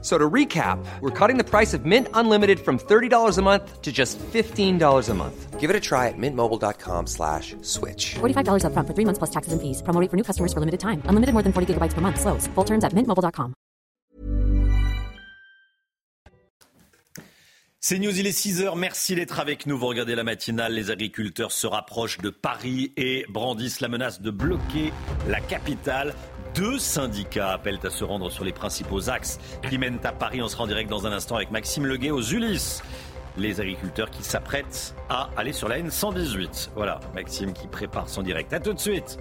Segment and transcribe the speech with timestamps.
[0.00, 3.90] So to recap, we're cutting the price of Mint Unlimited from $30 a month to
[3.90, 5.58] just $15 a month.
[5.58, 8.14] Give it a try at mintmobile.com slash switch.
[8.20, 9.82] $45 upfront for three months plus taxes and fees.
[9.82, 11.02] Promo rate for new customers for limited time.
[11.06, 12.20] Unlimited more than 40 gigabytes per month.
[12.20, 12.46] Slows.
[12.54, 13.54] Full terms at mintmobile.com.
[17.80, 18.76] C'est News, il est 6h.
[18.76, 19.78] Merci d'être avec nous.
[19.78, 20.74] Vous regardez la matinale.
[20.74, 24.92] Les agriculteurs se rapprochent de Paris et brandissent la menace de bloquer
[25.28, 26.12] la capitale.
[26.54, 29.38] Deux syndicats appellent à se rendre sur les principaux axes
[29.68, 30.42] qui mènent à Paris.
[30.42, 32.82] On sera en direct dans un instant avec Maxime Leguet aux Ulysses.
[33.36, 36.70] Les agriculteurs qui s'apprêtent à aller sur la N118.
[36.74, 38.52] Voilà, Maxime qui prépare son direct.
[38.52, 39.18] À tout de suite.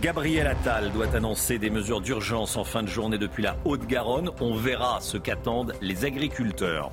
[0.00, 4.30] Gabriel Attal doit annoncer des mesures d'urgence en fin de journée depuis la Haute-Garonne.
[4.40, 6.90] On verra ce qu'attendent les agriculteurs.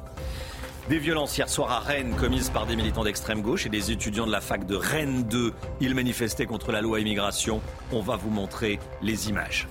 [0.89, 4.27] Des violences hier soir à Rennes commises par des militants d'extrême gauche et des étudiants
[4.27, 5.53] de la fac de Rennes 2.
[5.79, 7.61] Ils manifestaient contre la loi immigration.
[7.93, 9.69] On va vous montrer les images.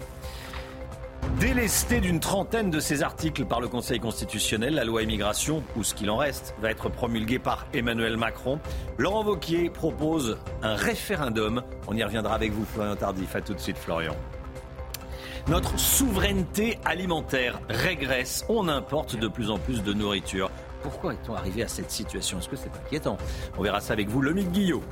[1.38, 5.94] Délesté d'une trentaine de ces articles par le Conseil constitutionnel, la loi immigration, ou ce
[5.94, 8.58] qu'il en reste, va être promulguée par Emmanuel Macron.
[8.96, 11.62] Laurent Wauquiez propose un référendum.
[11.88, 13.36] On y reviendra avec vous, Florian Tardif.
[13.36, 14.16] À tout de suite, Florian.
[15.46, 18.46] Notre souveraineté alimentaire régresse.
[18.48, 20.50] On importe de plus en plus de nourriture.
[20.82, 22.38] Pourquoi est-on arrivé à cette situation?
[22.38, 23.16] Est-ce que c'est inquiétant?
[23.56, 24.82] On verra ça avec vous, Lomique Guillot.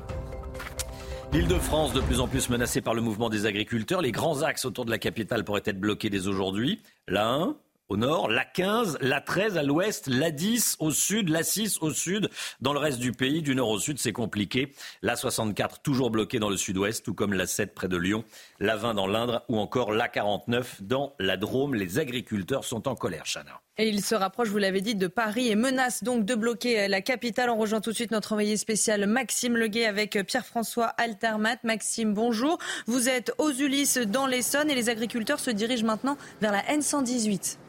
[1.32, 4.00] L'Île-de-France, de plus en plus menacée par le mouvement des agriculteurs.
[4.00, 6.80] Les grands axes autour de la capitale pourraient être bloqués dès aujourd'hui.
[7.06, 7.56] La 1,
[7.88, 11.90] au nord, la 15, la 13 à l'ouest, la 10 au sud, la 6 au
[11.90, 12.30] sud.
[12.60, 14.72] Dans le reste du pays, du nord au sud, c'est compliqué.
[15.02, 18.24] La 64 toujours bloquée dans le sud-ouest, tout comme la 7 près de Lyon,
[18.60, 21.74] la 20 dans l'Indre ou encore la 49 dans la Drôme.
[21.74, 23.60] Les agriculteurs sont en colère, Chana.
[23.82, 27.48] Il se rapproche, vous l'avez dit, de Paris et menace donc de bloquer la capitale.
[27.48, 31.56] On rejoint tout de suite notre envoyé spécial Maxime Leguet avec Pierre-François Altermat.
[31.62, 32.58] Maxime, bonjour.
[32.86, 37.59] Vous êtes aux Ulysses dans l'Essonne et les agriculteurs se dirigent maintenant vers la N118.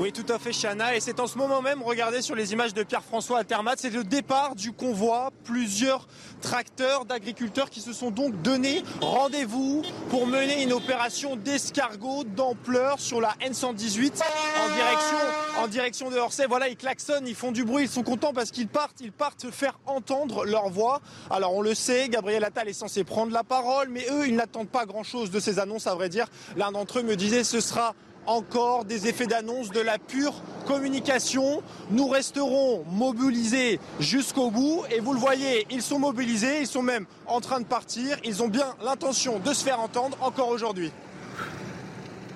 [0.00, 0.94] Oui, tout à fait, Chana.
[0.94, 4.04] Et c'est en ce moment même, regardez sur les images de Pierre-François Altermat, c'est le
[4.04, 5.32] départ du convoi.
[5.42, 6.06] Plusieurs
[6.40, 13.20] tracteurs d'agriculteurs qui se sont donc donné rendez-vous pour mener une opération d'escargot d'ampleur sur
[13.20, 15.18] la N118 en direction,
[15.58, 16.46] en direction de Orsay.
[16.46, 19.50] Voilà, ils klaxonnent, ils font du bruit, ils sont contents parce qu'ils partent, ils partent
[19.50, 21.00] faire entendre leur voix.
[21.28, 24.68] Alors on le sait, Gabriel Attal est censé prendre la parole, mais eux, ils n'attendent
[24.68, 26.26] pas grand-chose de ces annonces, à vrai dire.
[26.56, 27.96] L'un d'entre eux me disait, ce sera
[28.28, 30.34] encore des effets d'annonce, de la pure
[30.66, 31.62] communication.
[31.90, 37.06] Nous resterons mobilisés jusqu'au bout et vous le voyez, ils sont mobilisés, ils sont même
[37.26, 40.92] en train de partir, ils ont bien l'intention de se faire entendre encore aujourd'hui.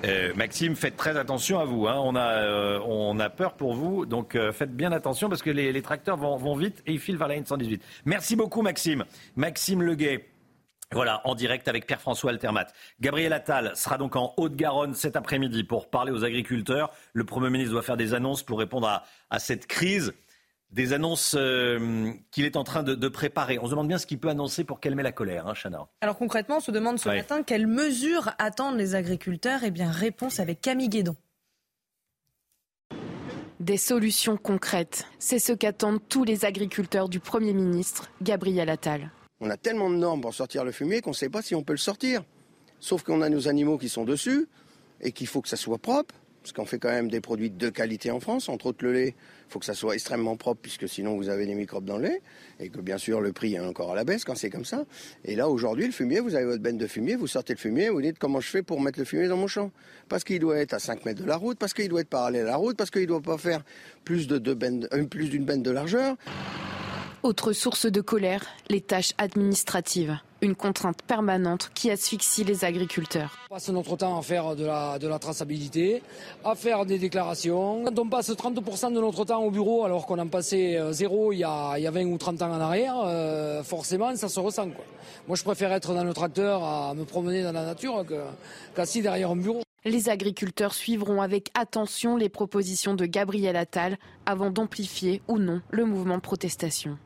[0.05, 1.87] Euh, Maxime, faites très attention à vous.
[1.87, 1.97] Hein.
[2.03, 5.51] On, a, euh, on a peur pour vous, donc euh, faites bien attention parce que
[5.51, 7.81] les, les tracteurs vont, vont, vite et ils filent vers la N118.
[8.05, 9.05] Merci beaucoup, Maxime.
[9.37, 10.32] Maxime Leguet.
[10.93, 12.67] Voilà, en direct avec Pierre-François Altermat.
[13.01, 16.91] Gabriel Attal sera donc en Haute-Garonne cet après-midi pour parler aux agriculteurs.
[17.15, 20.13] Le Premier ministre doit faire des annonces pour répondre à, à cette crise.
[20.71, 23.59] Des annonces euh, qu'il est en train de, de, préparer.
[23.59, 25.87] On se demande bien ce qu'il peut annoncer pour calmer la colère, hein, Chana.
[26.01, 27.17] Alors concrètement, on se demande ce Ouais.
[27.17, 29.61] matin quelles mesures attendent les agriculteurs.
[29.65, 31.15] Eh bien, réponse avec Camille Guédon.
[33.61, 39.11] Des solutions concrètes, c'est ce qu'attendent tous les agriculteurs du Premier ministre, Gabriel Attal.
[39.45, 41.65] On a tellement de normes pour sortir le fumier qu'on ne sait pas si on
[41.65, 42.23] peut le sortir.
[42.79, 44.47] Sauf qu'on a nos animaux qui sont dessus
[45.01, 47.69] et qu'il faut que ça soit propre, parce qu'on fait quand même des produits de
[47.69, 49.17] qualité en France, entre autres le lait.
[49.49, 52.05] Il faut que ça soit extrêmement propre, puisque sinon vous avez des microbes dans le
[52.05, 52.23] lait,
[52.61, 54.85] et que bien sûr le prix est encore à la baisse quand c'est comme ça.
[55.25, 57.89] Et là aujourd'hui, le fumier, vous avez votre benne de fumier, vous sortez le fumier,
[57.89, 59.73] vous dites comment je fais pour mettre le fumier dans mon champ.
[60.09, 62.43] Parce qu'il doit être à 5 mètres de la route, parce qu'il doit être parallèle
[62.43, 63.65] à la route, parce qu'il ne doit pas faire
[64.05, 66.17] plus de euh, d'une benne de largeur.
[67.23, 73.39] Autre source de colère, les tâches administratives, une contrainte permanente qui asphyxie les agriculteurs.
[73.49, 76.03] On passe notre temps à faire de la, de la traçabilité,
[76.45, 77.85] à faire des déclarations.
[77.85, 81.33] Quand on passe 30% de notre temps au bureau alors qu'on en passait euh, zéro
[81.33, 84.29] il y, a, il y a 20 ou 30 ans en arrière, euh, forcément ça
[84.29, 84.71] se ressent.
[84.71, 84.85] Quoi.
[85.29, 88.05] Moi je préfère être dans le tracteur à me promener dans la nature
[88.75, 89.63] qu'assis derrière un bureau.
[89.85, 95.85] Les agriculteurs suivront avec attention les propositions de Gabriel Attal avant d'amplifier ou non le
[95.85, 96.99] mouvement de protestation.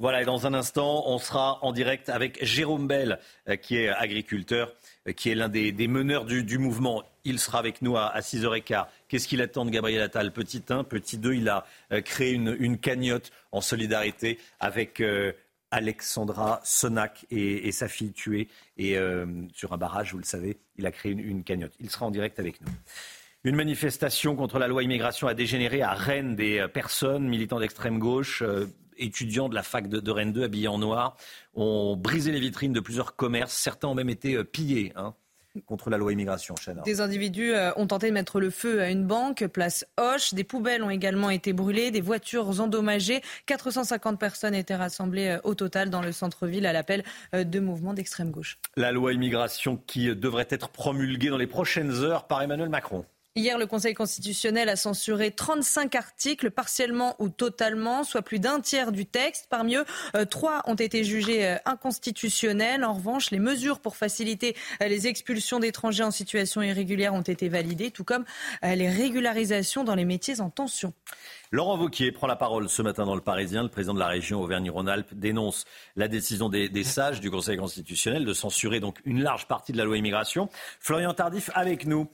[0.00, 3.88] Voilà, et dans un instant, on sera en direct avec Jérôme Bell, euh, qui est
[3.88, 4.74] agriculteur,
[5.08, 7.02] euh, qui est l'un des, meneurs du, mouvement.
[7.24, 8.86] Il sera avec nous à, à 6h15.
[9.08, 10.32] Qu'est-ce qu'il attend de Gabriel Attal?
[10.32, 15.02] Petit 1, petit 2, il a euh, créé une, une cagnotte en solidarité avec,
[15.70, 18.46] Alexandra Sonac et, sa fille tuée.
[18.76, 18.96] Et
[19.52, 21.72] sur un barrage, vous le savez, il a créé une, cagnotte.
[21.80, 22.68] Il sera en direct avec nous.
[23.42, 26.36] Une manifestation contre la loi immigration a dégénéré à Rennes.
[26.36, 28.44] Des personnes, militants d'extrême gauche,
[28.98, 31.16] étudiants de la fac de, Rennes 2, habillés en noir,
[31.54, 33.54] ont brisé les vitrines de plusieurs commerces.
[33.54, 34.92] Certains ont même été pillés.
[34.96, 35.14] Hein
[35.66, 36.82] contre la loi immigration, Chana.
[36.82, 40.34] Des individus euh, ont tenté de mettre le feu à une banque, place Hoche.
[40.34, 43.22] Des poubelles ont également été brûlées, des voitures endommagées.
[43.46, 47.04] 450 personnes étaient rassemblées euh, au total dans le centre-ville à l'appel
[47.34, 48.58] euh, de mouvements d'extrême gauche.
[48.76, 53.04] La loi immigration qui devrait être promulguée dans les prochaines heures par Emmanuel Macron.
[53.36, 58.92] Hier, le Conseil constitutionnel a censuré 35 articles, partiellement ou totalement, soit plus d'un tiers
[58.92, 59.48] du texte.
[59.50, 59.84] Parmi eux,
[60.14, 62.84] euh, trois ont été jugés euh, inconstitutionnels.
[62.84, 67.48] En revanche, les mesures pour faciliter euh, les expulsions d'étrangers en situation irrégulière ont été
[67.48, 68.24] validées, tout comme
[68.62, 70.92] les régularisations dans les métiers en tension.
[71.50, 73.64] Laurent Vauquier prend la parole ce matin dans le Parisien.
[73.64, 75.64] Le président de la région Auvergne-Rhône-Alpes dénonce
[75.96, 79.78] la décision des, des, sages du Conseil constitutionnel de censurer donc une large partie de
[79.78, 80.48] la loi immigration.
[80.78, 82.08] Florian Tardif avec nous.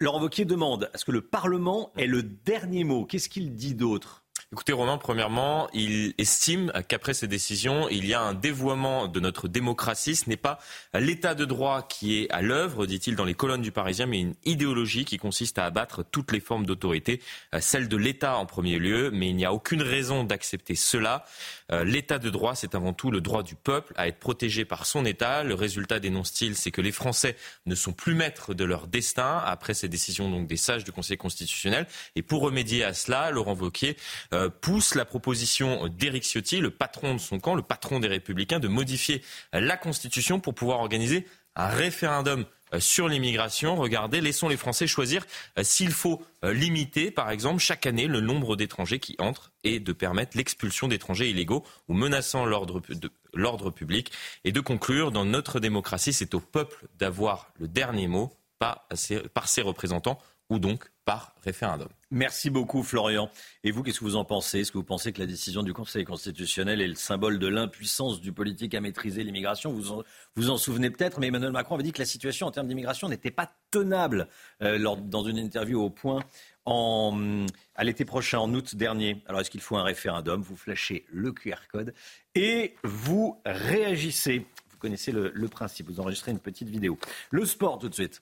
[0.00, 3.04] Laurent Wauquiez demande est-ce que le Parlement ait le dernier mot?
[3.04, 4.22] Qu'est-ce qu'il dit d'autre?
[4.52, 9.46] Écoutez, Romain, premièrement, il estime qu'après ces décisions, il y a un dévoiement de notre
[9.46, 10.16] démocratie.
[10.16, 10.58] Ce n'est pas
[10.94, 14.34] l'état de droit qui est à l'œuvre, dit-il dans les colonnes du Parisien, mais une
[14.46, 17.20] idéologie qui consiste à abattre toutes les formes d'autorité,
[17.54, 19.10] euh, celle de l'État en premier lieu.
[19.10, 21.26] Mais il n'y a aucune raison d'accepter cela.
[21.70, 24.86] Euh, l'état de droit, c'est avant tout le droit du peuple à être protégé par
[24.86, 25.42] son État.
[25.44, 27.36] Le résultat, dénonce-t-il, c'est que les Français
[27.66, 31.16] ne sont plus maîtres de leur destin après ces décisions donc des sages du Conseil
[31.16, 31.86] constitutionnel.
[32.16, 33.96] Et pour remédier à cela, Laurent Wauquiez
[34.32, 38.60] euh, pousse la proposition d'Éric Ciotti, le patron de son camp, le patron des Républicains,
[38.60, 39.22] de modifier
[39.52, 42.46] la Constitution pour pouvoir organiser un référendum
[42.78, 43.76] sur l'immigration.
[43.76, 45.24] Regardez, laissons les Français choisir
[45.58, 49.92] euh, s'il faut limiter, par exemple, chaque année le nombre d'étrangers qui entrent et de
[49.92, 54.12] permettre l'expulsion d'étrangers illégaux ou menaçant l'ordre public.
[54.44, 58.86] Et de conclure, dans notre démocratie, c'est au peuple d'avoir le dernier mot, pas
[59.34, 61.88] par ses représentants ou donc par référendum.
[62.10, 63.30] Merci beaucoup Florian.
[63.64, 64.60] Et vous, qu'est-ce que vous en pensez?
[64.60, 68.20] Est-ce que vous pensez que la décision du Conseil constitutionnel est le symbole de l'impuissance
[68.20, 69.72] du politique à maîtriser l'immigration?
[69.72, 70.02] Vous,
[70.36, 73.08] vous en souvenez peut-être, mais Emmanuel Macron avait dit que la situation en termes d'immigration
[73.08, 74.28] n'était pas tenable
[74.62, 76.24] euh, lors, dans une interview au point
[76.66, 79.22] à l'été prochain, en août dernier.
[79.26, 80.42] Alors est-ce qu'il faut un référendum?
[80.42, 81.94] Vous flashez le QR code
[82.34, 84.46] et vous réagissez.
[84.70, 86.98] Vous connaissez le principe, vous enregistrez une petite vidéo.
[87.30, 88.20] Le sport tout de suite.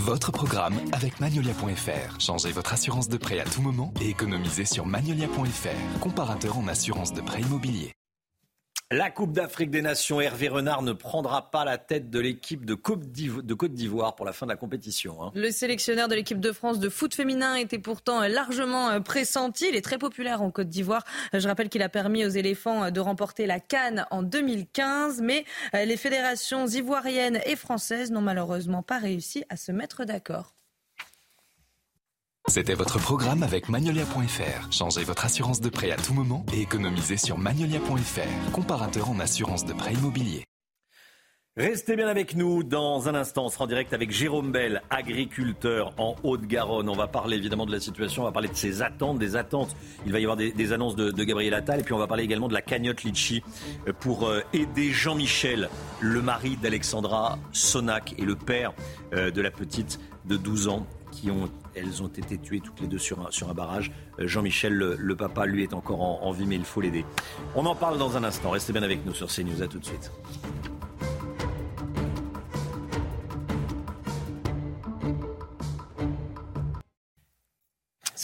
[0.00, 2.20] Votre programme avec Magnolia.fr.
[2.20, 7.12] Changez votre assurance de prêt à tout moment et économisez sur Magnolia.fr, comparateur en assurance
[7.12, 7.92] de prêt immobilier.
[8.96, 12.74] La Coupe d'Afrique des Nations, Hervé Renard ne prendra pas la tête de l'équipe de
[12.74, 15.20] Côte d'Ivoire pour la fin de la compétition.
[15.20, 15.32] Hein.
[15.34, 19.66] Le sélectionneur de l'équipe de France de foot féminin était pourtant largement euh, pressenti.
[19.68, 21.02] Il est très populaire en Côte d'Ivoire.
[21.32, 25.44] Je rappelle qu'il a permis aux éléphants de remporter la Cannes en 2015, mais
[25.74, 30.53] euh, les fédérations ivoiriennes et françaises n'ont malheureusement pas réussi à se mettre d'accord.
[32.46, 34.70] C'était votre programme avec Magnolia.fr.
[34.70, 39.64] Changez votre assurance de prêt à tout moment et économisez sur Magnolia.fr, comparateur en assurance
[39.64, 40.44] de prêt immobilier.
[41.56, 43.46] Restez bien avec nous dans un instant.
[43.46, 46.88] On sera en direct avec Jérôme Bell, agriculteur en Haute-Garonne.
[46.90, 49.74] On va parler évidemment de la situation, on va parler de ses attentes, des attentes.
[50.04, 52.48] Il va y avoir des, annonces de, Gabriel Attal et puis on va parler également
[52.48, 53.42] de la cagnotte Litchi
[54.00, 55.70] pour euh, aider Jean-Michel,
[56.00, 58.74] le mari d'Alexandra Sonac et le père
[59.14, 60.86] euh, de la petite de 12 ans
[61.74, 63.92] elles ont été tuées toutes les deux sur un, barrage.
[64.18, 67.04] Euh, Jean-Michel, le, papa, lui, est encore en, vie, mais il faut l'aider.
[67.54, 68.50] On en parle dans un instant.
[68.50, 69.62] Restez bien avec nous sur CNews.
[69.62, 70.10] À tout de suite.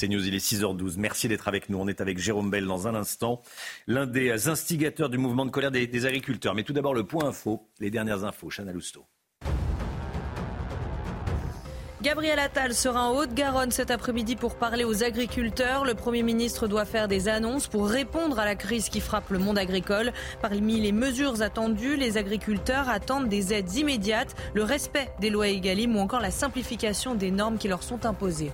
[0.01, 0.95] CNews, il est 6h12.
[0.99, 1.79] Merci d'être avec nous.
[1.79, 3.43] On est avec Jérôme Bell dans un instant,
[3.87, 6.55] l'un des instigateurs du mouvement de colère des, agriculteurs.
[6.55, 8.49] Mais tout d'abord, le point info, les dernières infos.
[8.49, 9.05] Chana Lousteau.
[12.03, 15.85] Gabriel Attal sera en Haute-Garonne cet après-midi pour parler aux agriculteurs.
[15.85, 19.39] Le Premier ministre doit faire des annonces pour répondre à la crise qui frappe le
[19.39, 20.15] monde agricole.
[20.41, 25.95] Parmi les mesures attendues, les agriculteurs attendent des aides immédiates, le respect des lois Egalim
[25.95, 28.53] ou encore la simplification des normes qui leur sont imposées.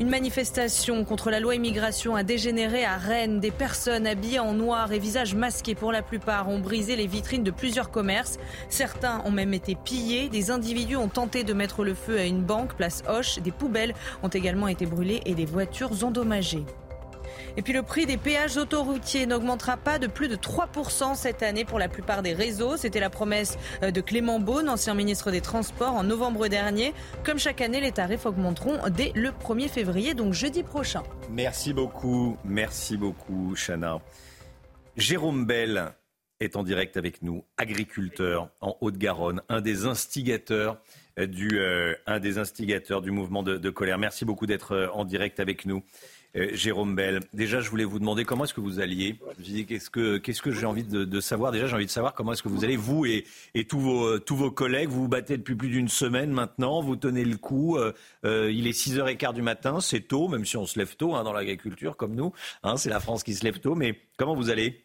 [0.00, 3.40] Une manifestation contre la loi immigration a dégénéré à Rennes.
[3.40, 7.44] Des personnes habillées en noir et visages masqués pour la plupart ont brisé les vitrines
[7.44, 8.38] de plusieurs commerces.
[8.70, 10.30] Certains ont même été pillés.
[10.30, 13.38] Des individus ont tenté de mettre le feu à une banque, place Hoche.
[13.40, 16.64] Des poubelles ont également été brûlées et des voitures endommagées.
[17.56, 21.64] Et puis le prix des péages autoroutiers n'augmentera pas de plus de 3% cette année
[21.64, 22.76] pour la plupart des réseaux.
[22.76, 26.94] C'était la promesse euh, de Clément Beaune, ancien ministre des Transports, en novembre dernier.
[27.24, 31.02] Comme chaque année, les tarifs augmenteront dès le 1er février, donc jeudi prochain.
[31.30, 34.00] Merci beaucoup, merci beaucoup, Chana.
[34.96, 35.92] Jérôme Bell
[36.40, 40.78] est en direct avec nous, agriculteur en Haute-Garonne, un des instigateurs
[41.18, 41.94] euh, du, euh,
[43.02, 43.98] du mouvement de colère.
[43.98, 45.82] Merci beaucoup d'être en direct avec nous.
[46.34, 47.20] Euh, Jérôme Bell.
[47.34, 49.18] Déjà, je voulais vous demander comment est-ce que vous alliez.
[49.38, 51.52] Je dis qu'est-ce que qu'est-ce que j'ai envie de, savoir?
[51.52, 54.50] Déjà, j'ai envie de savoir comment est-ce que vous allez vous et, et tous vos
[54.50, 54.88] collègues.
[54.88, 56.80] Vous vous battez depuis plus d'une semaine maintenant.
[56.80, 57.76] Vous tenez le coup.
[57.76, 57.92] Euh,
[58.24, 59.80] euh, il est 6h15 du matin.
[59.80, 62.32] C'est tôt, même si on se lève tôt hein, dans l'agriculture comme nous.
[62.62, 63.74] Hein, c'est la France qui se lève tôt.
[63.74, 64.82] Mais comment vous allez?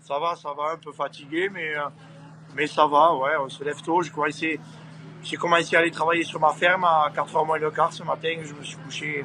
[0.00, 0.72] Ça va, ça va.
[0.72, 3.14] Un peu fatigué, mais euh, ça va.
[3.14, 4.02] Ouais, on se lève tôt.
[4.02, 8.34] J'ai commencé à aller travailler sur ma ferme à 4h moins le quart ce matin.
[8.44, 9.24] Je me suis couché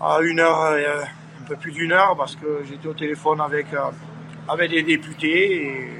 [0.00, 1.02] à une heure, euh,
[1.40, 3.90] un peu plus d'une heure, parce que j'étais au téléphone avec, euh,
[4.48, 5.90] avec des députés, et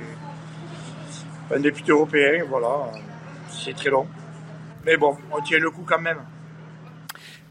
[1.55, 2.91] un député européen, voilà.
[3.49, 4.07] C'est très long.
[4.85, 6.19] Mais bon, on tient le coup quand même.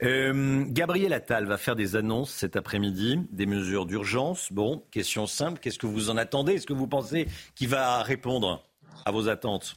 [0.04, 4.52] Euh, Gabriel Attal va faire des annonces cet après-midi, des mesures d'urgence.
[4.52, 6.56] Bon, question simple, qu'est-ce que vous en attendez?
[6.56, 8.64] Est-ce que vous pensez qu'il va répondre
[9.06, 9.76] à vos attentes?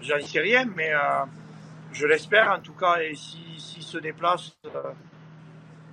[0.00, 1.24] J'en sais rien, mais euh,
[1.92, 2.96] je l'espère en tout cas.
[3.02, 4.92] Et si se déplace euh,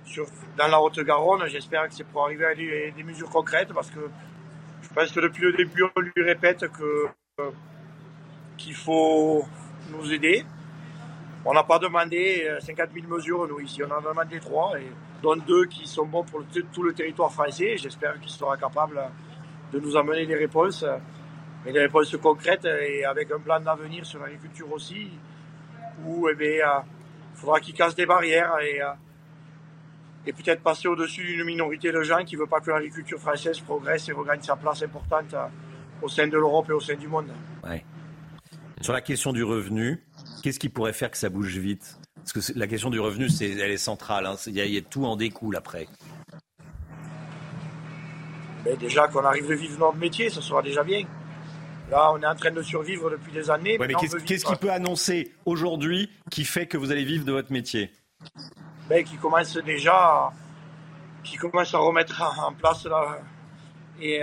[0.04, 0.26] sur,
[0.58, 4.10] dans la Haute-Garonne, j'espère que c'est pour arriver à des, mesures concrètes parce que
[4.82, 7.06] je pense que depuis le début, on lui répète que
[7.40, 7.50] euh,
[8.56, 9.44] qu'il faut
[9.90, 10.44] nous aider.
[11.44, 13.82] On n'a pas demandé 50 000 mesures, nous, ici.
[13.82, 14.86] On en a demandé trois, et
[15.22, 17.76] dont deux qui sont bons pour tout le territoire français.
[17.76, 19.00] J'espère qu'il sera capable
[19.72, 20.84] de nous amener des réponses,
[21.64, 25.10] mais des réponses concrètes et avec un plan d'avenir sur l'agriculture aussi,
[26.06, 26.84] où eh bien,
[27.44, 28.80] faudra qu'il casse des barrières et,
[30.26, 33.60] et peut-être passer au-dessus d'une minorité de gens qui ne veut pas que l'agriculture française
[33.60, 35.34] progresse et regagne sa place importante
[36.02, 37.30] au sein de l'Europe et au sein du monde.
[37.62, 37.84] Ouais.
[38.80, 40.02] Sur la question du revenu,
[40.42, 41.98] qu'est-ce qui pourrait faire que ça bouge vite?
[42.16, 44.26] Parce que la question du revenu, c'est, elle est centrale.
[44.26, 44.36] Hein.
[44.46, 45.86] Il, y a, il, y a, tout en découle après.
[48.64, 51.04] Mais déjà qu'on arrive à vivre notre métier, ça sera déjà bien.
[51.90, 53.78] Là, on est en train de survivre depuis des années.
[53.78, 57.32] Ouais, mais qu'est-ce, qu'est-ce qui peut annoncer aujourd'hui qui fait que vous allez vivre de
[57.32, 57.90] votre métier
[58.88, 60.32] ben, Qui commence déjà,
[61.22, 63.18] qui commence à remettre en place là,
[64.00, 64.22] et,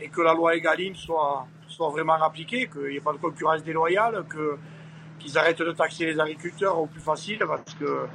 [0.00, 3.62] et que la loi Egalim soit, soit vraiment appliquée, qu'il n'y ait pas de concurrence
[3.64, 4.24] déloyale,
[5.18, 8.06] qu'ils arrêtent de taxer les agriculteurs au plus facile parce que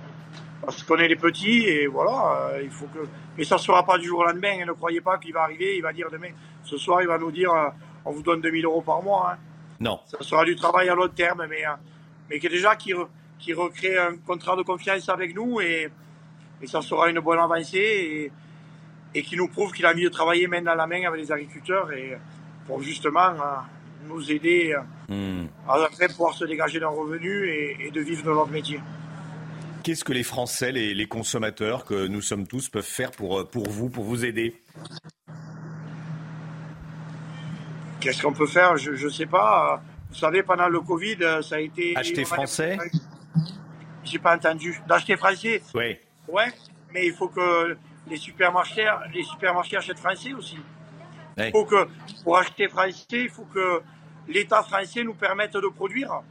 [0.61, 2.99] parce qu'on est les petits et voilà, euh, il faut que.
[3.37, 4.57] Mais ça ne sera pas du jour au lendemain.
[4.61, 6.31] Hein, ne croyez pas qu'il va arriver, il va dire demain,
[6.63, 7.69] ce soir, il va nous dire, euh,
[8.05, 9.33] on vous donne 2000 euros par mois.
[9.33, 9.37] Hein.
[9.79, 9.99] Non.
[10.05, 11.71] Ça sera du travail à long terme, mais euh,
[12.29, 15.89] mais qui déjà qui, re, qui recrée un contrat de confiance avec nous et,
[16.61, 18.31] et ça sera une bonne avancée et,
[19.19, 21.91] et qui nous prouve qu'il a mieux travaillé main dans la main avec les agriculteurs
[21.91, 22.17] et
[22.67, 23.33] pour justement
[24.07, 24.75] nous aider
[25.07, 25.45] mmh.
[25.67, 28.79] à pouvoir se dégager d'un revenu et, et, de vivre de notre métier.
[29.83, 33.67] Qu'est-ce que les Français, les, les, consommateurs que nous sommes tous peuvent faire pour, pour
[33.69, 34.55] vous, pour vous aider?
[37.99, 38.77] Qu'est-ce qu'on peut faire?
[38.77, 39.81] Je ne sais pas.
[40.09, 41.95] Vous savez, pendant le Covid, ça a été...
[41.95, 42.77] Acheter français?
[44.03, 44.81] J'ai pas entendu.
[44.87, 45.61] D'acheter français?
[45.75, 45.97] Oui.
[46.27, 46.51] Ouais,
[46.93, 47.77] mais il faut que
[48.07, 50.57] les supermarchés, les supermarchés achètent français aussi.
[51.37, 51.45] Oui.
[51.45, 51.87] Il faut que,
[52.23, 53.81] pour acheter français, il faut que
[54.27, 56.21] l'État français nous permette de produire.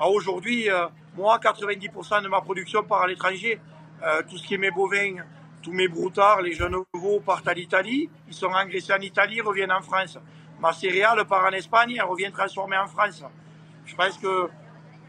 [0.00, 0.86] Aujourd'hui, euh,
[1.16, 3.60] moi, 90% de ma production part à l'étranger.
[4.02, 5.16] Euh, tout ce qui est mes bovins,
[5.62, 8.10] tous mes broutards, les jeunes veaux partent à l'Italie.
[8.28, 10.18] Ils sont engraissés en Italie, reviennent en France.
[10.64, 13.22] Ma céréale part en Espagne, elle revient transformée en France.
[13.84, 14.48] Je pense que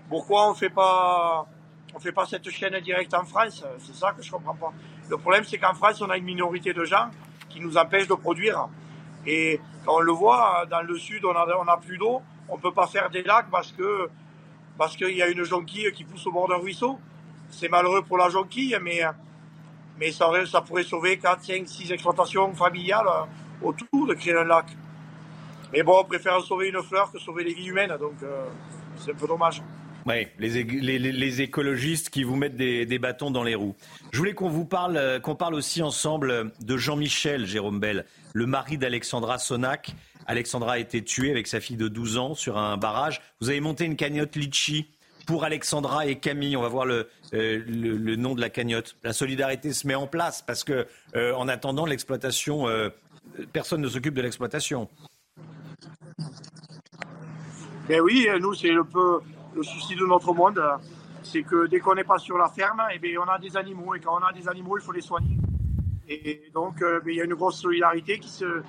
[0.09, 1.47] pourquoi on fait pas,
[1.93, 3.63] on fait pas cette chaîne directe en France?
[3.79, 4.74] C'est ça que je comprends pas.
[5.09, 7.09] Le problème, c'est qu'en France, on a une minorité de gens
[7.47, 8.67] qui nous empêchent de produire.
[9.25, 12.21] Et quand on le voit, dans le sud, on a, on a plus d'eau.
[12.50, 14.09] On peut pas faire des lacs parce que
[14.77, 17.00] parce qu'il y a une jonquille qui pousse au bord d'un ruisseau.
[17.50, 19.03] C'est malheureux pour la jonquille, mais,
[19.97, 23.07] mais ça, ça pourrait sauver 4, 5, 6 exploitations familiales
[23.62, 24.65] autour de créer un lac.
[25.75, 28.46] Mais bon, on préfère sauver une fleur que sauver les vies humaines, donc euh,
[28.98, 29.62] c'est un peu dommage.
[30.05, 33.75] Oui, les, écologistes qui vous mettent des, bâtons dans les roues.
[34.13, 38.77] Je voulais qu'on vous parle, qu'on parle aussi ensemble de Jean-Michel Jérôme Bell, le mari
[38.77, 39.94] d'Alexandra Sonac.
[40.27, 43.22] Alexandra a été tuée avec sa fille de 12 ans sur un barrage.
[43.41, 44.88] Vous avez monté une cagnotte Litchi
[45.25, 46.55] pour Alexandra et Camille.
[46.55, 48.96] On va voir le, euh, nom de la cagnotte.
[49.03, 52.89] La solidarité se met en place parce que, euh, en attendant l'exploitation, euh,
[53.53, 54.88] personne ne s'occupe de l'exploitation.
[57.88, 59.20] Ben oui, nous, c'est un peu
[59.54, 60.60] le souci de notre monde.
[61.22, 63.94] c'est que dès qu'on n'est pas sur la ferme, eh bien, on a des animaux.
[63.94, 65.38] Et quand on a des animaux, il faut les soigner.
[66.08, 68.63] Et donc, euh, ben, il y a une grosse solidarité qui se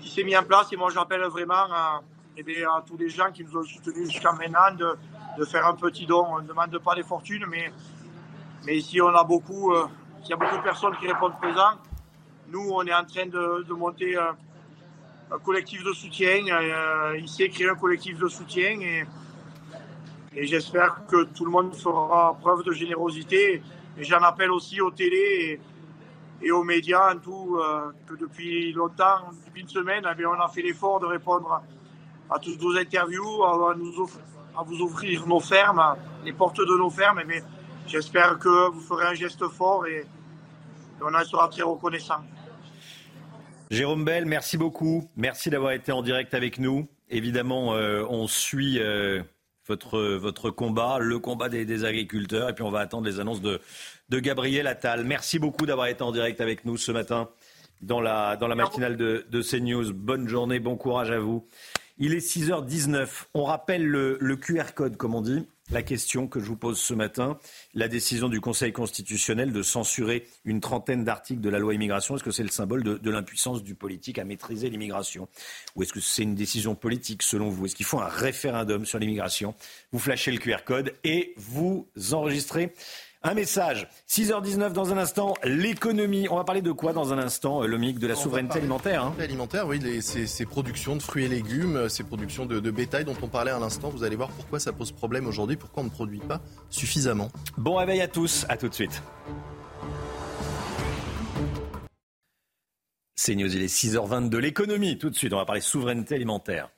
[0.00, 0.72] qui s'est mise en place.
[0.72, 2.00] Et moi, j'appelle vraiment à,
[2.36, 4.96] eh bien, à tous les gens qui nous ont soutenus jusqu'à maintenant de,
[5.38, 6.26] de faire un petit don.
[6.28, 7.72] On ne demande pas des fortunes, mais,
[8.64, 9.86] mais ici, on a beaucoup, euh,
[10.24, 11.78] il y a beaucoup de personnes qui répondent présent.
[12.48, 14.32] Nous, on est en train de, de monter euh,
[15.30, 16.44] un collectif de soutien.
[16.50, 19.04] Euh, il s'est créé un collectif de soutien et,
[20.34, 23.62] et j'espère que tout le monde fera preuve de générosité.
[23.96, 25.60] Et j'en appelle aussi aux télé
[26.40, 30.40] et, aux médias en tout, euh, que depuis longtemps, depuis une semaine, eh bien, on
[30.40, 31.62] a fait l'effort de répondre
[32.30, 34.22] à toutes vos interviews, à, nous offrir,
[34.56, 37.22] à vous offrir nos fermes, les portes de nos fermes.
[37.26, 37.42] Mais
[37.86, 42.22] j'espère que vous ferez un geste fort et, et on en sera très reconnaissant.
[43.70, 45.10] Jérôme Bell, merci beaucoup.
[45.16, 46.88] Merci d'avoir été en direct avec nous.
[47.10, 49.22] Évidemment, euh, on suit euh,
[49.66, 53.42] votre, votre combat, le combat des, des, agriculteurs, et puis on va attendre les annonces
[53.42, 53.60] de,
[54.08, 55.04] de Gabriel Attal.
[55.04, 57.28] Merci beaucoup d'avoir été en direct avec nous ce matin
[57.82, 59.92] dans la, dans la matinale de, de CNews.
[59.92, 61.46] Bonne journée, bon courage à vous.
[61.98, 63.26] Il est 6h19.
[63.34, 66.78] On rappelle le, le QR code, comme on dit la question que je vous pose
[66.78, 67.38] ce matin.
[67.74, 72.24] La décision du Conseil constitutionnel de censurer une trentaine d'articles de la loi immigration, est-ce
[72.24, 75.28] que c'est le symbole de, l'impuissance du politique à maîtriser l'immigration?
[75.76, 77.66] Ou est-ce que c'est une décision politique selon vous?
[77.66, 79.54] Est-ce qu'il faut un référendum sur l'immigration?
[79.92, 82.72] Vous flashez le QR code et vous enregistrez
[83.22, 83.88] un message.
[84.08, 86.28] 6h19 dans un instant, l'économie.
[86.30, 89.04] On va parler de quoi dans un instant, Lomique De la souveraineté alimentaire.
[89.04, 92.70] Hein alimentaire, oui, les, ces, ces, productions de fruits et légumes, ces productions de, de,
[92.70, 93.90] bétail dont on parlait à l'instant.
[93.90, 97.30] Vous allez voir pourquoi ça pose problème aujourd'hui, pourquoi on ne produit pas suffisamment.
[97.56, 99.02] Bon réveil à tous, à tout de suite.
[103.16, 104.96] C'est News, il est 6h22, l'économie.
[104.96, 106.70] Tout de suite, on va parler souveraineté alimentaire.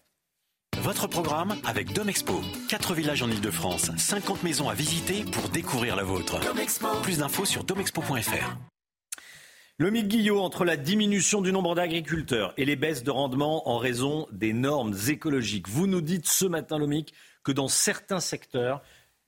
[0.83, 2.41] Votre programme avec Domexpo.
[2.71, 6.41] 4 villages en Ile-de-France, 50 maisons à visiter pour découvrir la vôtre.
[7.03, 8.57] Plus d'infos sur domexpo.fr.
[9.77, 13.77] Le mythe Guillot entre la diminution du nombre d'agriculteurs et les baisses de rendement en
[13.77, 15.69] raison des normes écologiques.
[15.69, 17.13] Vous nous dites ce matin, Lomic,
[17.45, 18.81] que dans certains secteurs,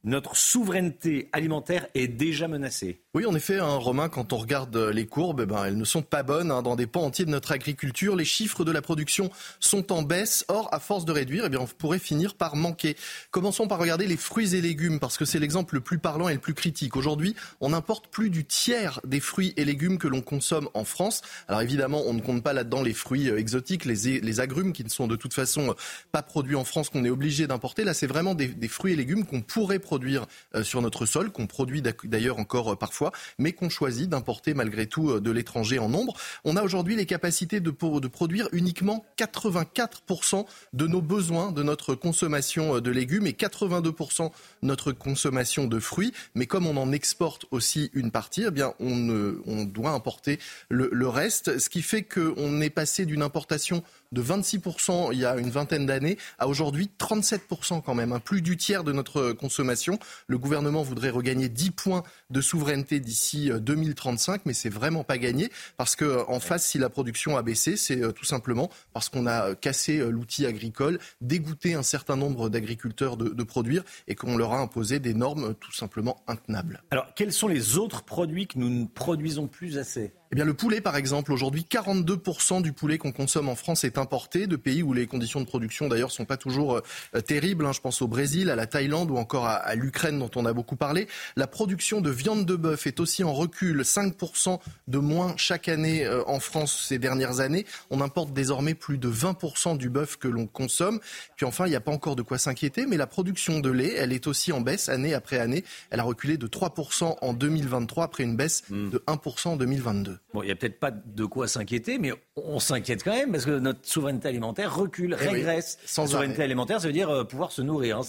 [0.05, 3.02] notre souveraineté alimentaire est déjà menacée.
[3.15, 6.01] Oui, en effet, hein, Romain, quand on regarde les courbes, eh ben, elles ne sont
[6.01, 8.17] pas bonnes hein, dans des pans entiers de notre agriculture.
[8.17, 9.29] Les chiffres de la production
[9.61, 10.47] sont en baisse.
[10.49, 12.97] Or, à force de réduire, eh bien, on pourrait finir par manquer.
[13.31, 16.33] Commençons par regarder les fruits et légumes, parce que c'est l'exemple le plus parlant et
[16.33, 16.97] le plus critique.
[16.97, 21.21] Aujourd'hui, on importe plus du tiers des fruits et légumes que l'on consomme en France.
[21.49, 24.89] Alors évidemment, on ne compte pas là-dedans les fruits euh, exotiques, les, agrumes, qui ne
[24.89, 25.75] sont de toute façon euh,
[26.13, 27.85] pas produits en France, qu'on est obligé d'importer.
[27.85, 31.47] Là, c'est vraiment des, fruits et légumes qu'on pourrait produire euh, sur notre sol, qu'on
[31.47, 33.02] produit d'ailleurs encore parfois
[33.39, 36.15] mais qu'on choisit d'importer malgré tout euh, de l'étranger en nombre.
[36.45, 42.77] On a aujourd'hui les capacités de, produire uniquement 84% de nos besoins de notre consommation
[42.77, 44.31] euh, de légumes et 82%
[44.63, 46.13] notre consommation de fruits.
[46.35, 50.39] Mais comme on en exporte aussi une partie, eh bien on, doit importer
[50.69, 53.83] le reste, ce qui fait qu'on est passé d'une importation
[54.13, 58.43] de 26% il y a une vingtaine d'années à aujourd'hui 37% quand même, hein, plus
[58.43, 59.99] du tiers de notre consommation.
[60.27, 65.51] Le gouvernement voudrait regagner 10 points de souveraineté d'ici 2035, mais c'est vraiment pas gagné
[65.77, 69.55] parce que en face, si la production a baissé, c'est tout simplement parce qu'on a
[69.55, 74.59] cassé l'outil agricole, dégoûté un certain nombre d'agriculteurs de, de, produire et qu'on leur a
[74.59, 76.83] imposé des normes tout simplement intenables.
[76.91, 80.13] Alors, quels sont les autres produits que nous ne produisons plus assez?
[80.33, 83.99] Eh bien, le poulet, par exemple, aujourd'hui, 42% du poulet qu'on consomme en France est
[83.99, 86.81] importé de pays où les conditions de production, d'ailleurs, sont pas toujours
[87.15, 87.67] euh, terribles.
[87.67, 87.73] Hein.
[87.73, 90.55] Je pense au Brésil, à la Thaïlande ou encore à, à l'Ukraine, dont on a
[90.55, 91.07] beaucoup parlé.
[91.37, 96.07] La production de viande de bœuf est aussi en recul, 5% de moins chaque année
[96.07, 97.67] euh, en France ces dernières années.
[97.91, 100.99] On importe désormais plus de 20% du bœuf que l'on consomme.
[101.37, 103.97] Puis enfin, il n'y a pas encore de quoi s'inquiéter, mais la production de lait,
[103.99, 105.63] elle est aussi en baisse année après année.
[105.91, 108.89] Elle a reculé de 3% en 2023 après une baisse mmh.
[108.89, 110.22] de 1% en 2022.
[110.35, 113.45] Bon, il n'y a peut-être pas de quoi s'inquiéter, mais on s'inquiète quand même parce
[113.45, 115.79] que notre souveraineté alimentaire recule, Eh régresse.
[115.81, 116.45] oui, sans souveraineté arrêt.
[116.45, 117.99] alimentaire, ça veut dire euh, pouvoir se nourrir.
[117.99, 118.03] Hein.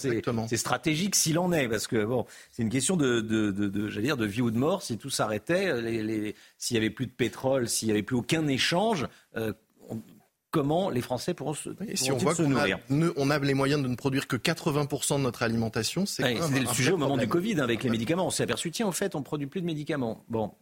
[0.48, 3.88] C'est stratégique s'il en est, parce que bon, c'est une question de, de, de, de
[3.88, 4.82] j'allais dire, de vie ou de mort.
[4.82, 8.46] Si tout s'arrêtait, les, s'il n'y avait plus de pétrole, s'il n'y avait plus aucun
[8.48, 9.52] échange, euh,
[9.90, 10.00] on,
[10.50, 12.64] comment les Français pourront se, Et si on voit qu'on a,
[13.16, 16.66] on a les moyens de ne produire que 80% de notre alimentation, c'est C'était le
[16.68, 18.26] sujet au moment du Covid hein, avec les médicaments.
[18.26, 20.24] On s'est aperçu, tiens, au fait, on ne produit plus de médicaments.
[20.28, 20.52] Bon,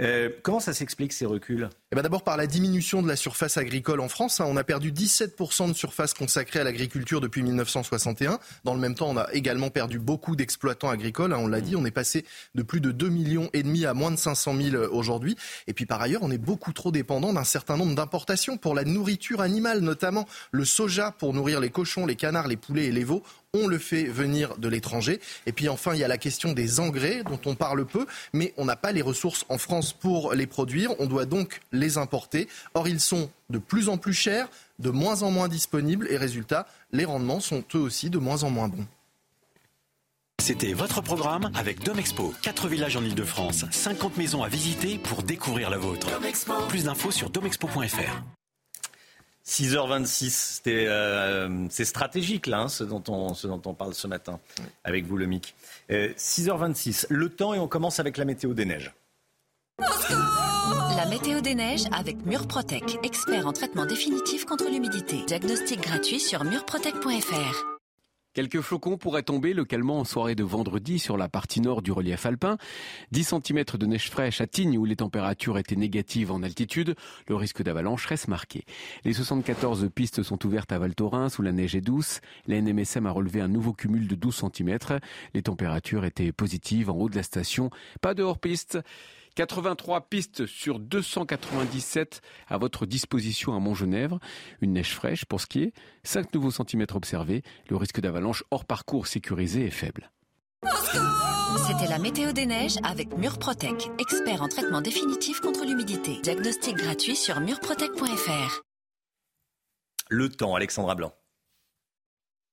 [0.00, 1.68] euh, comment ça s'explique ces reculs?
[1.92, 4.40] Eh ben D'abord par la diminution de la surface agricole en France.
[4.40, 8.40] Hein, on a perdu 17% de surface consacrée à l'agriculture depuis 1961.
[8.64, 11.32] Dans le même temps, on a également perdu beaucoup d'exploitants agricoles.
[11.32, 13.94] Hein, on l'a dit, on est passé de plus de 2 millions et demi à
[13.94, 15.36] moins de 500 000 aujourd'hui.
[15.68, 18.84] Et puis par ailleurs, on est beaucoup trop dépendant d'un certain nombre d'importations pour la
[18.84, 23.04] nourriture animale, notamment le soja pour nourrir les cochons, les canards, les poulets et les
[23.04, 23.22] veaux
[23.54, 25.20] on le fait venir de l'étranger.
[25.46, 28.52] Et puis enfin, il y a la question des engrais dont on parle peu, mais
[28.58, 30.90] on n'a pas les ressources en France pour les produire.
[31.00, 32.48] On doit donc les importer.
[32.74, 36.66] Or, ils sont de plus en plus chers, de moins en moins disponibles et résultat,
[36.92, 38.86] les rendements sont eux aussi de moins en moins bons.
[40.42, 42.34] C'était votre programme avec Domexpo.
[42.42, 46.08] 4 villages en Ile-de-France, 50 maisons à visiter pour découvrir la vôtre.
[46.68, 48.22] Plus d'infos sur domexpo.fr.
[49.46, 54.40] 6h26, euh, c'est stratégique là, hein, ce, dont on, ce dont on parle ce matin
[54.84, 55.54] avec vous, le MIC.
[55.90, 58.94] 6h26, le temps et on commence avec la météo des neiges.
[60.96, 65.22] La météo des neiges avec Murprotec, expert en traitement définitif contre l'humidité.
[65.26, 67.73] Diagnostic gratuit sur murprotec.fr.
[68.34, 72.26] Quelques flocons pourraient tomber localement en soirée de vendredi sur la partie nord du relief
[72.26, 72.58] alpin.
[73.12, 76.96] 10 cm de neige fraîche à Tignes où les températures étaient négatives en altitude.
[77.28, 78.64] Le risque d'avalanche reste marqué.
[79.04, 82.20] Les 74 pistes sont ouvertes à Val Thorens où la neige est douce.
[82.48, 84.78] La NMSM a relevé un nouveau cumul de 12 cm.
[85.32, 87.70] Les températures étaient positives en haut de la station.
[88.00, 88.80] Pas de hors-piste.
[89.34, 94.18] 83 pistes sur 297 à votre disposition à Montgenèvre.
[94.60, 95.72] Une neige fraîche pour skier,
[96.04, 97.42] 5 nouveaux centimètres observés.
[97.68, 100.10] Le risque d'avalanche hors parcours sécurisé est faible.
[101.66, 106.18] C'était la météo des neiges avec Murprotec, expert en traitement définitif contre l'humidité.
[106.22, 108.62] Diagnostic gratuit sur murprotec.fr.
[110.10, 111.12] Le temps, Alexandra Blanc.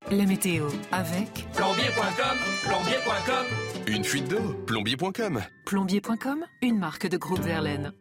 [0.09, 3.45] La météo avec plombier.com, plombier.com.
[3.87, 5.41] Une fuite d'eau, plombier.com.
[5.65, 7.93] Plombier.com, une marque de groupe Verlaine.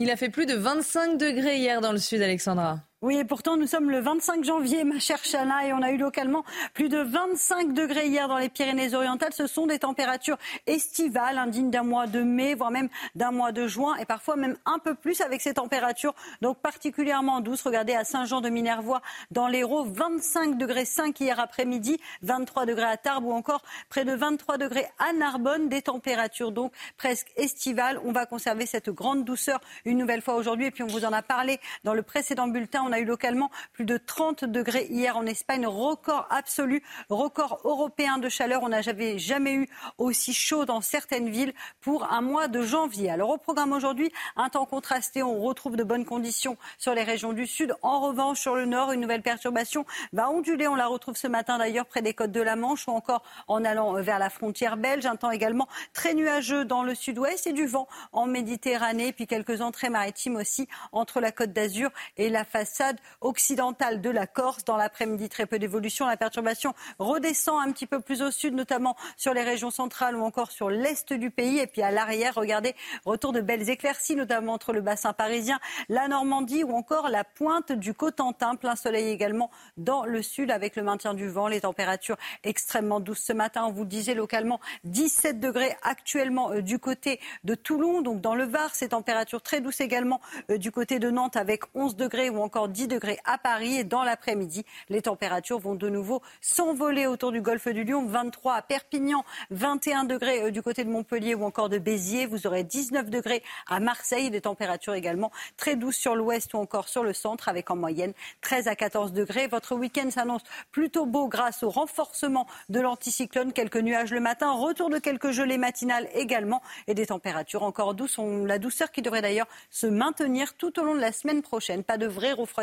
[0.00, 2.87] Il a fait plus de 25 degrés hier dans le sud, Alexandra.
[3.00, 5.98] Oui, et pourtant, nous sommes le 25 janvier, ma chère Chana, et on a eu
[5.98, 9.32] localement plus de 25 degrés hier dans les Pyrénées-Orientales.
[9.32, 13.68] Ce sont des températures estivales, indignes d'un mois de mai, voire même d'un mois de
[13.68, 17.62] juin, et parfois même un peu plus avec ces températures, donc particulièrement douces.
[17.62, 23.32] Regardez à Saint-Jean-de-Minervois, dans l'Hérault, 25 degrés 5 hier après-midi, 23 degrés à Tarbes ou
[23.32, 28.00] encore près de 23 degrés à Narbonne, des températures donc presque estivales.
[28.04, 31.12] On va conserver cette grande douceur une nouvelle fois aujourd'hui, et puis on vous en
[31.12, 35.16] a parlé dans le précédent bulletin on a eu localement plus de 30 degrés hier
[35.16, 38.62] en Espagne, record absolu, record européen de chaleur.
[38.62, 43.10] On n'a jamais eu aussi chaud dans certaines villes pour un mois de janvier.
[43.10, 47.34] Alors au programme aujourd'hui, un temps contrasté, on retrouve de bonnes conditions sur les régions
[47.34, 47.74] du sud.
[47.82, 50.66] En revanche, sur le nord, une nouvelle perturbation va onduler.
[50.66, 53.64] On la retrouve ce matin d'ailleurs près des côtes de la Manche ou encore en
[53.64, 55.04] allant vers la frontière belge.
[55.04, 59.60] Un temps également très nuageux dans le sud-ouest et du vent en Méditerranée, puis quelques
[59.60, 62.44] entrées maritimes aussi entre la côte d'Azur et la
[62.78, 64.64] face occidentale de la Corse.
[64.64, 66.06] Dans l'après-midi, très peu d'évolution.
[66.06, 70.22] La perturbation redescend un petit peu plus au sud, notamment sur les régions centrales ou
[70.22, 71.58] encore sur l'est du pays.
[71.58, 76.08] Et puis à l'arrière, regardez, retour de belles éclaircies, notamment entre le bassin parisien, la
[76.08, 78.54] Normandie ou encore la pointe du Cotentin.
[78.54, 83.24] Plein soleil également dans le sud avec le maintien du vent, les températures extrêmement douces
[83.24, 83.64] ce matin.
[83.66, 88.34] On vous le disait localement 17 degrés actuellement euh, du côté de Toulon, donc dans
[88.34, 88.74] le Var.
[88.74, 92.67] Ces températures très douces également euh, du côté de Nantes avec 11 degrés ou encore
[92.68, 93.76] 10 degrés à Paris.
[93.76, 98.04] Et dans l'après-midi, les températures vont de nouveau s'envoler autour du golfe du Lion.
[98.06, 102.26] 23 à Perpignan, 21 degrés euh, du côté de Montpellier ou encore de Béziers.
[102.26, 104.30] Vous aurez 19 degrés à Marseille.
[104.30, 108.12] Des températures également très douces sur l'ouest ou encore sur le centre avec en moyenne
[108.42, 109.46] 13 à 14 degrés.
[109.46, 113.52] Votre week-end s'annonce plutôt beau grâce au renforcement de l'anticyclone.
[113.52, 118.18] Quelques nuages le matin, retour de quelques gelées matinales également et des températures encore douces.
[118.18, 121.84] La douceur qui devrait d'ailleurs se maintenir tout au long de la semaine prochaine.
[121.84, 122.57] Pas de vrai refroidissement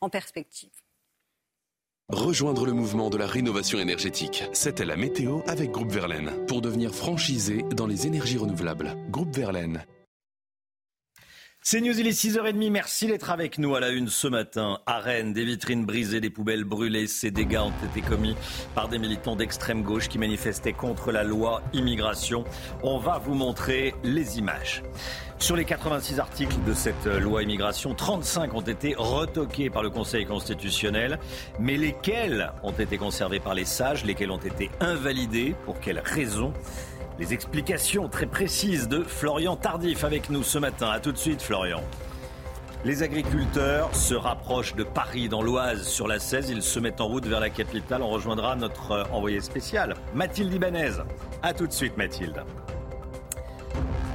[0.00, 0.70] en perspective.
[2.08, 4.44] Rejoindre le mouvement de la rénovation énergétique.
[4.52, 8.96] C'était la météo avec Groupe Verlaine pour devenir franchisé dans les énergies renouvelables.
[9.10, 9.84] Groupe Verlaine.
[11.68, 12.70] C'est News, il est 6h30.
[12.70, 14.78] Merci d'être avec nous à la une ce matin.
[14.86, 17.08] À Rennes, des vitrines brisées, des poubelles brûlées.
[17.08, 18.36] Ces dégâts ont été commis
[18.76, 22.44] par des militants d'extrême gauche qui manifestaient contre la loi immigration.
[22.84, 24.84] On va vous montrer les images.
[25.38, 30.24] Sur les 86 articles de cette loi immigration, 35 ont été retoqués par le Conseil
[30.24, 31.18] constitutionnel.
[31.60, 34.04] Mais lesquels ont été conservés par les sages?
[34.04, 35.54] Lesquels ont été invalidés?
[35.66, 36.52] Pour quelles raisons?
[37.18, 40.88] Les explications très précises de Florian Tardif avec nous ce matin.
[40.90, 41.82] A tout de suite, Florian.
[42.84, 46.48] Les agriculteurs se rapprochent de Paris, dans l'Oise, sur la 16.
[46.50, 48.02] Ils se mettent en route vers la capitale.
[48.02, 50.92] On rejoindra notre envoyé spécial, Mathilde Ibanez.
[51.42, 52.42] A tout de suite, Mathilde.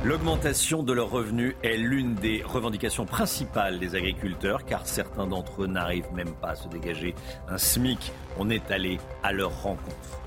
[0.03, 5.67] L'augmentation de leurs revenus est l'une des revendications principales des agriculteurs, car certains d'entre eux
[5.67, 7.13] n'arrivent même pas à se dégager
[7.47, 8.11] un SMIC.
[8.39, 10.20] On est allé à leur rencontre.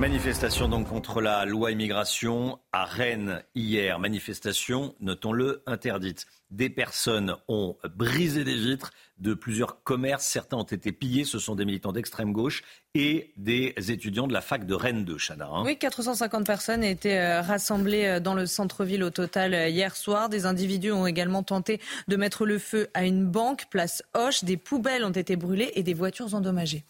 [0.00, 3.98] Manifestation donc contre la loi immigration à Rennes hier.
[4.00, 6.26] Manifestation, notons-le, interdite.
[6.50, 10.26] Des personnes ont brisé des vitres de plusieurs commerces.
[10.26, 11.24] Certains ont été pillés.
[11.24, 15.16] Ce sont des militants d'extrême gauche et des étudiants de la fac de Rennes 2,
[15.16, 15.46] Chana.
[15.46, 15.62] hein.
[15.64, 20.28] Oui, 450 personnes étaient euh, rassemblées euh, dans le centre-ville au total euh, hier soir.
[20.28, 24.42] Des individus ont également tenté de mettre le feu à une banque, place Hoche.
[24.42, 26.84] Des poubelles ont été brûlées et des voitures endommagées.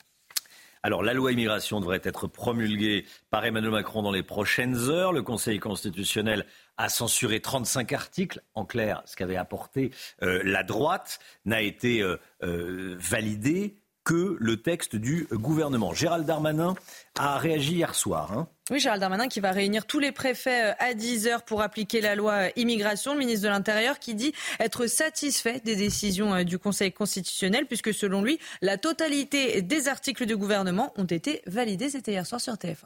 [0.85, 5.15] Alors, la loi immigration devrait être promulguée par Emmanuel Macron dans les prochaines heures.
[5.15, 6.45] Le Conseil constitutionnel
[6.77, 8.43] a censuré 35 articles.
[8.53, 9.93] En clair, ce qu'avait apporté
[10.23, 15.95] euh, la droite n'a été euh, euh, validé que le texte du gouvernement.
[15.95, 16.75] Gérald Darmanin
[17.19, 18.33] a réagi hier soir.
[18.33, 18.49] hein.
[18.71, 22.01] Oui, Gérald Darmanin qui va réunir tous les préfets euh, à 10 heures pour appliquer
[22.01, 23.13] la loi euh, immigration.
[23.13, 27.93] Le ministre de l'Intérieur qui dit être satisfait des décisions euh, du Conseil constitutionnel puisque
[27.93, 31.91] selon lui, la totalité des articles du gouvernement ont été validés.
[31.91, 32.85] C'était hier soir sur TF1.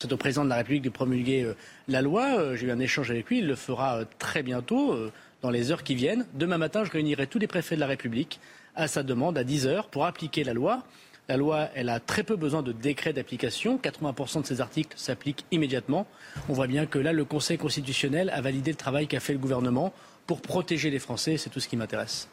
[0.00, 1.54] C'est au président de la République de promulguer
[1.86, 2.56] la loi.
[2.56, 3.38] J'ai eu un échange avec lui.
[3.38, 4.98] Il le fera très bientôt,
[5.42, 6.26] dans les heures qui viennent.
[6.34, 8.40] Demain matin, je réunirai tous les préfets de la République
[8.74, 10.82] à sa demande à 10 heures pour appliquer la loi.
[11.28, 13.78] La loi, elle a très peu besoin de décret d'application.
[13.78, 16.06] 80% de ces articles s'appliquent immédiatement.
[16.48, 19.38] On voit bien que là, le Conseil constitutionnel a validé le travail qu'a fait le
[19.38, 19.94] gouvernement
[20.26, 21.36] pour protéger les Français.
[21.36, 22.28] C'est tout ce qui m'intéresse.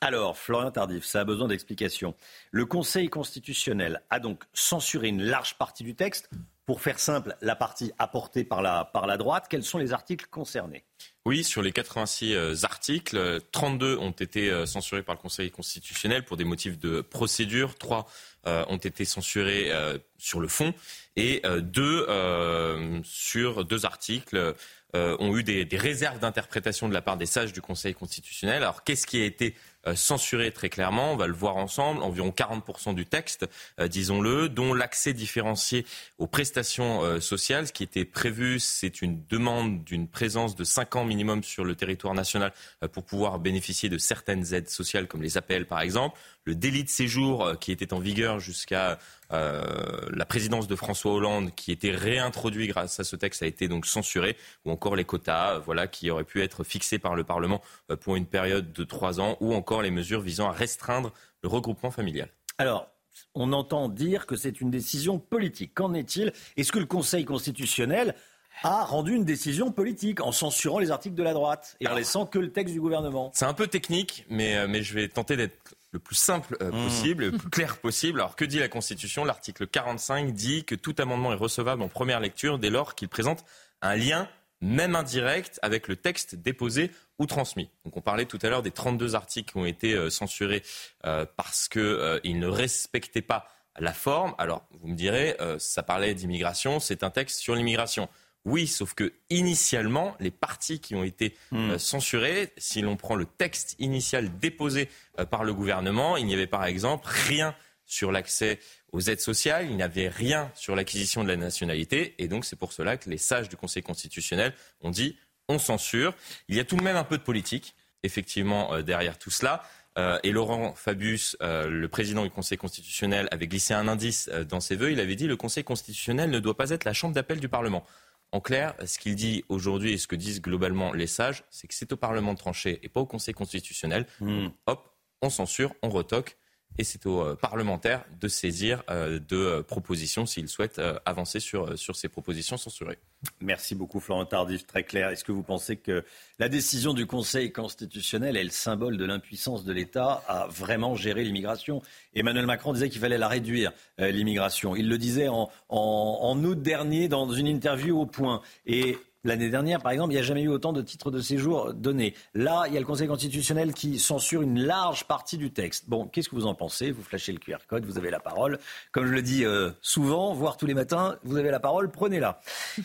[0.00, 2.14] Alors, Florian Tardif, ça a besoin d'explication.
[2.50, 6.30] Le Conseil constitutionnel a donc censuré une large partie du texte.
[6.66, 10.84] Pour faire simple, la partie apportée par la droite, quels sont les articles concernés?
[11.24, 15.52] Oui, sur les 86 euh, articles, euh, 32 ont été euh, censurés par le Conseil
[15.52, 18.06] constitutionnel pour des motifs de procédure, 3
[18.44, 20.74] ont été censurés euh, sur le fond
[21.14, 24.54] et euh, deux euh, sur deux articles
[24.94, 28.56] euh, ont eu des, des réserves d'interprétation de la part des sages du Conseil constitutionnel.
[28.56, 29.58] Alors qu'est-ce qui a été euh,
[29.94, 32.02] censuré très clairement On va le voir ensemble.
[32.02, 33.46] Environ 40% du texte,
[33.80, 35.86] euh, disons-le, dont l'accès différencié
[36.18, 37.66] aux prestations euh, sociales.
[37.66, 41.74] Ce qui était prévu, c'est une demande d'une présence de 5 ans minimum sur le
[41.74, 46.18] territoire national euh, pour pouvoir bénéficier de certaines aides sociales, comme les APL par exemple.
[46.44, 48.98] Le délit de séjour euh, qui était en vigueur jusqu'à
[49.32, 53.68] euh, la présidence de François Hollande, qui était réintroduit grâce à ce texte, a été
[53.68, 57.22] donc censuré, ou encore les quotas, euh, voilà, qui auraient pu être fixés par le
[57.22, 57.62] Parlement
[58.00, 61.12] pour une période de trois ans, ou encore les mesures visant à restreindre
[61.44, 62.28] le regroupement familial.
[62.58, 62.88] Alors,
[63.34, 65.74] on entend dire que c'est une décision politique.
[65.74, 66.32] Qu'en est-il?
[66.56, 68.16] Est-ce que le Conseil constitutionnel
[68.64, 72.26] a rendu une décision politique en censurant les articles de la droite et en laissant
[72.26, 73.30] que le texte du gouvernement?
[73.32, 76.84] C'est un peu technique, mais, mais je vais tenter d'être le plus simple euh, Mmh.
[76.84, 78.20] possible, le plus clair possible.
[78.20, 79.24] Alors que dit la Constitution?
[79.24, 83.44] L'article 45 dit que tout amendement est recevable en première lecture dès lors qu'il présente
[83.82, 84.28] un lien,
[84.60, 87.68] même indirect, avec le texte déposé ou transmis.
[87.84, 90.62] Donc on parlait tout à l'heure des 32 articles qui ont été euh, censurés
[91.04, 94.34] euh, parce qu'ils ne respectaient pas la forme.
[94.38, 98.10] Alors vous me direz, ça parlait d'immigration, c'est un texte sur l'immigration.
[98.44, 103.24] Oui, sauf que initialement, les parties qui ont été euh, censurées, si l'on prend le
[103.24, 107.54] texte initial déposé euh, par le gouvernement, il n'y avait par exemple rien
[107.86, 108.58] sur l'accès
[108.92, 112.56] aux aides sociales, il n'y avait rien sur l'acquisition de la nationalité, et donc c'est
[112.56, 115.16] pour cela que les sages du Conseil constitutionnel ont dit
[115.48, 116.14] on censure.
[116.48, 119.62] Il y a tout de même un peu de politique, effectivement, euh, derrière tout cela.
[119.98, 124.44] Euh, et Laurent Fabius, euh, le président du Conseil constitutionnel, avait glissé un indice euh,
[124.44, 124.90] dans ses vœux.
[124.90, 127.84] Il avait dit le Conseil constitutionnel ne doit pas être la chambre d'appel du Parlement.
[128.32, 131.74] En clair, ce qu'il dit aujourd'hui et ce que disent globalement les sages, c'est que
[131.74, 134.06] c'est au Parlement de trancher et pas au Conseil constitutionnel.
[134.20, 134.88] Donc, hop,
[135.20, 136.36] on censure, on retoque.
[136.78, 141.78] Et c'est aux euh, parlementaires de saisir euh, de euh, propositions s'ils souhaitent avancer sur,
[141.78, 142.98] sur ces propositions censurées.
[143.40, 145.10] Merci beaucoup Florent Tardif, très clair.
[145.10, 146.04] Est-ce que vous pensez que
[146.38, 151.24] la décision du Conseil constitutionnel est le symbole de l'impuissance de l'État à vraiment gérer
[151.24, 151.82] l'immigration?
[152.14, 154.74] Emmanuel Macron disait qu'il fallait la réduire, l'immigration.
[154.74, 158.40] Il le disait en, en- en août dernier dans une interview au point.
[158.66, 161.72] Et L'année dernière, par exemple, il n'y a jamais eu autant de titres de séjour
[161.74, 162.12] donnés.
[162.34, 165.84] Là, il y a le Conseil constitutionnel qui censure une large partie du texte.
[165.86, 166.90] Bon, qu'est-ce que vous en pensez?
[166.90, 168.58] Vous flashez le QR code, vous avez la parole.
[168.90, 172.40] Comme je le dis euh, souvent, voire tous les matins, vous avez la parole, prenez-la.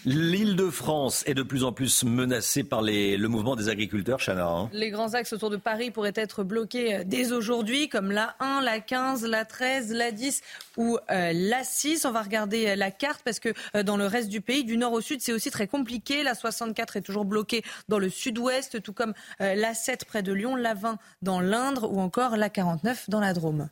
[0.06, 4.48] L'île de France est de plus en plus menacée par le mouvement des agriculteurs, Chana.
[4.48, 4.70] hein.
[4.74, 8.62] Les grands axes autour de Paris pourraient être bloqués euh, dès aujourd'hui, comme la 1,
[8.62, 10.42] la 15, la 13, la 10
[10.78, 12.06] ou euh, la 6.
[12.06, 13.50] On va regarder la carte parce que
[13.82, 16.26] dans le reste du pays, du nord au sud, c'est aussi très compliqué.
[16.28, 20.34] La 64 est toujours bloquée dans le sud-ouest, tout comme euh, la 7 près de
[20.34, 23.70] Lyon, la 20 dans l'Indre ou encore la 49 dans la Drôme.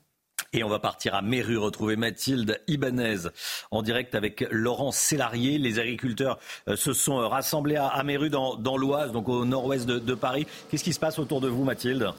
[0.53, 3.27] Et on va partir à Méru retrouver Mathilde Ibanez
[3.71, 5.57] en direct avec Laurent Sélarié.
[5.57, 6.39] Les agriculteurs
[6.69, 10.47] euh, se sont euh, rassemblés à, Méru dans, l'Oise, donc au nord-ouest de Paris.
[10.71, 12.13] Qu'est-ce qui se passe autour de vous, Mathilde?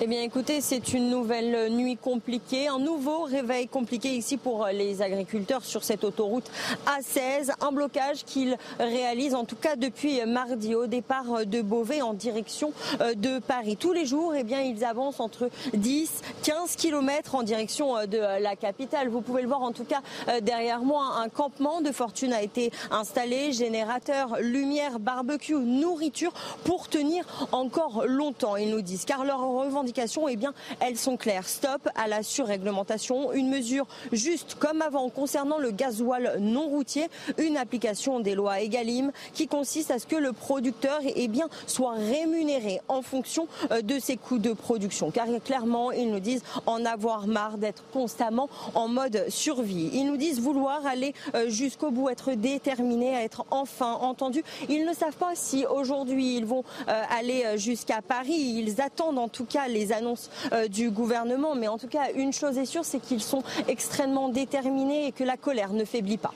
[0.00, 5.02] Eh bien écoutez, c'est une nouvelle nuit compliquée, un nouveau réveil compliqué ici pour les
[5.02, 6.50] agriculteurs sur cette autoroute
[6.86, 7.52] A16.
[7.60, 12.72] Un blocage qu'ils réalisent en tout cas depuis mardi au départ de Beauvais en direction
[13.00, 13.76] euh, de Paris.
[13.76, 16.10] Tous les jours, eh bien, ils avancent entre 10,
[16.42, 19.08] 15 kilomètres en direction euh, de la capitale.
[19.08, 22.42] Vous pouvez le voir en tout cas euh, derrière moi, un campement de fortune a
[22.42, 26.32] été installé, générateur, lumière, barbecue, nourriture
[26.64, 29.04] pour tenir encore longtemps, ils nous disent.
[29.04, 29.42] Car leur
[29.86, 30.38] eh
[30.80, 31.48] elles sont claires.
[31.48, 37.56] Stop à la surréglementation, une mesure juste comme avant concernant le gasoil non routier, une
[37.56, 41.30] application des lois Egalim qui consiste à ce que le producteur eh
[41.66, 45.10] soit rémunéré en fonction euh, de ses coûts de production.
[45.10, 49.90] Car clairement, ils nous disent en avoir marre d'être constamment en mode survie.
[49.92, 54.44] Ils nous disent vouloir aller euh, jusqu'au bout, être déterminés être enfin entendus.
[54.68, 58.32] Ils ne savent pas si aujourd'hui ils vont euh, aller jusqu'à Paris.
[58.32, 61.54] Ils attendent en tout cas les annonces euh, du gouvernement.
[61.54, 65.24] Mais en tout cas, une chose est sûre, c'est qu'ils sont extrêmement déterminés et que
[65.24, 66.32] la colère ne faiblit pas.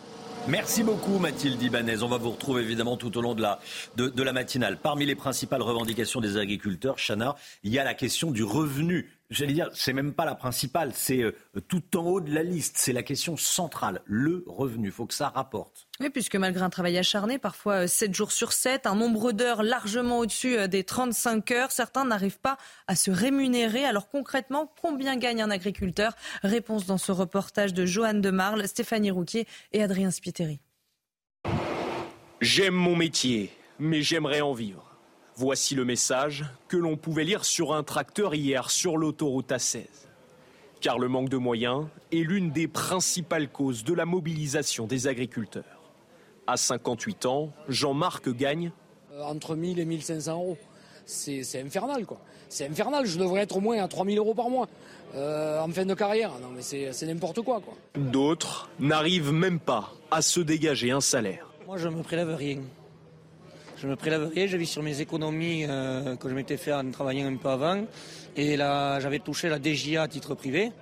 [0.49, 2.05] Merci beaucoup Mathilde Ibanez.
[2.05, 3.59] On va vous retrouver évidemment tout au long de la,
[3.96, 4.79] de, la matinale.
[4.81, 9.52] Parmi les principales revendications des agriculteurs, Chana, il y a la question du revenu j'allais
[9.52, 11.32] dire, c'est même pas la principale, c'est euh,
[11.68, 12.76] tout en haut de la liste.
[12.78, 14.88] C'est la question centrale, le revenu.
[14.88, 15.88] Il faut que ça rapporte.
[16.00, 19.62] Oui, puisque malgré un travail acharné, parfois 7 euh, jours sur 7, un nombre d'heures
[19.62, 23.84] largement au-dessus euh, des 35 heures, certains n'arrivent pas à se rémunérer.
[23.84, 26.14] Alors concrètement, combien gagne un agriculteur?
[26.42, 30.60] Réponse dans ce reportage de Joanne de Marle, Stéphanie Rouquier et Adrien Spiteri.
[32.40, 34.86] J'aime mon métier, mais j'aimerais en vivre.
[35.38, 39.85] Voici le message que l'on pouvait lire sur un tracteur hier sur l'autoroute A16.
[40.81, 45.92] Car le manque de moyens est l'une des principales causes de la mobilisation des agriculteurs.
[46.46, 48.72] À 58 ans, Jean-Marc gagne
[49.12, 50.59] euh, entre 1000 et 1500 euros.
[51.05, 52.18] C'est infernal, quoi.
[52.49, 53.05] C'est infernal.
[53.05, 54.68] Je devrais être au moins à 3000 euros par mois
[55.16, 56.31] euh, en fin de carrière.
[56.40, 57.75] Non, mais c'est n'importe quoi, quoi.
[57.94, 61.46] D'autres n'arrivent même pas à se dégager un salaire.
[61.66, 62.61] Moi, je ne me prélève rien.
[63.76, 67.26] Je me prélèverai, je vis sur mes économies euh, que je m'étais fait en travaillant
[67.26, 67.84] un peu avant.
[68.34, 70.72] Et là, j'avais touché la DGA à titre privé,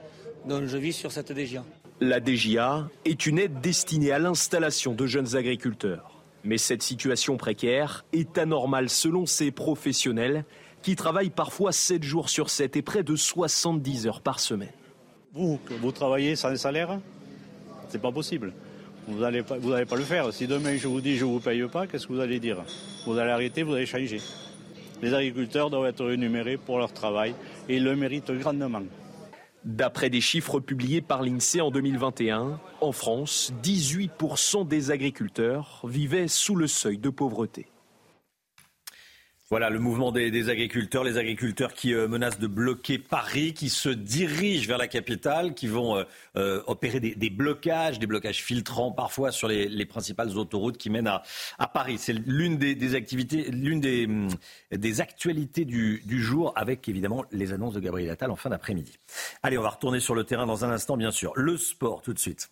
[0.46, 1.64] donc je vis sur cette DGA.
[2.00, 6.20] La DGA est une aide destinée à l'installation de jeunes agriculteurs.
[6.44, 10.44] Mais cette situation précaire est anormale selon ces professionnels
[10.82, 14.72] qui travaillent parfois 7 jours sur 7 et près de 70 heures par semaine.
[15.32, 17.00] Vous, vous travaillez sans salaire
[17.88, 18.52] C'est pas possible.
[19.06, 20.32] Vous n'allez pas, le faire.
[20.32, 22.58] Si demain je vous dis je ne vous paye pas, qu'est-ce que vous allez dire?
[23.06, 24.20] Vous allez arrêter, vous allez changer.
[25.02, 27.34] Les agriculteurs doivent être rémunérés pour leur travail
[27.68, 28.82] et le méritent grandement.
[29.64, 36.54] D'après des chiffres publiés par l'INSEE en 2021, en France, 18% des agriculteurs vivaient sous
[36.54, 37.66] le seuil de pauvreté.
[39.54, 43.88] Voilà le mouvement des, agriculteurs, les agriculteurs qui euh, menacent de bloquer Paris, qui se
[43.88, 46.02] dirigent vers la capitale, qui vont euh,
[46.36, 51.68] euh, opérer des, blocages, des blocages filtrants parfois sur les, principales autoroutes qui mènent à,
[51.68, 51.98] Paris.
[51.98, 54.26] C'est l'une des, activités, l'une des, hum,
[54.72, 58.98] des actualités du, du, jour, avec évidemment les annonces de Gabriel Attal en fin d'après-midi.
[59.44, 61.30] Allez, on va retourner sur le terrain dans un instant, bien sûr.
[61.36, 62.50] Le sport tout de suite.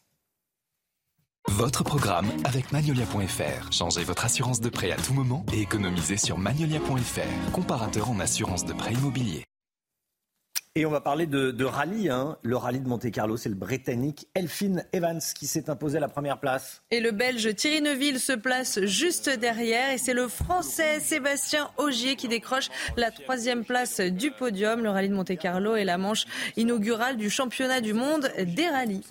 [1.48, 3.72] Votre programme avec Magnolia.fr.
[3.72, 8.64] Changez votre assurance de prêt à tout moment et économisez sur Magnolia.fr, comparateur en assurance
[8.64, 9.44] de prêt immobilier.
[10.74, 12.08] Et on va parler de, rallye.
[12.08, 12.38] Hein.
[12.42, 16.40] Le rallye de Monte-Carlo, c'est le Britannique Elfin Evans qui s'est imposé à la première
[16.40, 16.82] place.
[16.90, 19.90] Et le Belge Thierry Neuville se place juste derrière.
[19.90, 24.82] Et c'est le Français Sébastien Augier qui décroche la troisième place du podium.
[24.82, 26.24] Le rallye de Monte-Carlo est la manche
[26.56, 29.04] inaugurale du championnat du monde des rallyes.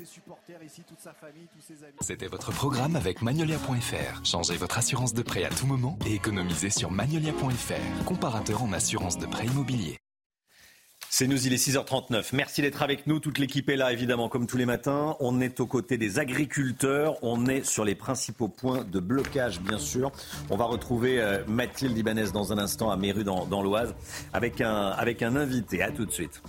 [2.00, 4.26] C'était votre programme avec Magnolia.fr.
[4.26, 9.20] Changez votre assurance de prêt à tout moment et économisez sur Magnolia.fr, comparateur en assurance
[9.20, 10.00] de prêt immobilier.
[11.14, 12.30] C'est nous, il est 6h39.
[12.32, 13.20] Merci d'être avec nous.
[13.20, 15.18] Toute l'équipe est là, évidemment, comme tous les matins.
[15.20, 17.22] On est aux côtés des agriculteurs.
[17.22, 20.14] On est sur les principaux points de blocage, bien sûr.
[20.50, 23.94] On va retrouver euh, Mathilde Ibanez dans un instant à Méru, dans, l'Oise,
[24.32, 25.84] avec un, avec un invité.
[25.84, 26.42] À tout de suite.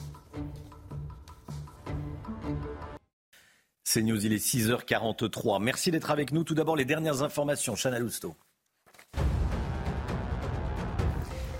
[3.83, 5.61] C'est News, il est 6h43.
[5.61, 6.44] Merci d'être avec nous.
[6.44, 7.75] Tout d'abord, les dernières informations.
[7.75, 8.37] Chana Lousteau.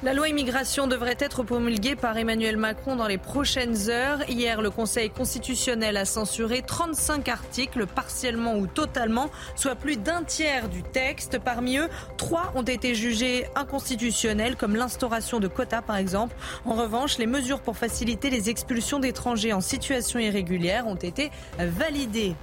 [0.05, 4.29] La loi immigration devrait être promulguée par Emmanuel Macron dans les prochaines heures.
[4.29, 10.69] Hier, le Conseil constitutionnel a censuré 35 articles, partiellement ou totalement, soit plus d'un tiers
[10.69, 11.39] du texte.
[11.39, 16.35] Parmi eux, trois ont été jugés inconstitutionnels, comme l'instauration de quotas par exemple.
[16.65, 22.35] En revanche, les mesures pour faciliter les expulsions d'étrangers en situation irrégulière ont été validées.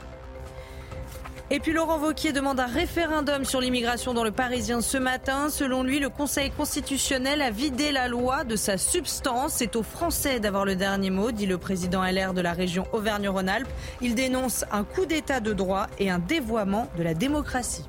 [1.51, 5.49] Et puis Laurent Vauquier demande un référendum sur l'immigration dans le Parisien ce matin.
[5.49, 9.53] Selon lui, le Conseil constitutionnel a vidé la loi de sa substance.
[9.53, 13.67] C'est aux Français d'avoir le dernier mot, dit le président LR de la région Auvergne-Rhône-Alpes.
[13.99, 17.85] Il dénonce un coup d'état de droit et un dévoiement de la démocratie.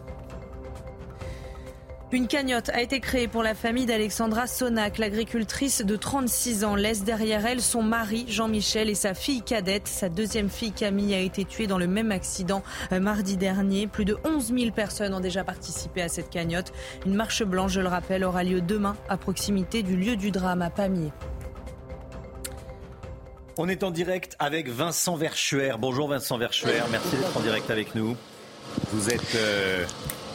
[2.13, 4.99] Une cagnotte a été créée pour la famille d'Alexandra Sonac.
[4.99, 9.87] L'agricultrice de 36 ans laisse derrière elle son mari Jean-Michel et sa fille cadette.
[9.87, 13.87] Sa deuxième fille Camille a été tuée dans le même accident euh, mardi dernier.
[13.87, 16.73] Plus de 11 000 personnes ont déjà participé à cette cagnotte.
[17.07, 20.63] Une marche blanche, je le rappelle, aura lieu demain à proximité du lieu du drame
[20.63, 21.13] à Pamiers.
[23.57, 25.75] On est en direct avec Vincent Verchuer.
[25.79, 28.17] Bonjour Vincent Verchuer, merci d'être en direct avec nous.
[28.93, 29.85] Vous êtes euh,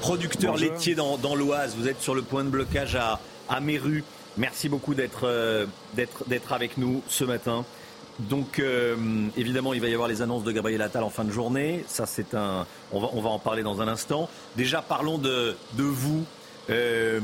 [0.01, 1.75] producteur laitier dans, l'Oise.
[1.77, 3.19] Vous êtes sur le point de blocage à,
[3.49, 4.03] à Méru.
[4.37, 4.93] Merci beaucoup
[5.23, 5.65] euh,
[5.95, 7.65] d'être avec nous ce matin.
[8.19, 8.95] Donc euh,
[9.35, 11.83] évidemment, il va y avoir les annonces de Gabriel Attal en fin de journée.
[11.87, 12.65] Ça, c'est un.
[12.91, 14.29] On va, on va en parler dans un instant.
[14.55, 16.25] Déjà, parlons de, de vous.
[16.69, 17.19] Euh,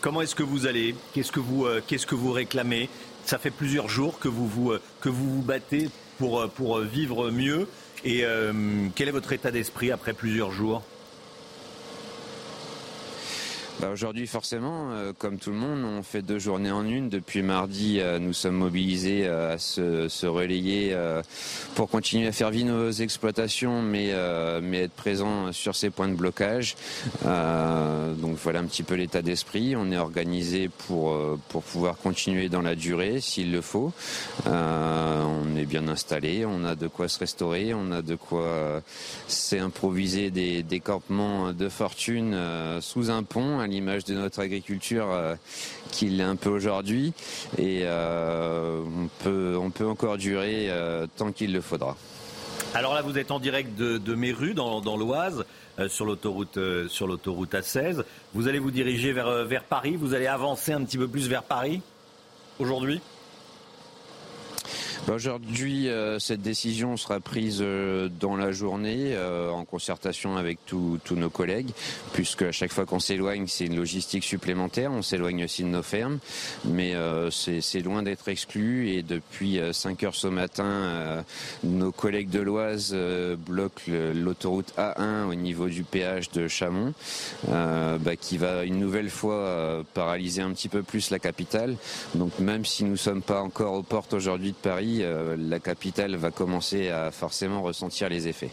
[0.00, 0.94] comment est-ce que vous allez?
[1.12, 2.88] Qu'est-ce que vous Qu'est-ce que vous réclamez?
[3.24, 5.88] Ça fait plusieurs jours que vous vous que vous vous battez
[6.18, 7.68] pour pour vivre mieux.
[8.04, 8.24] Et
[8.94, 10.82] quel est votre état d'esprit après plusieurs jours?
[13.80, 17.08] Bah, aujourd'hui, forcément, euh, comme tout le monde, on fait deux journées en une.
[17.08, 20.96] Depuis mardi, euh, nous sommes mobilisés euh, à se, relayer
[21.74, 26.76] pour continuer à faire vivre nos exploitations, mais, être présents sur ces points de blocage.
[27.22, 29.74] donc voilà un petit peu l'état d'esprit.
[29.76, 31.16] On est organisé pour,
[31.48, 33.92] pour pouvoir continuer dans la durée, s'il le faut.
[34.46, 38.82] on est bien installé, on a de quoi se restaurer, on a de quoi
[39.28, 42.36] s'improviser des, des campements de fortune
[42.80, 45.34] sous un pont à l'image de notre agriculture euh,
[45.90, 47.12] qu'il est un peu aujourd'hui.
[47.58, 48.82] Et euh,
[49.56, 51.96] on, peut, encore durer euh, tant qu'il le faudra.
[52.74, 55.44] Alors là, vous êtes en direct de, Méru, dans, l'Oise,
[55.88, 56.58] sur l'autoroute
[56.88, 58.02] sur l'autoroute A16.
[58.32, 59.96] Vous allez vous diriger vers, Paris.
[59.96, 61.82] Vous allez avancer un petit peu plus vers Paris
[62.58, 63.00] aujourd'hui?
[65.12, 71.00] Aujourd'hui, euh, cette décision sera prise euh, dans la journée euh, en concertation avec tous
[71.10, 71.70] nos collègues,
[72.12, 74.92] puisque à chaque fois qu'on s'éloigne, c'est une logistique supplémentaire.
[74.92, 76.18] On s'éloigne aussi de nos fermes,
[76.64, 76.94] mais
[77.30, 78.90] c'est loin d'être exclu.
[78.90, 81.24] Et depuis 5 heures ce matin,
[81.62, 82.96] nos collègues de l'Oise
[83.46, 83.82] bloquent
[84.14, 86.94] l'autoroute A1 au niveau du péage de Chamont,
[87.48, 91.76] bah, qui va une nouvelle fois paralyser un petit peu plus la capitale.
[92.14, 95.58] Donc même si nous ne sommes pas encore aux portes aujourd'hui de Paris, euh, la
[95.58, 98.50] capitale va commencer à forcément ressentir les effets.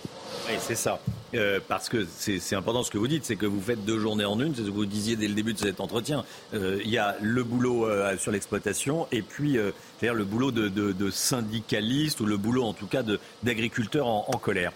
[0.48, 1.00] Oui, c'est ça.
[1.34, 4.26] Euh, parce que c'est important ce que vous dites, c'est que vous faites deux journées
[4.26, 6.26] en une, c'est ce que vous disiez dès le début de cet entretien.
[6.54, 7.88] Euh, il y a le boulot
[8.18, 9.58] sur l'exploitation et puis
[10.00, 13.04] cest le boulot de, syndicaliste ou le boulot en tout cas
[13.44, 14.74] d'agriculteur en, en, colère.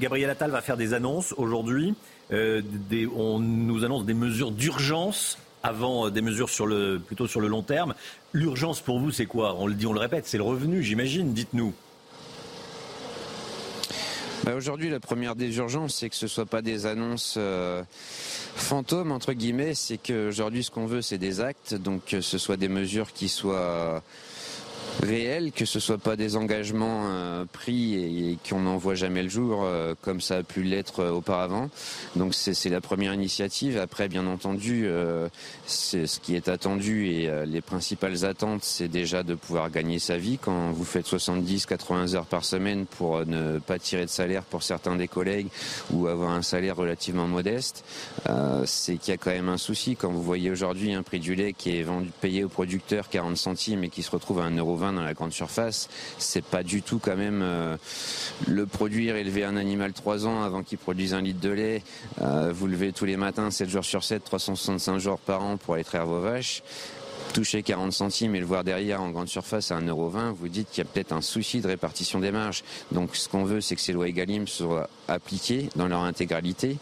[0.00, 1.94] Gabriel Attal va faire des annonces aujourd'hui.
[2.30, 7.62] on nous annonce des mesures d'urgence avant des mesures sur le, plutôt sur le long
[7.62, 7.94] terme.
[8.32, 9.56] L'urgence pour vous, c'est quoi?
[9.58, 11.32] On le dit, on le répète, c'est le revenu, j'imagine.
[11.32, 11.74] Dites-nous.
[14.44, 17.82] Bah, aujourd'hui, la première des urgences, c'est que ce ne soit pas des annonces euh,
[18.56, 19.74] fantômes entre guillemets.
[19.74, 21.74] C'est qu'aujourd'hui, ce qu'on veut, c'est des actes.
[21.74, 24.02] Donc, que ce soit des mesures qui soient
[25.02, 29.28] réel, que ce soit pas des engagements euh, pris et, qu'on n'en voit jamais le
[29.28, 31.70] jour euh, comme ça a pu l'être euh, auparavant.
[32.16, 33.78] Donc c'est la première initiative.
[33.78, 34.88] Après, bien entendu,
[35.66, 40.16] c'est ce qui est attendu et les principales attentes, c'est déjà de pouvoir gagner sa
[40.16, 40.38] vie.
[40.38, 44.96] Quand vous faites 70-80 heures par semaine pour ne pas tirer de salaire pour certains
[44.96, 45.48] des collègues
[45.92, 47.84] ou avoir un salaire relativement modeste,
[48.64, 49.96] c'est qu'il y a quand même un souci.
[49.96, 51.86] Quand vous voyez aujourd'hui un prix du lait qui est
[52.20, 55.88] payé au producteur 40 centimes et qui se retrouve à 1,20€ dans la grande surface,
[56.18, 57.76] c'est pas du tout quand même euh,
[58.48, 61.82] le produire, élever un animal 3 ans avant qu'il produise un litre de lait,
[62.22, 65.74] euh, vous levez tous les matins 7 jours sur 7, 365 jours par an pour
[65.74, 66.62] aller traire vos vaches
[67.32, 70.84] toucher 40 centimes et le voir derrière en grande surface à 1,20€, vous dites qu'il
[70.84, 72.64] y a peut-être un souci de répartition des marges.
[72.92, 76.76] Donc ce qu'on veut, c'est que ces lois EGalim soient appliquées dans leur intégralité.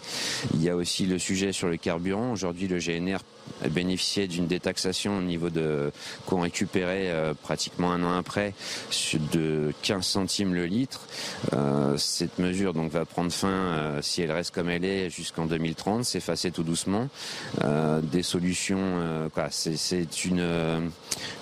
[0.55, 2.32] Il y a aussi le sujet sur le carburant.
[2.32, 3.18] Aujourd'hui, le GNR
[3.67, 5.91] bénéficiait d'une détaxation au niveau de
[6.27, 8.55] qu'on récupérait euh, pratiquement un an après
[9.33, 11.07] de 15 centimes le litre.
[11.53, 15.47] Euh, cette mesure donc va prendre fin euh, si elle reste comme elle est jusqu'en
[15.47, 17.09] 2030, s'effacer tout doucement.
[18.03, 20.91] des solutions, c'est une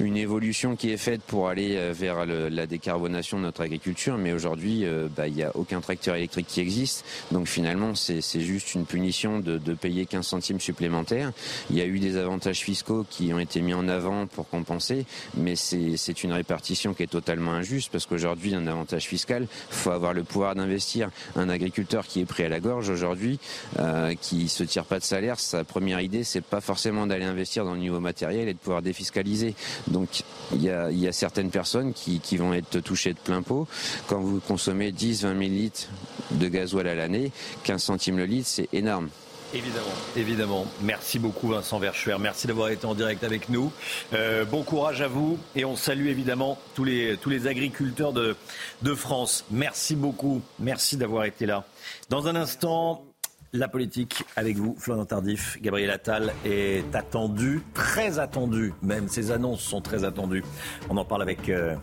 [0.01, 4.85] une évolution qui est faite pour aller vers la décarbonation de notre agriculture, mais aujourd'hui
[5.17, 9.41] bah, il n'y a aucun tracteur électrique qui existe, donc finalement c'est juste une punition
[9.41, 11.33] de, de payer 15 centimes supplémentaires.
[11.71, 15.05] Il y a eu des avantages fiscaux qui ont été mis en avant pour compenser,
[15.37, 20.13] mais c'est une répartition qui est totalement injuste parce qu'aujourd'hui, un avantage fiscal, faut avoir
[20.13, 21.11] le pouvoir d'investir.
[21.35, 23.39] Un agriculteur qui est pris à la gorge aujourd'hui,
[23.79, 27.65] euh, qui se tire pas de salaire, sa première idée, c'est pas forcément d'aller investir
[27.65, 29.55] dans le niveau matériel et de pouvoir défiscaliser.
[29.89, 33.43] Donc, il y a, y a, certaines personnes qui, qui vont être touchées de plein
[33.43, 33.67] pot.
[34.07, 35.89] Quand vous consommez 10, 20 000 litres
[36.33, 37.33] de gasoil à l'année,
[37.65, 39.09] 15 centimes le litre, c'est énorme.
[39.55, 39.87] Évidemment,
[40.17, 40.67] évidemment.
[40.83, 42.17] Merci beaucoup Vincent Verschuer.
[42.19, 43.73] Merci d'avoir été en direct avec nous.
[44.13, 48.37] Euh, bon courage à vous et on salue évidemment tous les, tous les agriculteurs de,
[48.83, 49.45] de France.
[49.51, 50.43] Merci beaucoup.
[50.59, 51.65] Merci d'avoir été là.
[52.11, 53.05] Dans un instant,
[53.53, 55.59] la politique avec vous, Florian Tardif.
[55.63, 59.09] Gabriel Attal est attendu, très attendu même.
[59.09, 60.45] Ses annonces sont très attendues.
[60.91, 61.77] On en parle avec, euh,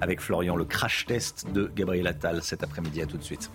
[0.00, 3.02] avec Florian, le crash test de Gabriel Attal cet après-midi.
[3.02, 3.50] À tout de suite.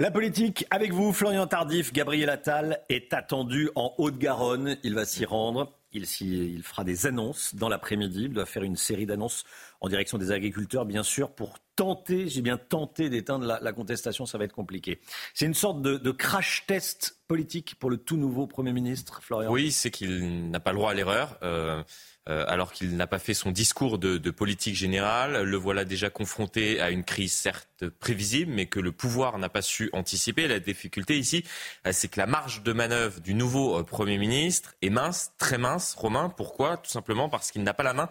[0.00, 1.92] La politique avec vous, Florian Tardif.
[1.92, 4.76] Gabriel Attal est attendu en Haute-Garonne.
[4.84, 5.74] Il va s'y rendre.
[5.90, 8.26] Il, fera des annonces dans l'après-midi.
[8.26, 9.42] Il doit faire une série d'annonces
[9.80, 14.24] en direction des agriculteurs, bien sûr, pour tenter, j'ai bien tenté d'éteindre la, contestation.
[14.24, 15.00] Ça va être compliqué.
[15.34, 19.50] C'est une sorte de, crash test politique pour le tout nouveau Premier ministre, Florian.
[19.50, 21.38] Oui, c'est qu'il n'a pas le droit à l'erreur.
[21.42, 21.82] Euh,
[22.28, 25.42] alors qu'il n'a pas fait son discours de, politique générale.
[25.42, 29.62] Le voilà déjà confronté à une crise certes prévisible, mais que le pouvoir n'a pas
[29.62, 30.48] su anticiper.
[30.48, 31.44] La difficulté ici,
[31.86, 35.58] euh, c'est que la marge de manœuvre du nouveau euh, Premier ministre est mince, très
[35.58, 35.94] mince.
[35.94, 36.76] Romain, pourquoi?
[36.76, 38.08] Tout simplement parce qu'il n'a pas la main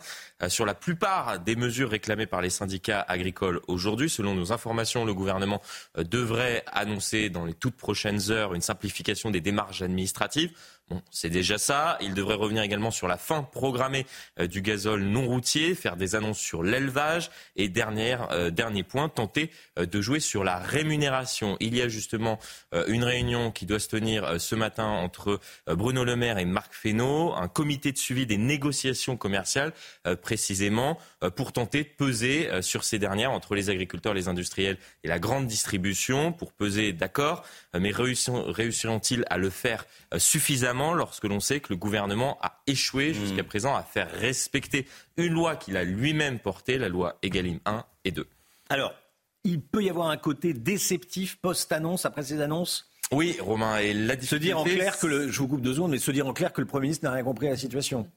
[0.47, 4.09] sur la plupart des mesures réclamées par les syndicats agricoles aujourd'hui.
[4.09, 5.61] Selon nos informations, le gouvernement
[5.97, 10.51] devrait annoncer dans les toutes prochaines heures une simplification des démarches administratives.
[10.89, 11.97] Bon, c'est déjà ça.
[11.99, 14.05] Il devrait revenir également sur la fin programmée
[14.39, 19.51] euh, du gazole non routier, faire des annonces sur l'élevage et euh, dernier point, tenter
[19.77, 21.57] euh, de jouer sur la rémunération.
[21.59, 22.39] Il y a justement
[22.87, 27.33] une réunion qui doit se tenir ce matin entre Bruno Le Maire et Marc Fesneau,
[27.33, 29.73] un comité de suivi des négociations commerciales
[30.21, 30.97] précisément
[31.35, 35.47] pour tenter de peser sur ces dernières entre les agriculteurs, les industriels et la grande
[35.47, 37.43] distribution pour peser d'accord,
[37.77, 39.85] mais réussiront-ils à le faire
[40.17, 40.76] suffisamment?
[40.93, 43.13] Lorsque l'on sait que le gouvernement a échoué hmm.
[43.13, 47.85] jusqu'à présent à faire respecter une loi qu'il a lui-même portée, la loi Egalim 1
[48.05, 48.27] et 2.
[48.69, 48.93] Alors,
[49.43, 52.89] il peut y avoir un côté déceptif post-annonce, après ces annonces?
[53.11, 55.91] Oui, Romain, et la Se dire en clair que le, je vous coupe deux secondes,
[55.91, 58.09] mais se dire en clair que le Premier ministre n'a rien compris à la situation?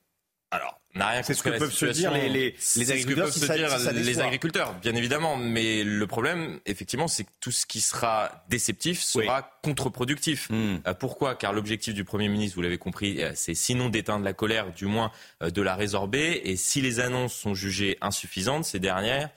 [0.50, 3.26] Alors, n'a rien C'est ce que peuvent se dire les, les, les agriculteurs.
[3.26, 5.36] Que se dire les agriculteurs, bien évidemment.
[5.36, 10.48] Mais le problème, effectivement, c'est que tout ce qui sera déceptif sera contre-productif.
[10.50, 10.78] Hmm.
[10.86, 11.34] Euh, pourquoi?
[11.34, 14.86] Car l'objectif du Premier ministre, vous l'avez compris, euh, c'est sinon d'éteindre la colère, du
[14.86, 15.12] moins
[15.42, 16.40] euh, de la résorber.
[16.44, 19.30] Et si les annonces sont jugées insuffisantes, ces dernières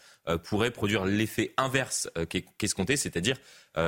[0.45, 2.09] pourraient produire l'effet inverse
[2.57, 3.35] qu'escompté, c'est-à-dire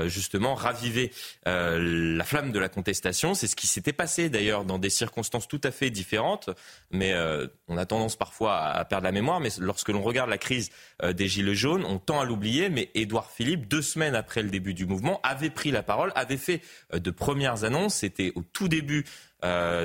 [0.07, 1.11] justement raviver
[1.47, 3.33] euh, la flamme de la contestation.
[3.33, 6.49] C'est ce qui s'était passé d'ailleurs dans des circonstances tout à fait différentes,
[6.91, 9.39] mais euh, on a tendance parfois à perdre la mémoire.
[9.39, 10.69] Mais lorsque l'on regarde la crise
[11.03, 14.73] des Gilets jaunes, on tend à l'oublier, mais Édouard Philippe, deux semaines après le début
[14.73, 16.61] du mouvement, avait pris la parole, avait fait
[16.93, 17.95] de premières annonces.
[17.95, 19.05] C'était au tout début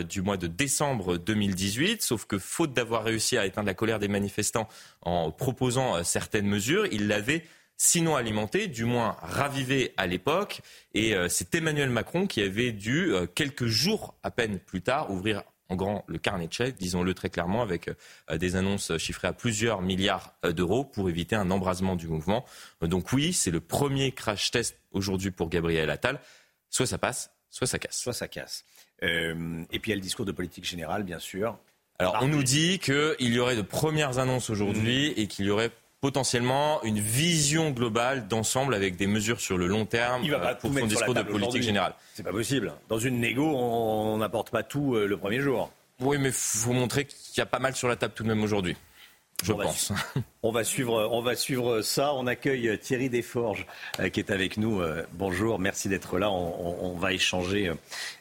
[0.08, 4.08] du mois de décembre 2018, sauf que faute d'avoir réussi à éteindre la colère des
[4.08, 4.68] manifestants
[5.02, 7.44] en proposant certaines mesures, il l'avait
[7.82, 10.60] sinon alimenté, du moins ravivé à l'époque.
[10.92, 15.10] Et euh, c'est Emmanuel Macron qui avait dû, euh, quelques jours à peine plus tard,
[15.10, 19.28] ouvrir en grand le carnet de chèques, disons-le très clairement, avec euh, des annonces chiffrées
[19.28, 22.44] à plusieurs milliards d'euros pour éviter un embrasement du mouvement.
[22.82, 26.20] donc oui, c'est le premier crash test aujourd'hui pour Gabriel Attal.
[26.68, 27.96] Soit ça passe, soit ça casse.
[27.96, 28.66] Soit ça casse.
[29.00, 31.56] et puis il y a le discours de politique générale, bien sûr.
[31.98, 35.20] Alors, on nous dit qu'il y aurait de premières annonces aujourd'hui mmh.
[35.20, 35.70] et qu'il y aurait
[36.00, 40.52] potentiellement une vision globale d'ensemble avec des mesures sur le long terme Il va pas
[40.52, 41.94] euh, pour son discours de politique générale.
[42.14, 42.72] C'est pas possible.
[42.88, 45.70] Dans une négo, on n'apporte pas tout euh, le premier jour.
[46.00, 48.28] Oui, mais il faut montrer qu'il y a pas mal sur la table tout de
[48.28, 48.76] même aujourd'hui
[49.42, 49.92] je pense.
[50.42, 52.14] on va suivre, ça.
[52.14, 53.66] On accueille Thierry Desforges
[53.98, 54.80] euh, qui est avec nous.
[54.80, 56.30] Euh, bonjour, merci d'être là.
[56.30, 57.70] On, va échanger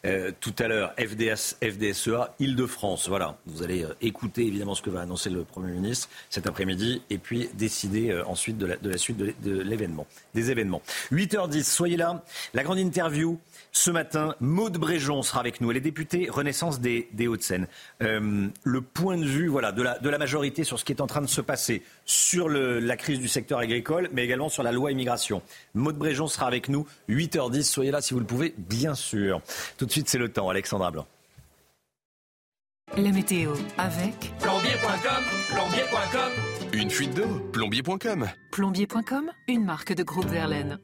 [0.06, 0.94] euh, tout à l'heure.
[0.98, 3.08] FDS, FDSEA, Île-de-France.
[3.08, 7.18] Voilà, vous allez écouter évidemment ce que va annoncer le Premier ministre cet après-midi et
[7.18, 10.82] puis décider ensuite de la, suite de l'événement, des événements.
[11.14, 12.24] 8h10, soyez là.
[12.54, 13.40] La grande interview
[13.72, 15.72] ce matin, Maude Bréjon sera avec nous.
[15.72, 17.68] Elle est députée Renaissance des, Hauts-de-Seine.
[18.00, 21.28] Le point de vue voilà, de la majorité sur ce qui est en train de
[21.28, 25.44] se passer, sur le, la crise du secteur agricole, mais également sur la loi immigration.
[25.76, 27.64] Maude Bréjon sera avec nous, 8h10.
[27.64, 29.42] Soyez là si vous le pouvez, bien sûr.
[29.78, 30.50] Tout de suite, c'est le temps.
[30.50, 31.06] Alexandra Blanc.
[32.98, 36.32] La météo avec plombier.com, plombier.com.
[36.74, 38.28] Une fuite d'eau, plombier.com.
[38.52, 40.80] Plombier.com, une marque de groupe Verlaine.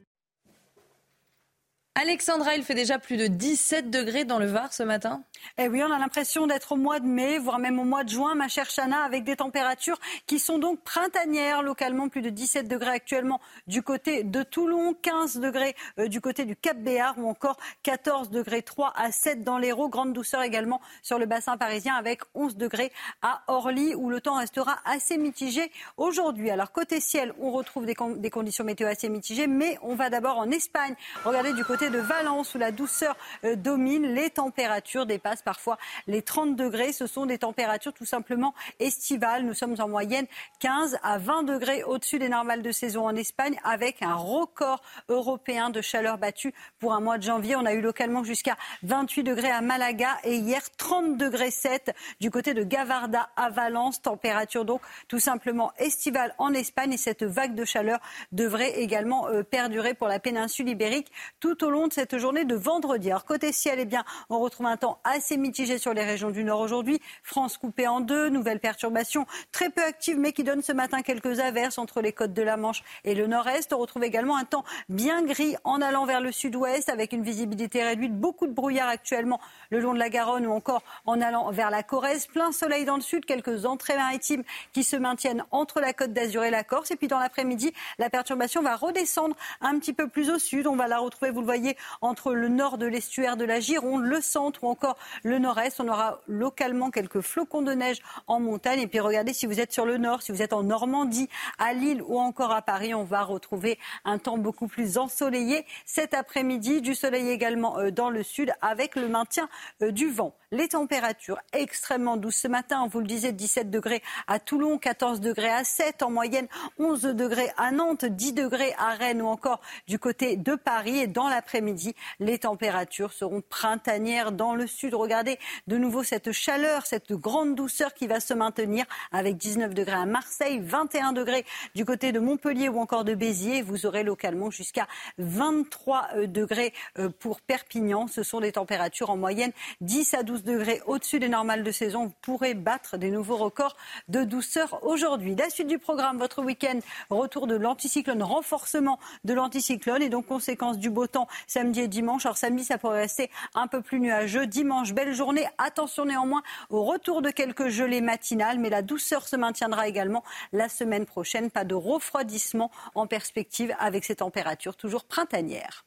[1.97, 5.23] Alexandra, il fait déjà plus de 17 degrés dans le Var ce matin.
[5.57, 8.09] Eh oui, on a l'impression d'être au mois de mai, voire même au mois de
[8.09, 11.61] juin, ma chère Chana, avec des températures qui sont donc printanières.
[11.61, 16.43] Localement, plus de 17 degrés actuellement du côté de Toulon, 15 degrés euh, du côté
[16.43, 19.87] du Cap Béar ou encore 14 degrés 3 à 7 dans l'Hérault.
[19.87, 22.91] Grande douceur également sur le bassin parisien avec 11 degrés
[23.21, 26.49] à Orly où le temps restera assez mitigé aujourd'hui.
[26.49, 30.51] Alors côté ciel, on retrouve des, conditions météo assez mitigées, mais on va d'abord en
[30.51, 30.95] Espagne.
[31.23, 34.07] Regardez du côté de Valence où la douceur euh, domine.
[34.13, 35.77] Les températures dépassent parfois
[36.07, 36.93] les 30 degrés.
[36.93, 39.45] Ce sont des températures tout simplement estivales.
[39.45, 40.25] Nous sommes en moyenne
[40.59, 45.69] 15 à 20 degrés au-dessus des normales de saison en Espagne avec un record européen
[45.69, 47.55] de chaleur battue pour un mois de janvier.
[47.55, 52.31] On a eu localement jusqu'à 28 degrés à Malaga et hier 30 degrés 7 du
[52.31, 54.01] côté de Gavarda à Valence.
[54.01, 57.99] Température donc tout simplement estivale en Espagne et cette vague de chaleur
[58.31, 62.55] devrait également euh, perdurer pour la péninsule ibérique tout au long de cette journée de
[62.55, 63.11] vendredi.
[63.11, 66.43] Alors côté ciel, eh bien, on retrouve un temps assez mitigé sur les régions du
[66.43, 67.01] nord aujourd'hui.
[67.21, 71.39] France coupée en deux, nouvelle perturbation très peu active mais qui donne ce matin quelques
[71.39, 73.73] averses entre les côtes de la Manche et le nord-est.
[73.73, 77.83] On retrouve également un temps bien gris en allant vers le sud-ouest avec une visibilité
[77.83, 81.69] réduite, beaucoup de brouillard actuellement le long de la Garonne ou encore en allant vers
[81.69, 82.27] la Corrèze.
[82.27, 86.43] Plein soleil dans le sud, quelques entrées maritimes qui se maintiennent entre la côte d'Azur
[86.43, 86.91] et la Corse.
[86.91, 90.67] Et puis dans l'après-midi, la perturbation va redescendre un petit peu plus au sud.
[90.67, 91.64] On va la retrouver, vous le voyez,
[92.01, 95.79] entre le nord de l'estuaire de la Gironde, le centre ou encore le nord-est.
[95.79, 98.81] On aura localement quelques flocons de neige en montagne.
[98.81, 101.73] Et puis regardez si vous êtes sur le nord, si vous êtes en Normandie, à
[101.73, 106.81] Lille ou encore à Paris, on va retrouver un temps beaucoup plus ensoleillé cet après-midi.
[106.81, 109.49] Du soleil également euh, dans le sud avec le maintien
[109.81, 110.35] euh, du vent.
[110.55, 115.19] Les températures extrêmement douces ce matin, on vous le disait, 17 degrés à Toulon, 14
[115.19, 116.47] degrés à 7 en moyenne,
[116.79, 120.99] 11 degrés à Nantes, 10 degrés à Rennes ou encore du côté de Paris.
[120.99, 124.93] Et dans l'après-midi, les températures seront printanières dans le sud.
[124.93, 129.97] Regardez de nouveau cette chaleur, cette grande douceur qui va se maintenir avec 19 degrés
[129.97, 131.43] à Marseille, 21 degrés
[131.75, 133.61] du côté de Montpellier ou encore de Béziers.
[133.61, 134.87] Vous aurez localement jusqu'à
[135.17, 138.07] 23 euh, degrés euh, pour Perpignan.
[138.07, 139.51] Ce sont des températures en moyenne
[139.81, 140.44] 10 à 12 degrés
[140.85, 142.05] au-dessus des normales de saison.
[142.05, 143.75] Vous pourrez battre des nouveaux records
[144.07, 145.35] de douceur aujourd'hui.
[145.35, 146.79] La suite du programme, votre week-end,
[147.09, 152.25] retour de l'anticyclone, renforcement de l'anticyclone et donc conséquence du beau temps samedi et dimanche.
[152.25, 154.47] Alors samedi, ça pourrait rester un peu plus nuageux.
[154.47, 155.47] Dimanche, belle journée.
[155.57, 160.23] Attention néanmoins au retour de quelques gelées matinales, mais la douceur se maintiendra également
[160.53, 161.51] la semaine prochaine.
[161.51, 165.85] Pas de refroidissement en perspective avec ces températures toujours printanières.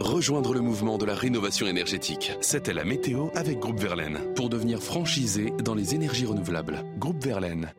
[0.00, 2.32] Rejoindre le mouvement de la rénovation énergétique.
[2.40, 4.32] C'était la météo avec Groupe Verlaine.
[4.34, 6.82] Pour devenir franchisé dans les énergies renouvelables.
[6.96, 7.74] Groupe Verlaine.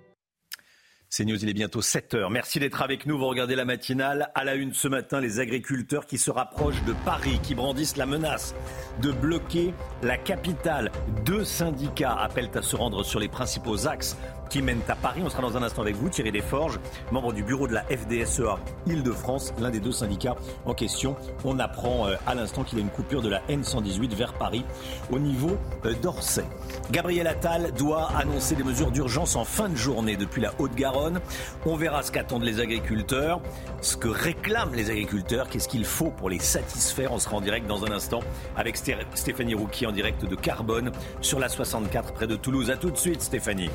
[1.10, 2.30] C'est News, il est bientôt 7 heures.
[2.30, 3.18] Merci d'être avec nous.
[3.18, 4.32] Vous regardez la matinale.
[4.36, 8.06] À la une ce matin, les agriculteurs qui se rapprochent de Paris, qui brandissent la
[8.06, 8.54] menace
[9.02, 10.92] de bloquer la capitale.
[11.26, 14.18] Deux syndicats appellent à se rendre sur les principaux axes
[14.54, 15.22] qui mènent à Paris.
[15.26, 16.80] On sera dans un instant avec vous, Thierry Desforges,
[17.12, 20.36] membre du bureau de la FDSEA Île-de-France, l'un des deux syndicats
[20.66, 21.16] en question.
[21.44, 24.64] On apprend euh, à l'instant qu'il y a une coupure de la N118 vers Paris
[25.12, 26.46] au niveau euh, d'Orsay.
[26.92, 31.20] Gabriel Attal doit annoncer des mesures d'urgence en fin de journée depuis la Haute-Garonne.
[31.66, 33.42] On verra ce qu'attendent les agriculteurs,
[33.82, 37.12] ce que réclament les agriculteurs, qu'est-ce qu'il faut pour les satisfaire.
[37.12, 38.20] On sera en direct dans un instant
[38.56, 40.92] avec Stéphanie Rouki en direct de Carbone
[41.22, 42.70] sur la 64 près de Toulouse.
[42.70, 43.72] A tout de suite Stéphanie.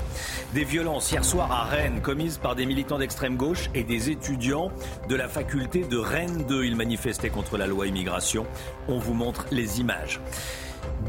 [0.68, 4.70] Violences hier soir à Rennes commises par des militants d'extrême gauche et des étudiants
[5.08, 6.64] de la faculté de Rennes 2.
[6.64, 8.46] Ils manifestaient contre la loi immigration.
[8.86, 10.20] On vous montre les images.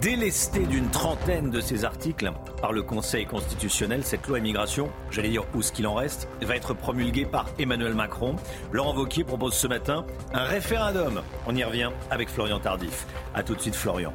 [0.01, 2.31] Délestée d'une trentaine de ces articles
[2.61, 6.55] par le Conseil constitutionnel, cette loi immigration, j'allais dire où ce qu'il en reste, va
[6.55, 8.37] être promulguée par Emmanuel Macron.
[8.71, 11.21] Laurent Wauquiez propose ce matin un référendum.
[11.47, 13.05] On y revient avec Florian Tardif.
[13.35, 14.13] A tout de suite Florian.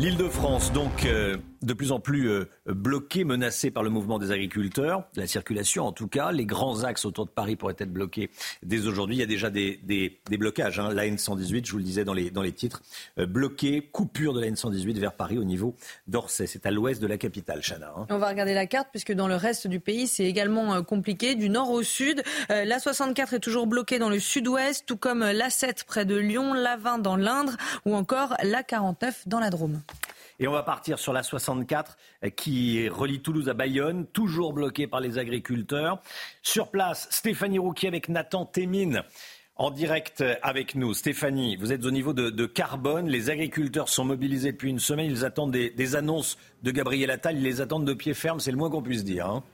[0.00, 3.24] L'île de France, donc, euh, de plus en plus euh, bloquée,
[3.72, 6.32] par le mouvement des agriculteurs, la circulation en tout cas.
[6.32, 8.30] Les grands axes autour de Paris pourraient être bloqués
[8.62, 9.16] dès aujourd'hui.
[9.16, 9.80] Il y a déjà des,
[10.30, 10.78] blocages.
[10.80, 10.92] Hein.
[10.92, 12.82] La N118, je vous le disais dans les, dans les titres,
[13.18, 15.74] euh, bloqué, coupure de la N118 vers Paris au niveau
[16.06, 16.46] d'Orsay.
[16.46, 17.92] C'est à l'ouest de la capitale, Chana.
[17.96, 18.06] Hein.
[18.10, 21.50] On va regarder la carte puisque dans le reste du pays, c'est également compliqué, du
[21.50, 22.22] nord au sud.
[22.48, 26.54] la 64 est toujours bloquée dans le sud-ouest, tout comme la 7 près de Lyon,
[26.54, 29.80] la 20 dans l'Indre ou encore la 49 dans la Drôme.
[30.40, 34.86] Et on va partir sur la 64 euh, qui relie Toulouse à Bayonne, toujours bloquée
[34.86, 36.00] par les agriculteurs.
[36.42, 39.04] Sur place, Stéphanie Rouquier avec Nathan Témine
[39.56, 40.94] en direct avec nous.
[40.94, 43.08] Stéphanie, vous êtes au niveau de, Carbone.
[43.08, 45.10] Les agriculteurs sont mobilisés depuis une semaine.
[45.10, 47.36] Ils attendent des, annonces de Gabriel Attal.
[47.36, 48.40] Ils les attendent de pied ferme.
[48.40, 49.26] C'est le moins qu'on puisse dire.
[49.26, 49.44] Hein.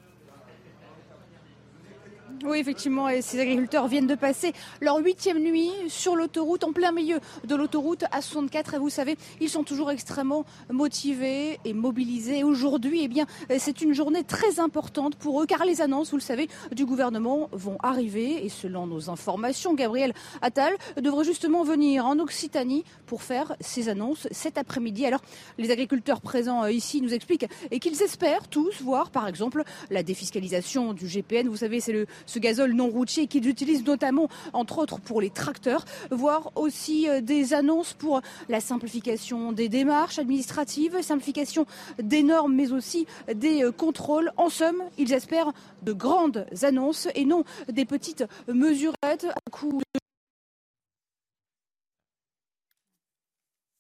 [2.45, 6.93] Oui, effectivement, et ces agriculteurs viennent de passer leur huitième nuit sur l'autoroute, en plein
[6.93, 8.75] milieu de l'autoroute A64.
[8.75, 12.45] Et vous savez, ils sont toujours extrêmement motivés et mobilisés.
[12.45, 13.27] Aujourd'hui, eh bien,
[13.59, 17.49] c'est une journée très importante pour eux, car les annonces, vous le savez, du gouvernement
[17.53, 18.45] vont arriver.
[18.45, 20.13] Et selon nos informations, Gabriel
[20.43, 25.07] Attal devrait justement venir en Occitanie pour faire ces annonces cet après-midi.
[25.07, 25.23] Alors,
[25.59, 30.03] les agriculteurs présents euh, ici nous expliquent et qu'ils espèrent tous voir, par exemple, la
[30.03, 31.49] défiscalisation du GPN.
[31.49, 35.31] Vous savez, c'est le ce gazole non routier qu'ils utilisent notamment, entre autres, pour les
[35.31, 41.67] tracteurs, voire aussi euh, des annonces pour la simplification des démarches administratives, simplification
[41.99, 44.33] des normes, mais aussi des euh, contrôles.
[44.37, 45.53] En somme, ils espèrent
[45.83, 50.01] de grandes annonces et non des petites mesurettes à coup de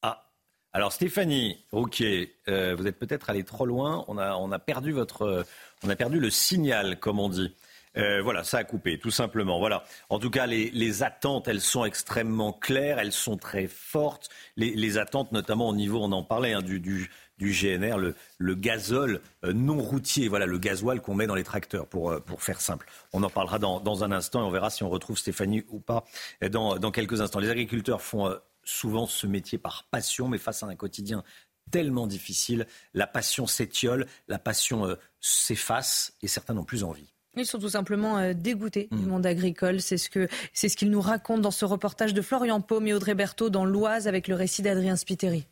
[0.03, 0.31] ah.
[0.73, 4.05] Alors Stéphanie Rouquier, euh, vous êtes peut-être allé trop loin.
[4.09, 5.45] On a perdu votre,
[5.83, 7.53] on a perdu le signal, comme on dit.
[7.97, 9.59] Euh, voilà, ça a coupé, tout simplement.
[9.59, 9.85] Voilà.
[10.09, 14.29] En tout cas, les, attentes, elles sont extrêmement claires, elles sont très fortes.
[14.57, 19.53] Les, attentes, notamment au niveau, on en parlait, hein, du, GNR, le, le gazole euh,
[19.53, 22.87] non routier, voilà, le gasoil qu'on met dans les tracteurs, pour, euh, pour faire simple.
[23.13, 25.81] On en parlera dans, dans, un instant et on verra si on retrouve Stéphanie ou
[25.81, 26.05] pas
[26.51, 27.41] dans, dans quelques instants.
[27.41, 28.35] Les agriculteurs font
[28.65, 31.23] souvent ce métier par passion, mais face à un quotidien
[31.71, 37.16] tellement difficile, la passion s'étiole, la passion s'efface et certains n'ont plus envie.
[37.37, 39.09] Ils sont tout simplement euh, dégoûtés du mm.
[39.09, 39.81] monde agricole.
[39.81, 42.95] C'est ce que c'est ce qu'ils nous racontent dans ce reportage de Florian Paume et
[42.95, 45.47] Audrey Berthaud dans l'Oise avec le récit d'Adrien Spiteri.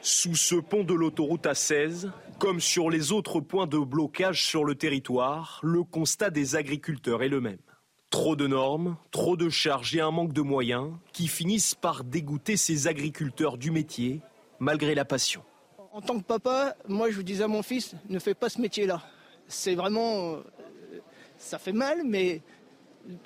[0.00, 4.74] Sous ce pont de l'autoroute A16, comme sur les autres points de blocage sur le
[4.74, 7.58] territoire, le constat des agriculteurs est le même.
[8.10, 12.56] Trop de normes, trop de charges et un manque de moyens qui finissent par dégoûter
[12.56, 14.20] ces agriculteurs du métier,
[14.58, 15.42] malgré la passion
[15.92, 18.60] en tant que papa, moi je vous disais à mon fils, ne fais pas ce
[18.60, 19.02] métier-là.
[19.46, 20.40] C'est vraiment, euh,
[21.36, 22.40] ça fait mal, mais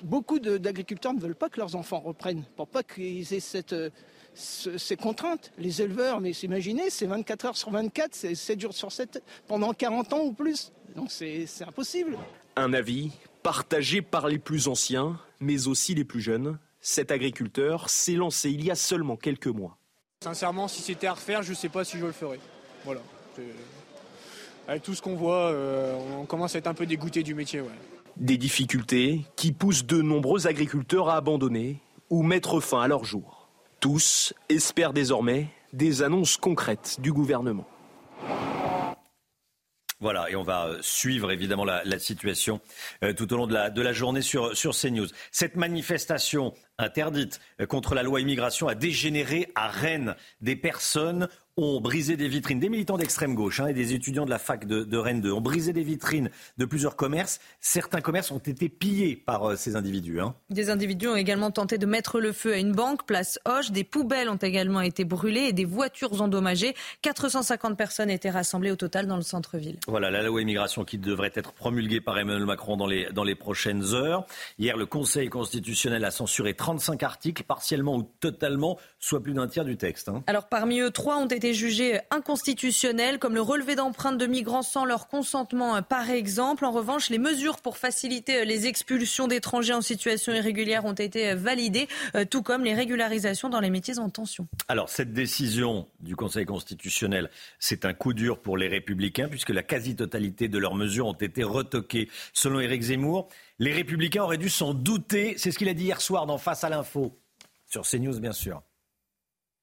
[0.03, 3.89] beaucoup d'agriculteurs ne veulent pas que leurs enfants reprennent, pour pas qu'ils aient cette, euh,
[4.33, 5.51] ces contraintes.
[5.57, 9.73] Les éleveurs, mais imaginez, c'est 24 heures sur 24, c'est 7 jours sur 7, pendant
[9.73, 10.73] 40 ans ou plus.
[10.95, 12.17] Donc c'est impossible.
[12.55, 13.11] Un avis
[13.43, 16.59] partagé par les plus anciens, mais aussi les plus jeunes.
[16.81, 19.77] Cet agriculteur s'est lancé il y a seulement quelques mois.
[20.23, 22.39] Sincèrement, si c'était à refaire, je ne sais pas si je le ferais.
[22.87, 23.01] Voilà.
[24.69, 27.61] Avec tout ce qu'on voit, euh, on commence à être un peu dégoûté du métier.
[28.15, 33.49] Des difficultés qui poussent de nombreux agriculteurs à abandonner ou mettre fin à leur jour.
[33.81, 37.67] Tous espèrent désormais des annonces concrètes du gouvernement.
[39.99, 42.61] Voilà, et on va euh, suivre évidemment la, situation
[43.03, 45.07] euh, tout au long de la, de la journée sur, sur CNews.
[45.33, 50.15] Cette manifestation interdite contre la loi immigration a dégénéré à Rennes.
[50.39, 51.27] Des personnes
[51.57, 54.65] ont brisé des vitrines, des militants d'extrême gauche hein, et des étudiants de la fac
[54.65, 57.39] de, Rennes 2 ont brisé des vitrines de plusieurs commerces.
[57.61, 60.21] Certains commerces ont été pillés par euh, ces individus.
[60.21, 60.35] Hein.
[60.51, 63.71] Des individus ont également tenté de mettre le feu à une banque, place Hoche.
[63.71, 66.75] Des poubelles ont également été brûlées et des voitures endommagées.
[67.01, 69.79] 450 personnes étaient rassemblées au total dans le centre-ville.
[69.87, 73.35] Voilà la loi immigration qui devrait être promulguée par Emmanuel Macron dans les, dans les
[73.35, 74.27] prochaines heures.
[74.59, 79.65] Hier, le Conseil constitutionnel a censuré 35 articles, partiellement ou totalement, soit plus d'un tiers
[79.65, 80.09] du texte.
[80.09, 80.23] Hein.
[80.27, 84.85] Alors parmi eux, trois ont été jugés inconstitutionnels, comme le relevé d'empreintes de migrants sans
[84.85, 86.65] leur consentement, par exemple.
[86.65, 91.87] En revanche, les mesures pour faciliter les expulsions d'étrangers en situation irrégulière ont été validées,
[92.15, 94.47] euh, tout comme les régularisations dans les métiers en tension.
[94.67, 97.29] Alors, cette décision du Conseil constitutionnel,
[97.59, 101.43] c'est un coup dur pour les républicains, puisque la quasi-totalité de leurs mesures ont été
[101.43, 102.09] retoquées.
[102.33, 103.29] Selon Éric Zemmour,
[103.59, 105.35] les républicains auraient dû s'en douter.
[105.37, 107.17] C'est ce qu'il a dit hier soir dans Face à l'info,
[107.65, 108.61] sur CNews, bien sûr.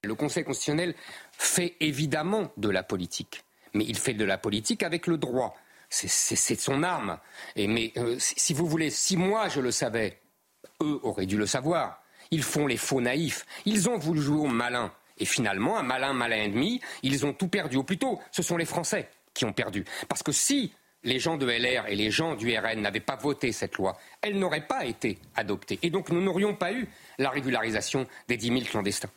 [0.05, 0.95] Le Conseil constitutionnel
[1.31, 3.43] fait évidemment de la politique,
[3.73, 5.55] mais il fait de la politique avec le droit.
[5.89, 7.19] C'est son arme.
[7.55, 10.19] Mais euh, si vous voulez, si moi je le savais,
[10.81, 12.01] eux auraient dû le savoir.
[12.31, 13.45] Ils font les faux naïfs.
[13.65, 14.91] Ils ont voulu jouer au malin.
[15.17, 17.77] Et finalement, un malin, malin et demi, ils ont tout perdu.
[17.77, 19.85] Ou plutôt, ce sont les Français qui ont perdu.
[20.09, 23.51] Parce que si les gens de LR et les gens du RN n'avaient pas voté
[23.51, 25.79] cette loi, elle n'aurait pas été adoptée.
[25.83, 26.87] Et donc nous n'aurions pas eu
[27.19, 29.11] la régularisation des 10 000 clandestins.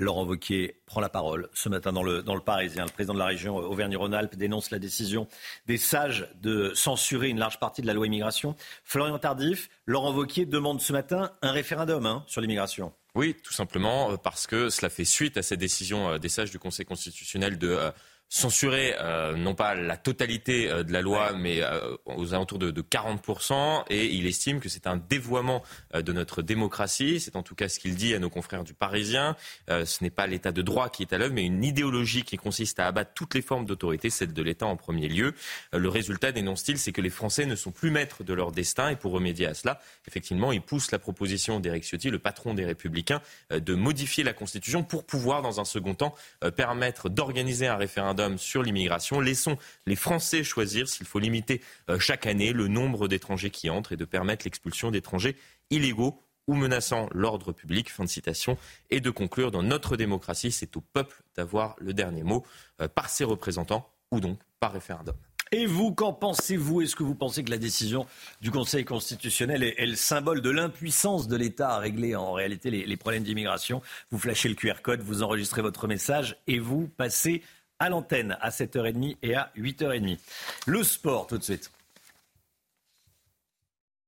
[0.00, 2.86] Laurent Wauquiez prend la parole ce matin dans le, dans le Parisien.
[2.86, 5.28] Le président de la région Auvergne-Rhône-Alpes dénonce la décision
[5.66, 8.56] des sages de censurer une large partie de la loi immigration.
[8.82, 12.94] Florian Tardif, Laurent Wauquiez demande ce matin un référendum hein, sur l'immigration.
[13.14, 16.50] Oui, tout simplement euh, parce que cela fait suite à cette décision euh, des sages
[16.50, 17.90] du Conseil constitutionnel de euh,
[18.32, 22.70] censurer euh, non pas la totalité euh, de la loi, mais euh, aux alentours de,
[22.70, 27.18] de 40%, et il estime que c'est un dévoiement de notre démocratie.
[27.18, 29.36] C'est en tout cas ce qu'il dit à nos confrères du Parisien.
[29.68, 32.78] ce n'est pas l'état de droit qui est à l'œuvre, mais une idéologie qui consiste
[32.78, 35.34] à abattre toutes les formes d'autorité, celle de l'État en premier lieu.
[35.72, 38.96] le résultat, dénonce-t-il, c'est que les Français ne sont plus maîtres de leur destin, et
[38.96, 43.20] pour remédier à cela, effectivement, il pousse la proposition d'Éric Ciotti, le patron des Républicains,
[43.50, 46.14] de modifier la Constitution pour pouvoir, dans un second temps,
[46.56, 49.20] permettre d'organiser un référendum sur l'immigration.
[49.20, 49.56] Laissons
[49.86, 53.96] les Français choisir s'il faut limiter euh, chaque année le nombre d'étrangers qui entrent et
[53.96, 55.36] de permettre l'expulsion d'étrangers
[55.70, 57.90] illégaux ou menaçant l'ordre public.
[57.90, 58.58] Fin de citation.
[58.90, 62.44] Et de conclure, dans notre démocratie, c'est au peuple d'avoir le dernier mot
[62.80, 65.14] euh, par ses représentants ou donc par référendum.
[65.52, 66.80] Et vous, qu'en pensez-vous?
[66.80, 68.06] Est-ce que vous pensez que la décision
[68.40, 72.86] du Conseil constitutionnel est, le symbole de l'impuissance de l'État à régler en réalité les,
[72.86, 73.82] les problèmes d'immigration?
[74.10, 77.42] Vous flashez le QR code, vous enregistrez votre message et vous passez
[77.80, 80.18] à l'antenne à 7h30 et à 8h30.
[80.66, 81.72] Le sport tout de suite.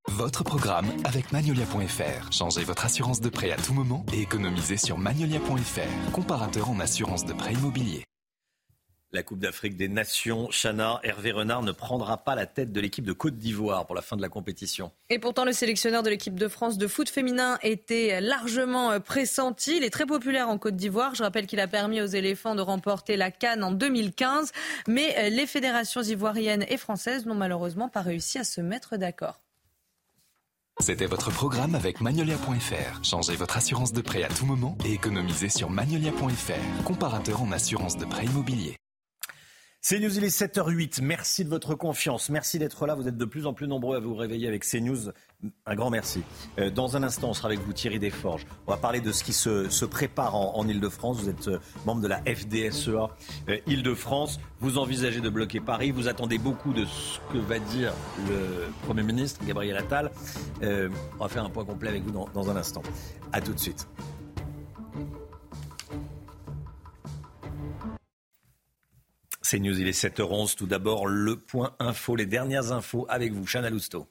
[0.08, 2.32] Votre programme avec Magnolia.fr.
[2.32, 7.24] Changez votre assurance de prêt à tout moment et économisez sur Magnolia.fr, comparateur en assurance
[7.24, 8.04] de prêt immobilier.
[9.14, 13.04] La Coupe d'Afrique des Nations, Chana, Hervé Renard ne prendra pas la tête de l'équipe
[13.04, 14.90] de Côte d'Ivoire pour la fin de la compétition.
[15.10, 19.76] Et pourtant, le sélectionneur de l'équipe de France de foot féminin était largement euh, pressenti.
[19.76, 21.14] Il est très populaire en Côte d'Ivoire.
[21.14, 24.50] Je rappelle qu'il a permis aux éléphants de remporter la Cannes en 2015.
[24.88, 29.40] Mais euh, les fédérations ivoiriennes et françaises n'ont malheureusement pas réussi à se mettre d'accord.
[30.80, 33.04] C'était votre programme avec Magnolia.fr.
[33.04, 37.98] Changez votre assurance de prêt à tout moment et économisez sur Magnolia.fr, comparateur en assurance
[37.98, 38.78] de prêt immobilier.
[39.82, 41.02] CNews, il est 7h08.
[41.02, 42.30] Merci de votre confiance.
[42.30, 42.94] Merci d'être là.
[42.94, 45.10] Vous êtes de plus en plus nombreux à vous réveiller avec CNews.
[45.66, 46.22] Un grand merci.
[46.60, 48.46] Euh, dans un instant, on sera avec vous Thierry Desforges.
[48.68, 51.22] On va parler de ce qui se, prépare en, Ile-de-France.
[51.22, 53.10] Vous êtes euh, membre de la FDSEA
[53.48, 54.38] euh, Ile-de-France.
[54.60, 55.90] Vous envisagez de bloquer Paris.
[55.90, 57.92] Vous attendez beaucoup de ce que va dire
[58.28, 60.12] le Premier ministre, Gabriel Attal.
[60.62, 62.82] on va faire un point complet avec vous dans, dans un instant.
[63.32, 63.88] A tout de suite.
[69.52, 70.54] C'est News, il est 7h11.
[70.54, 74.06] Tout d'abord, le point info, les dernières infos avec vous, Chana Lousteau.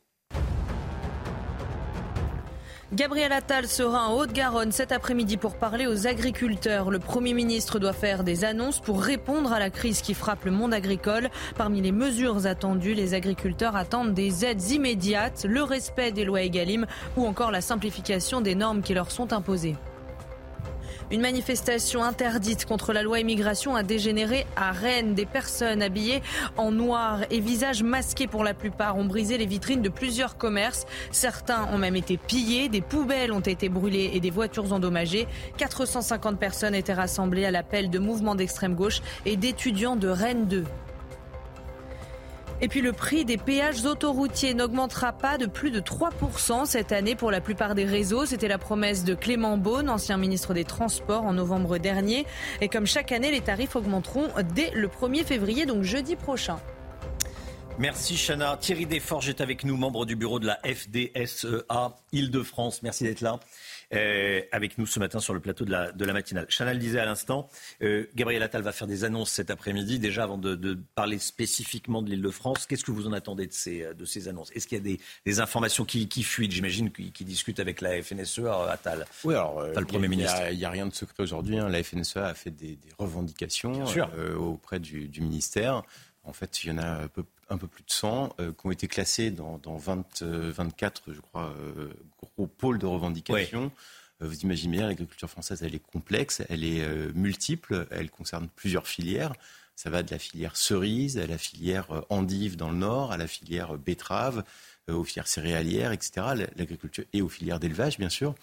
[2.94, 6.92] Gabriel Attal sera en Haute-Garonne cet après-midi pour parler aux agriculteurs.
[6.92, 10.52] Le Premier ministre doit faire des annonces pour répondre à la crise qui frappe le
[10.52, 11.32] monde agricole.
[11.58, 16.86] Parmi les mesures attendues, les agriculteurs attendent des aides immédiates, le respect des lois EGalim
[17.18, 19.76] ou encore la simplification des normes qui leur sont imposées.
[21.12, 25.14] Une manifestation interdite contre la loi immigration a dégénéré à Rennes.
[25.14, 26.22] Des personnes habillées
[26.56, 30.86] en noir et visages masqués pour la plupart ont brisé les vitrines de plusieurs commerces.
[31.12, 35.28] Certains ont même été pillés, des poubelles ont été brûlées et des voitures endommagées.
[35.58, 40.64] 450 personnes étaient rassemblées à l'appel de mouvements d'extrême gauche et d'étudiants de Rennes 2.
[42.64, 47.16] Et puis le prix des péages autoroutiers n'augmentera pas de plus de 3% cette année
[47.16, 48.28] pour la plupart des réseaux.
[48.28, 52.28] C'était la promesse de Clément Beaune, ancien ministre des Transports, en novembre dernier.
[52.62, 56.60] Et comme chaque année, les tarifs augmenteront dès le 1er février, donc jeudi prochain.
[57.80, 58.58] Merci Chana.
[58.58, 62.84] Thierry Desforges est avec nous, membre du bureau de la FDSEA Île-de-France.
[62.84, 63.40] Merci d'être là.
[63.94, 66.48] Euh, avec nous ce matin sur le plateau de la, de la matinale.
[66.48, 67.50] Chana le disait à l'instant,
[67.82, 70.00] euh, Gabriel Attal va faire des annonces cet après-midi.
[70.00, 73.54] Déjà, avant de, parler spécifiquement de l'île de France, qu'est-ce que vous en attendez de
[73.54, 74.52] ces, de ces annonces?
[74.52, 76.52] Est-ce qu'il y a des, informations qui, qui fuitent?
[76.52, 79.06] J'imagine qu'il discute avec la FNSEA, euh, Attal.
[79.24, 80.38] Oui, alors, le Premier ministre.
[80.52, 81.58] Il n'y a, rien de secret aujourd'hui.
[81.58, 81.68] Hein.
[81.68, 83.84] La FNSEA a fait des, revendications
[84.40, 85.84] auprès du, ministère.
[86.24, 88.72] En fait, il y en a un peu, un peu plus de 100 qui ont
[88.72, 91.54] été classés dans, dans 20, 24, je crois,
[92.22, 93.72] gros pôle de revendication.
[94.22, 98.48] Euh, vous imaginez bien, l'agriculture française, elle est complexe, elle est euh, multiple, elle concerne
[98.56, 99.34] plusieurs filières.
[99.76, 103.18] Ça va de la filière cerise à la filière euh, endive dans le nord, à
[103.18, 104.44] la filière betterave,
[104.88, 106.48] aux filières céréalières, etc.
[106.56, 108.36] L'agriculture et aux filières d'élevage, bien sûr.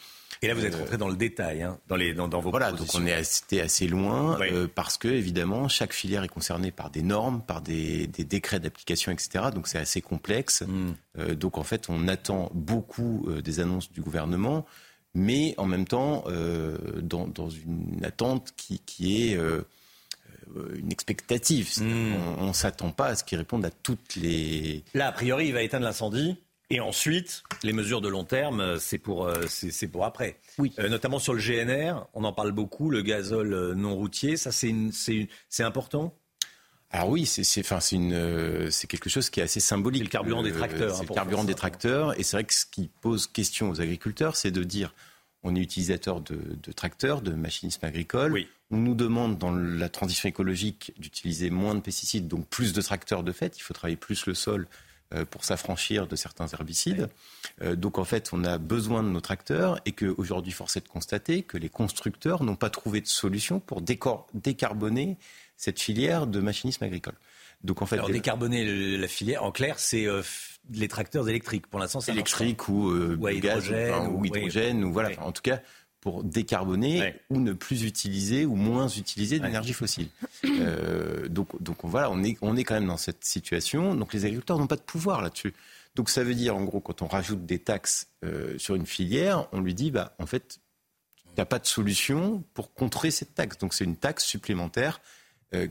[0.42, 2.88] Et là, vous êtes rentré dans le détail, hein, dans, les, dans, vos Voilà, donc
[2.94, 4.38] on est assez, assez loin,
[4.74, 9.46] parce que, évidemment, chaque filière est concernée par des normes, par des, décrets d'application, etc.
[9.54, 10.62] Donc c'est assez complexe.
[10.66, 10.92] Hmm.
[11.34, 14.64] donc en fait, on attend beaucoup des annonces du gouvernement
[15.14, 19.62] mais en même temps euh, dans, une attente qui, est euh,
[20.56, 21.70] euh, une expectative.
[21.80, 22.14] Hmm.
[22.38, 24.84] On ne s'attend pas à ce qu'il réponde à toutes les...
[24.94, 26.36] Là, a priori, il va éteindre l'incendie.
[26.70, 30.38] Et ensuite, les mesures de long terme, c'est pour, c'est, pour après.
[30.58, 30.74] Oui.
[30.78, 34.36] notamment sur le GNR, on en parle beaucoup, le gazole non routier.
[34.36, 36.14] Ça, c'est, c'est, important?
[36.90, 40.00] Alors oui, c'est c'est c'est quelque chose qui est assez symbolique.
[40.00, 40.94] C'est le carburant des tracteurs.
[40.94, 43.80] c'est hein, le carburant des tracteurs, et c'est vrai que ce qui pose question aux
[43.80, 44.94] agriculteurs, c'est de dire
[45.42, 48.46] on est utilisateur de, tracteurs, de machinisme agricole.
[48.70, 53.22] On nous demande dans la transition écologique d'utiliser moins de pesticides, donc plus de tracteurs
[53.22, 53.56] de fait.
[53.56, 54.87] Il faut travailler plus le sol euh,
[55.30, 57.08] pour s'affranchir de certains herbicides.
[57.62, 60.88] Euh, donc en fait, on a besoin de nos tracteurs et qu'aujourd'hui, force est de
[60.88, 65.16] constater que les constructeurs n'ont pas trouvé de solution pour décarboner
[65.56, 67.16] cette filière de machinisme agricole.
[67.64, 70.22] Donc en fait, Alors, décarboner la filière, en clair, c'est euh,
[70.70, 71.66] les tracteurs électriques.
[71.66, 75.10] Pour l'instant, c'est électrique ou, ou hydrogène, ou, hydrogène, ou voilà.
[75.20, 75.60] en tout cas,
[76.00, 80.08] pour décarboner ou ne plus utiliser ou moins utiliser d'énergie fossile.
[80.44, 83.94] Euh, donc, donc voilà, on est, on est quand même dans cette situation.
[83.94, 85.54] Donc les agriculteurs n'ont pas de pouvoir là-dessus.
[85.96, 89.48] Donc ça veut dire, en gros, quand on rajoute des taxes euh, sur une filière,
[89.52, 90.60] on lui dit, bah, en fait,
[91.26, 93.58] il n'y a pas de solution pour contrer cette taxe.
[93.58, 95.00] Donc c'est une taxe supplémentaire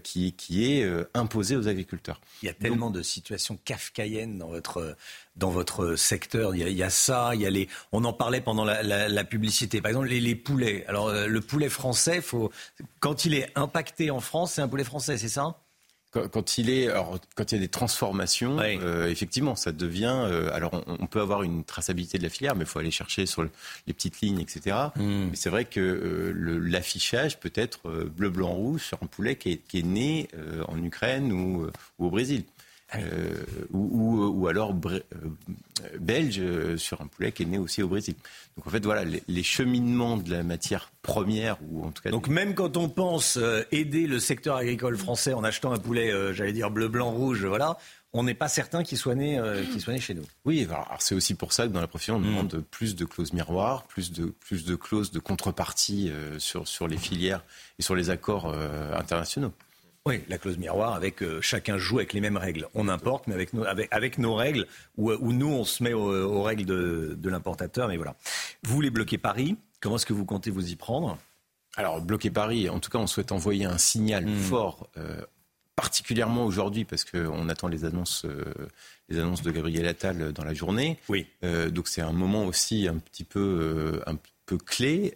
[0.03, 2.19] qui, qui, est euh, imposée aux agriculteurs.
[2.41, 4.95] Il y a tellement de situations kafkaïennes dans votre,
[5.35, 6.55] dans votre secteur.
[6.55, 7.67] Il y, a, ça, il y a les.
[7.91, 9.81] On en parlait pendant la publicité.
[9.81, 10.85] Par exemple, les, les poulets.
[10.87, 12.51] Alors, euh, le poulet français, faut,
[12.99, 15.59] quand il est impacté en France, c'est un poulet français, c'est ça?
[16.11, 20.25] Quand, il est, alors, quand il y a des transformations, euh, effectivement, ça devient.
[20.25, 23.25] Euh, alors, on, peut avoir une traçabilité de la filière, mais il faut aller chercher
[23.25, 24.75] sur les petites lignes, etc.
[24.95, 25.27] Hmm.
[25.29, 29.51] Mais c'est vrai que euh, l'affichage peut être bleu, blanc, rouge sur un poulet qui
[29.51, 30.29] est, qui est né
[30.67, 31.67] en Ukraine ou,
[31.99, 32.43] ou au Brésil.
[32.95, 34.99] Euh, ou, ou, alors euh,
[35.99, 38.15] belge euh, sur un poulet qui est né aussi au Brésil.
[38.55, 42.11] Donc en fait, voilà, les, cheminements de la matière première, ou en tout cas.
[42.11, 43.37] Donc même quand on pense
[43.73, 47.77] aider le secteur agricole français en achetant un poulet, j'allais dire bleu, blanc, rouge, voilà,
[48.13, 49.37] on n'est pas certain qu'il soit, né,
[49.79, 50.25] soit né chez nous.
[50.45, 52.25] Oui, alors c'est aussi pour ça que dans la profession, on mm.
[52.25, 56.97] demande plus de clauses miroirs, plus de, plus de clauses de contrepartie sur, sur les
[56.97, 57.43] filières
[57.79, 58.53] et sur les accords
[58.93, 59.51] internationaux.
[60.07, 62.69] Oui, la clause miroir avec euh, chacun joue avec les mêmes règles.
[62.73, 66.63] On importe, mais avec nos, avec, nos règles, où, nous on se met aux, règles
[66.63, 67.89] de, l'importateur.
[67.89, 68.15] Mais voilà.
[68.63, 69.57] Vous voulez bloquer Paris?
[69.81, 71.17] Comment est-ce que vous comptez vous y prendre?
[71.75, 74.37] Alors bloquer Paris, en tout cas, on souhaite envoyer un signal hmm.
[74.37, 74.89] fort.
[74.95, 75.19] Euh,
[75.75, 78.45] particulièrement aujourd'hui parce qu'on attend les annonces, euh,
[79.09, 80.99] les annonces de Gabriel Attal dans la journée.
[81.09, 81.27] Oui.
[81.43, 85.13] donc c'est un moment aussi un petit peu, un peu clé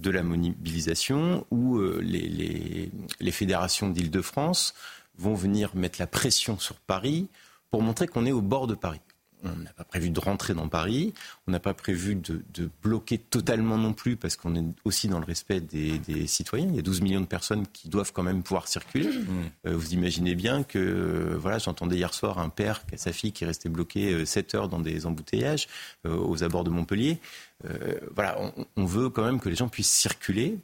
[0.00, 2.90] de la mobilisation où euh, les,
[3.20, 4.74] les, fédérations d'Île-de-France
[5.18, 7.28] vont venir mettre la pression sur Paris
[7.70, 9.00] pour montrer qu'on est au bord de Paris.
[9.42, 11.14] On n'a pas prévu de rentrer dans Paris,
[11.46, 12.42] on n'a pas prévu de,
[12.82, 16.66] bloquer totalement non plus, parce qu'on est aussi dans le respect des, citoyens.
[16.68, 19.08] Il y a 12 millions de personnes qui doivent quand même pouvoir circuler.
[19.08, 19.50] Mmh.
[19.66, 23.12] Euh, vous imaginez bien que, euh, voilà, j'entendais hier soir un père qui a sa
[23.12, 25.68] fille qui est restée bloquée 7 heures dans des embouteillages
[26.04, 27.18] aux abords de Montpellier.
[27.64, 28.38] Euh, voilà,
[28.76, 30.58] on, veut quand même que les gens puissent circuler.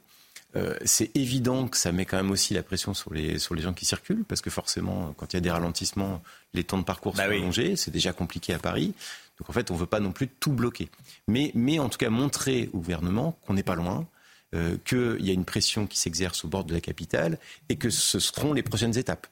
[0.55, 3.61] Euh, c'est évident que ça met quand même aussi la pression sur les, sur les
[3.61, 6.23] gens qui circulent, parce que forcément, quand il y a des ralentissements,
[6.53, 8.93] les temps de parcours bah sont allongés, c'est déjà compliqué à Paris.
[9.39, 10.89] Donc en fait, on ne veut pas non plus tout bloquer.
[11.27, 14.07] Mais, mais en tout cas, montrer au gouvernement qu'on n'est pas loin,
[14.55, 17.37] euh, qu'il y a une pression qui s'exerce au bord de la capitale,
[17.69, 19.27] et que ce seront les prochaines étapes.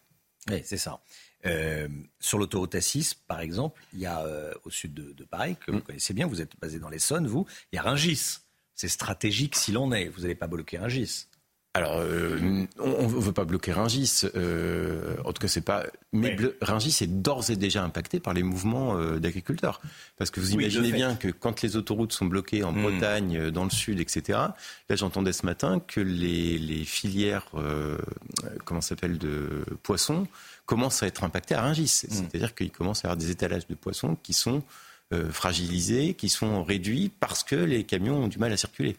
[0.50, 1.00] Oui, c'est ça.
[1.46, 1.88] Euh,
[2.20, 5.78] sur l'autoroute A6, par exemple, il y a euh, au sud de, Paris, que vous
[5.78, 5.82] mm.
[5.82, 8.40] connaissez bien, vous êtes basé dans l'Essonne, vous, il y a Ringis.
[8.74, 10.10] C'est stratégique s'il en est.
[10.10, 11.28] Vous n'allez pas bloquer Ringis.
[11.74, 14.24] Alors, euh, on ne veut pas bloquer Ringis.
[14.26, 15.86] en tout cas, c'est pas.
[16.14, 19.82] Mais Ringis est d'ores et déjà impacté par les mouvements d'agriculteurs.
[20.18, 22.82] Parce que vous imaginez bien que quand les autoroutes sont bloquées en mm.
[22.82, 24.40] Bretagne, dans le sud, etc.
[24.90, 27.52] Là, j'entendais ce matin que les, les filières,
[28.64, 30.28] comment s'appelle, de poissons
[30.66, 32.04] commence à être impacté à Rungis.
[32.08, 32.14] Mm.
[32.14, 34.64] C'est-à-dire qu'il commence à y avoir des étalages de poissons qui sont
[35.14, 38.98] euh, fragilisés, qui sont réduits parce que les camions ont du mal à circuler.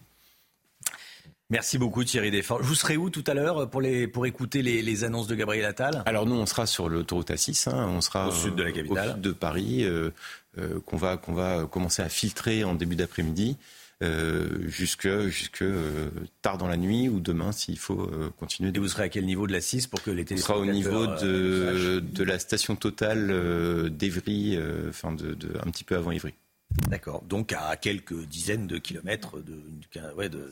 [1.48, 2.64] Merci beaucoup Thierry Desforges.
[2.64, 6.02] Vous serez où tout à l'heure pour, les, pour écouter les, annonces de Gabriel Attal?
[6.04, 7.86] Alors nous, on sera sur l'autoroute A6, hein.
[7.88, 10.10] on sera au sud de la capitale, au sud de Paris, euh,
[10.58, 13.56] euh, qu'on va, qu'on va commencer à filtrer en début d'après-midi.
[14.03, 16.11] Euh, jusque, jusque euh,
[16.42, 18.70] tard dans la nuit ou demain s'il faut euh, continuer.
[18.74, 20.66] Et vous serez à quel niveau de la 6 pour que les On sera au
[20.66, 24.59] niveau de, de la station totale d'Evry,
[24.90, 26.34] enfin de, de, un petit peu avant Évry.
[26.90, 29.62] D'accord, donc à quelques dizaines de kilomètres de,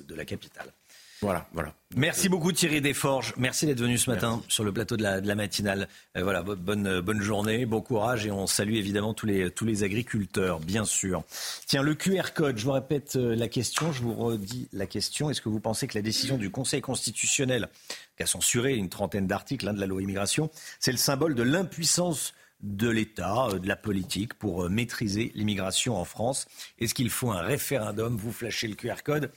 [0.09, 0.73] de la capitale.
[1.21, 1.73] Voilà, voilà.
[1.97, 3.35] Merci beaucoup Thierry Desforges.
[3.37, 5.89] Merci d'être venu ce matin sur le plateau de la, matinale.
[6.17, 9.85] Euh, voilà, bonne, bonne journée, bon courage et on salue évidemment tous les, tous les
[9.85, 11.23] agriculteurs, bien sûr.
[11.67, 15.31] Tiens, le QR code, je vous répète euh, la question, je vous redis la question.
[15.31, 17.69] Est-ce que vous pensez que la décision du Conseil constitutionnel
[18.17, 20.51] qui a censuré une trentaine d'articles hein, de la loi immigration,
[20.81, 26.05] c'est le symbole de l'impuissance de l'État, euh, de la politique pour maîtriser l'immigration en
[26.05, 26.47] France?
[26.81, 28.17] Est-ce qu'il faut un référendum?
[28.17, 29.31] Vous flashez le QR code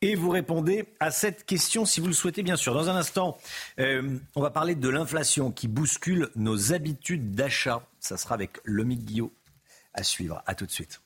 [0.00, 2.74] et vous répondez à cette question si vous le souhaitez, bien sûr.
[2.74, 3.38] Dans un instant,
[3.78, 7.86] euh, on va parler de l'inflation qui bouscule nos habitudes d'achat.
[8.00, 9.32] Ça sera avec Lomi Guillot
[9.94, 10.42] à suivre.
[10.46, 11.00] À tout de suite.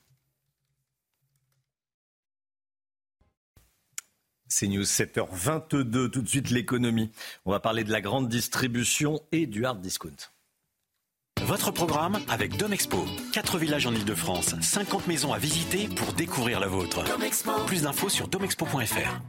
[4.48, 7.12] C'est News 7h22, tout de suite l'économie.
[7.44, 10.16] On va parler de la grande distribution et du hard discount.
[11.44, 13.04] Votre programme avec Domexpo.
[13.32, 17.04] 4 villages en Ile-de-France, 50 maisons à visiter pour découvrir la vôtre.
[17.66, 19.20] Plus d'infos sur domexpo.fr.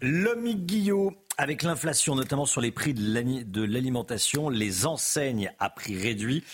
[0.00, 6.44] L'homme Guillot, avec l'inflation notamment sur les prix de l'alimentation, les enseignes à prix réduit,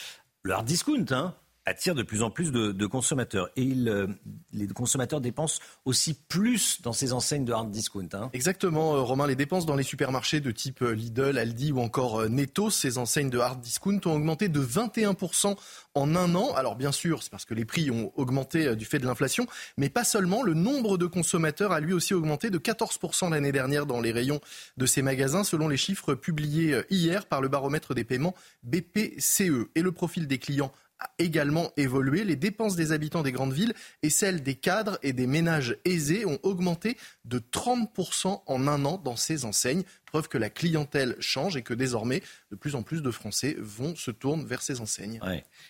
[0.42, 1.34] le hard discount, hein,
[1.70, 3.48] attire de plus en plus de, consommateurs.
[3.56, 4.08] Et euh,
[4.52, 8.08] les consommateurs dépensent aussi plus dans ces enseignes de hard discount.
[8.12, 8.28] Hein.
[8.32, 9.28] Exactement, euh, Romain.
[9.28, 13.30] Les dépenses dans les supermarchés de type euh, Lidl, Aldi ou encore Netto, ces enseignes
[13.30, 15.56] de hard discount ont augmenté de 21%
[15.94, 16.52] en un an.
[16.54, 19.46] Alors bien sûr, c'est parce que les prix ont augmenté du fait de l'inflation,
[19.76, 20.42] mais pas seulement.
[20.42, 24.40] Le nombre de consommateurs a lui aussi augmenté de 14% l'année dernière dans les rayons
[24.76, 29.70] de ces magasins, selon les chiffres publiés hier par le baromètre des paiements BPCE.
[29.76, 30.72] Et le profil des clients
[31.18, 32.24] également évolué.
[32.24, 36.26] Les dépenses des habitants des grandes villes et celles des cadres et des ménages aisés
[36.26, 39.84] ont augmenté de 30% en un an dans ces enseignes.
[40.10, 43.94] Preuve que la clientèle change et que désormais, de plus en plus de Français vont
[43.94, 45.20] se tourner vers ces enseignes.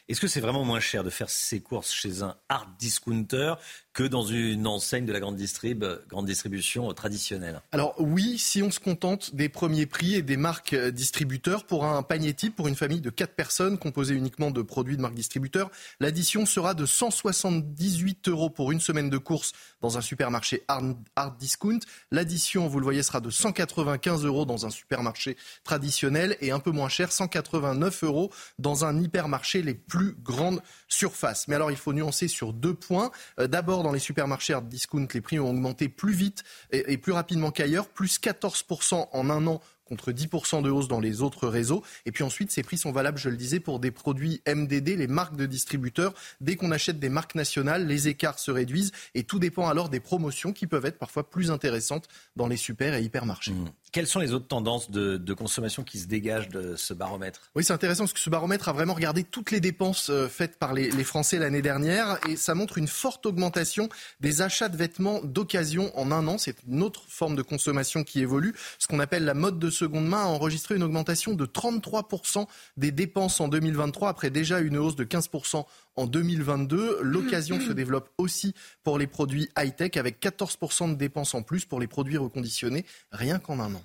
[0.08, 3.54] Est-ce que c'est vraiment moins cher de faire ses courses chez un hard discounter
[3.92, 7.60] que dans une enseigne de la grande, distrib, grande distribution traditionnelle?
[7.72, 12.02] Alors oui, si on se contente des premiers prix et des marques distributeurs, pour un
[12.02, 15.70] panier type, pour une famille de 4 personnes composée uniquement de produits de marque distributeur,
[16.00, 21.36] l'addition sera de 178 euros pour une semaine de courses dans un supermarché hard, hard
[21.36, 21.80] discount.
[22.10, 26.70] L'addition, vous le voyez, sera de 195 euros dans un supermarché traditionnel et un peu
[26.70, 31.48] moins cher, 189 euros dans un hypermarché les plus grandes surfaces.
[31.48, 33.10] Mais alors il faut nuancer sur deux points.
[33.38, 36.98] Euh, d'abord, dans les supermarchés hard discount, les prix ont augmenté plus vite et, et
[36.98, 39.60] plus rapidement qu'ailleurs, plus 14% en un an
[39.90, 41.82] contre 10% de hausse dans les autres réseaux.
[42.06, 45.08] Et puis ensuite, ces prix sont valables, je le disais, pour des produits MDD, les
[45.08, 46.14] marques de distributeurs.
[46.40, 50.00] Dès qu'on achète des marques nationales, les écarts se réduisent et tout dépend alors des
[50.00, 53.52] promotions qui peuvent être parfois plus intéressantes dans les super et hypermarchés.
[53.52, 53.70] Mmh.
[53.92, 57.50] Quelles sont les autres tendances de, consommation qui se dégagent de ce baromètre?
[57.56, 60.58] Oui, c'est intéressant parce que ce baromètre a vraiment regardé toutes les dépenses euh, faites
[60.58, 63.88] par les, les Français l'année dernière et ça montre une forte augmentation
[64.20, 66.38] des achats de vêtements d'occasion en un an.
[66.38, 68.54] C'est une autre forme de consommation qui évolue.
[68.78, 72.92] Ce qu'on appelle la mode de seconde main a enregistré une augmentation de 33% des
[72.92, 75.64] dépenses en 2023 après déjà une hausse de 15%
[75.96, 77.00] en 2022.
[77.02, 81.80] L'occasion se développe aussi pour les produits high-tech avec 14% de dépenses en plus pour
[81.80, 83.82] les produits reconditionnés rien qu'en un an.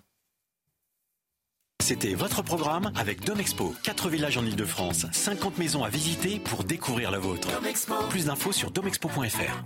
[1.82, 3.76] C'était votre programme avec Domexpo.
[3.84, 7.50] 4 villages en Ile-de-France, 50 maisons à visiter pour découvrir la vôtre.
[8.10, 9.64] Plus d'infos sur domexpo.fr.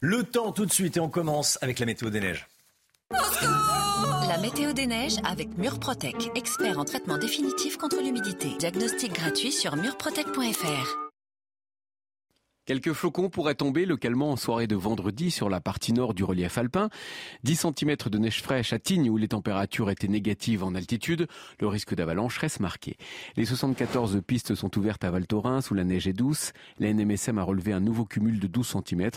[0.00, 2.46] Le temps tout de suite et on commence avec la météo des neiges.
[4.32, 8.48] La météo des neiges avec Murprotec, expert en traitement définitif contre l'humidité.
[8.58, 11.10] Diagnostic gratuit sur murprotec.fr.
[12.64, 16.56] Quelques flocons pourraient tomber localement en soirée de vendredi sur la partie nord du relief
[16.56, 16.88] alpin.
[17.42, 21.26] 10 cm de neige fraîche à Tignes où les températures étaient négatives en altitude.
[21.60, 22.96] Le risque d'avalanche reste marqué.
[23.36, 26.54] Les 74 pistes sont ouvertes à Val Thorens où la neige est douce.
[26.78, 29.10] La NMSM a relevé un nouveau cumul de 12 cm.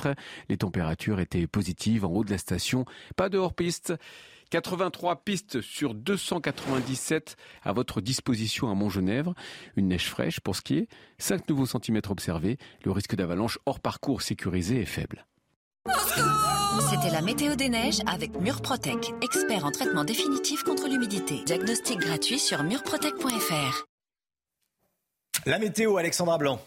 [0.49, 2.83] Les températures étaient positives en haut de la station.
[3.15, 3.93] Pas de hors-piste.
[4.49, 9.33] 83 pistes sur 297 à votre disposition à Montgenèvre.
[9.75, 10.87] Une neige fraîche pour skier,
[11.17, 12.57] 5 nouveaux centimètres observés.
[12.83, 15.25] Le risque d'avalanche hors parcours sécurisé est faible.
[16.89, 21.41] C'était la météo des neiges avec Murprotec, expert en traitement définitif contre l'humidité.
[21.45, 23.85] Diagnostic gratuit sur murprotec.fr.
[25.45, 26.59] La météo, Alexandra Blanc.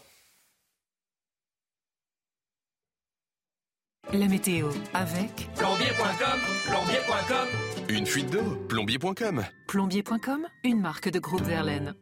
[4.11, 7.47] La météo avec plombier.com, plombier.com.
[7.89, 9.45] Une fuite d'eau, plombier.com.
[9.67, 11.93] Plombier.com, une marque de groupe Verlaine.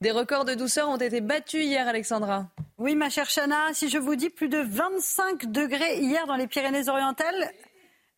[0.00, 2.52] Des records de douceur ont été battus hier, Alexandra.
[2.78, 6.46] Oui, ma chère Chana, si je vous dis plus de 25 degrés hier dans les
[6.46, 7.50] Pyrénées-Orientales,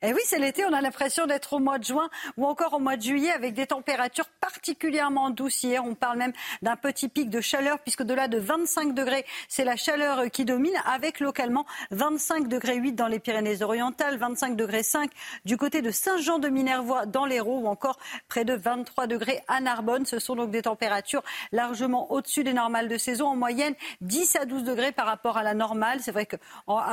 [0.03, 2.79] eh oui, c'est l'été, on a l'impression d'être au mois de juin ou encore au
[2.79, 5.85] mois de juillet avec des températures particulièrement douces hier.
[5.85, 6.33] On parle même
[6.63, 10.47] d'un petit pic de chaleur puisque de là de 25 degrés, c'est la chaleur qui
[10.47, 15.11] domine avec localement 25 degrés 8 dans les Pyrénées-Orientales, 25 degrés 5
[15.45, 17.99] du côté de Saint-Jean-de-Minervois dans l'Hérault ou encore
[18.29, 20.07] près de 23 degrés à Narbonne.
[20.07, 21.23] Ce sont donc des températures
[21.53, 23.27] largement au-dessus des normales de saison.
[23.27, 26.01] En moyenne, 10 à 12 degrés par rapport à la normale.
[26.01, 26.39] C'est vrai qu'a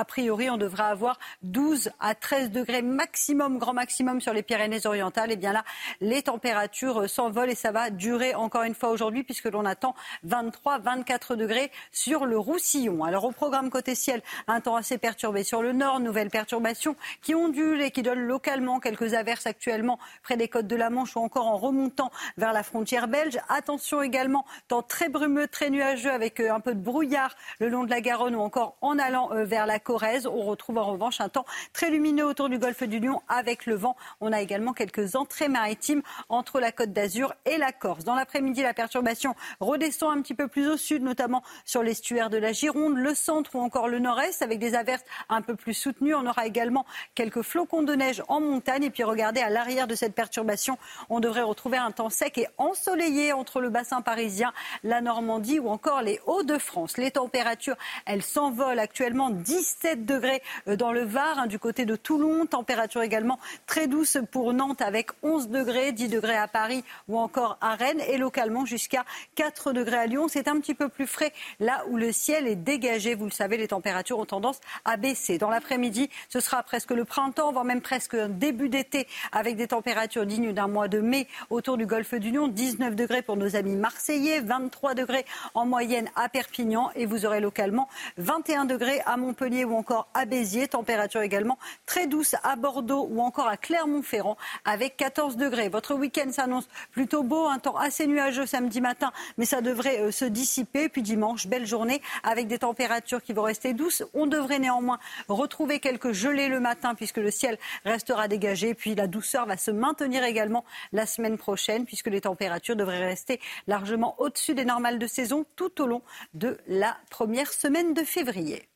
[0.05, 5.33] priori, on devrait avoir 12 à 13 degrés maximum, grand maximum sur les Pyrénées-Orientales, et
[5.33, 5.63] eh bien là,
[6.01, 9.93] les températures s'envolent et ça va durer encore une fois aujourd'hui puisque l'on attend
[10.23, 13.03] 23, 24 degrés sur le Roussillon.
[13.03, 17.35] Alors au programme côté ciel, un temps assez perturbé sur le nord, nouvelles perturbations qui
[17.35, 21.19] ondulent et qui donnent localement quelques averses actuellement près des côtes de la Manche ou
[21.19, 23.37] encore en remontant vers la frontière belge.
[23.47, 27.83] Attention également, temps très brumeux, très nuageux avec euh, un peu de brouillard le long
[27.83, 30.25] de la Garonne ou encore en allant euh, vers la Corrèze.
[30.25, 33.75] On retrouve en revanche un temps très lumineux autour du golfe du Lion avec le
[33.75, 33.95] vent.
[34.21, 38.03] On a également quelques entrées maritimes entre la Côte d'Azur et la Corse.
[38.03, 42.37] Dans l'après-midi, la perturbation redescend un petit peu plus au sud, notamment sur l'estuaire de
[42.37, 46.15] la Gironde, le centre ou encore le nord-est, avec des averses un peu plus soutenues.
[46.15, 46.85] On aura également
[47.15, 48.83] quelques flocons de neige en montagne.
[48.83, 50.77] Et puis regardez, à l'arrière de cette perturbation,
[51.09, 54.53] on devrait retrouver un temps sec et ensoleillé entre le bassin parisien,
[54.83, 56.97] la Normandie ou encore les Hauts-de-France.
[56.97, 61.95] Les températures, elles s'envolent actuellement 17 degrés euh, dans le Var, hein, du côté de
[61.95, 62.45] Toulon.
[62.45, 67.57] Température également très douce pour Nantes avec 11 degrés, 10 degrés à Paris ou encore
[67.61, 69.05] à Rennes et localement jusqu'à
[69.35, 70.27] 4 degrés à Lyon.
[70.27, 73.15] C'est un petit peu plus frais là où le ciel est dégagé.
[73.15, 75.37] Vous le savez, les températures ont tendance à baisser.
[75.37, 79.67] Dans l'après-midi, ce sera presque le printemps, voire même presque un début d'été avec des
[79.67, 82.47] températures dignes d'un mois de mai autour du golfe du Lion.
[82.47, 87.39] 19 degrés pour nos amis marseillais, 23 degrés en moyenne à Perpignan et vous aurez
[87.39, 87.87] localement
[88.17, 90.67] 21 degrés à Montpellier ou encore à Béziers.
[90.67, 94.35] Température également très douce à Bordeaux ou encore à Clermont-Ferrand
[94.65, 95.69] avec 14 degrés.
[95.69, 100.11] Votre week-end s'annonce plutôt beau, un temps assez nuageux samedi matin, mais ça devrait euh,
[100.11, 100.89] se dissiper.
[100.89, 104.03] Puis dimanche, belle journée avec des températures qui vont rester douces.
[104.13, 104.99] On devrait néanmoins
[105.29, 108.73] retrouver quelques gelées le matin puisque le ciel restera dégagé.
[108.73, 113.39] Puis la douceur va se maintenir également la semaine prochaine puisque les températures devraient rester
[113.67, 116.01] largement au-dessus des normales de saison tout au long
[116.33, 118.67] de la première semaine de février.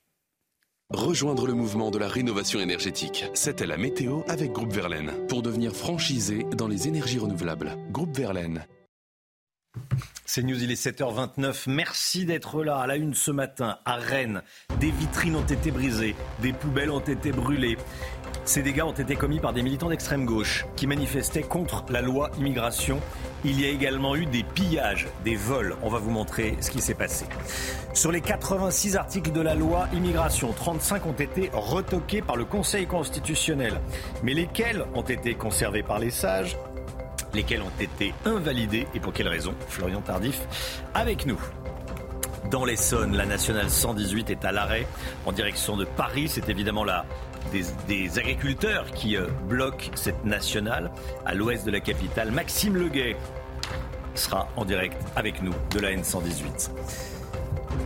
[0.94, 3.24] Rejoindre le mouvement de la rénovation énergétique.
[3.34, 5.12] C'était la météo avec Groupe Verlaine.
[5.30, 7.78] Pour devenir franchisé dans les énergies renouvelables.
[7.92, 8.66] Groupe Verlaine.
[10.26, 11.64] C'est News, il est 7h29.
[11.68, 12.78] Merci d'être là.
[12.78, 14.42] À la une ce matin, à Rennes,
[14.82, 17.78] des vitrines ont été brisées, des poubelles ont été brûlées.
[18.44, 22.32] Ces dégâts ont été commis par des militants d'extrême gauche qui manifestaient contre la loi
[22.40, 23.00] immigration.
[23.46, 25.76] Il y a également eu des pillages, des vols.
[25.84, 27.26] On va vous montrer ce qui s'est passé.
[27.94, 32.88] Sur les 86 articles de la loi immigration, 35 ont été retoqués par le Conseil
[32.88, 33.80] constitutionnel.
[34.24, 36.58] Mais lesquels ont été conservés par les sages?
[37.34, 38.88] Lesquels ont été invalidés?
[38.96, 40.42] Et pour quelles raisons Florian Tardif
[40.94, 41.40] avec nous.
[42.50, 44.86] Dans l'Essonne, la nationale 118 est à l'arrêt
[45.26, 46.28] en direction de Paris.
[46.28, 47.06] C'est évidemment la
[47.88, 50.92] des, agriculteurs qui euh, bloquent cette nationale
[51.26, 52.32] à l'ouest de la capitale.
[52.32, 53.16] Maxime Leguet
[54.16, 56.70] sera en direct avec nous de la N118.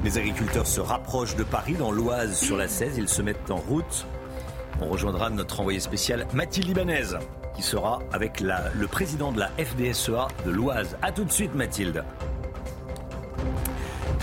[0.03, 2.97] Les agriculteurs se rapprochent de Paris, dans l'Oise sur la 16.
[2.97, 4.05] Ils se mettent en route.
[4.81, 7.17] On rejoindra notre envoyé spécial Mathilde Libanaise,
[7.55, 10.97] qui sera avec le président de la FDSEA de l'Oise.
[11.01, 12.03] A tout de suite, Mathilde.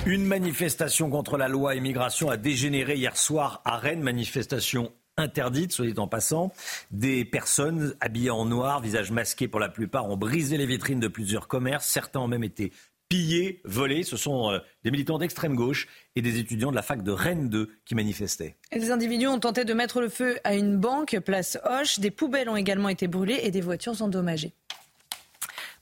[0.05, 5.87] Une manifestation contre la loi immigration a dégénéré hier soir à Rennes, manifestation interdite, soit
[5.87, 6.53] dit en passant.
[6.91, 11.09] Des personnes habillées en noir, visage masqué pour la plupart, ont brisé les vitrines de
[11.09, 11.87] plusieurs commerces.
[11.87, 12.73] Certains ont même été
[13.09, 14.05] pillés, volés.
[14.05, 15.87] Ce sont euh, des militants d'extrême gauche
[16.17, 18.57] et des étudiants de la fac de Rennes 2 qui manifestaient.
[18.73, 21.99] Les individus ont tenté de mettre le feu à une banque, place Hoche.
[21.99, 24.55] Des poubelles ont également été brûlées et des voitures endommagées.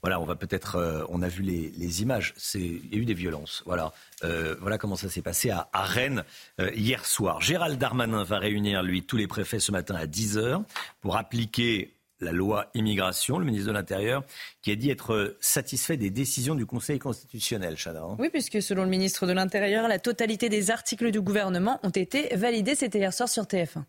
[0.01, 2.33] Voilà, on va peut-être, euh, on a vu les, images.
[2.55, 3.61] il y a eu des violences.
[3.65, 6.23] Voilà, euh, voilà comment ça s'est passé à, Rennes
[6.59, 7.41] euh, hier soir.
[7.41, 10.63] Gérald Darmanin va réunir lui tous les préfets ce matin à 10 h
[11.01, 14.23] pour appliquer la loi immigration, le ministre de l'Intérieur,
[14.61, 18.03] qui a dit être satisfait des décisions du Conseil constitutionnel, Chana.
[18.19, 22.35] Oui, puisque selon le ministre de l'Intérieur, la totalité des articles du gouvernement ont été
[22.35, 22.75] validés.
[22.75, 23.83] C'était hier soir sur TF1.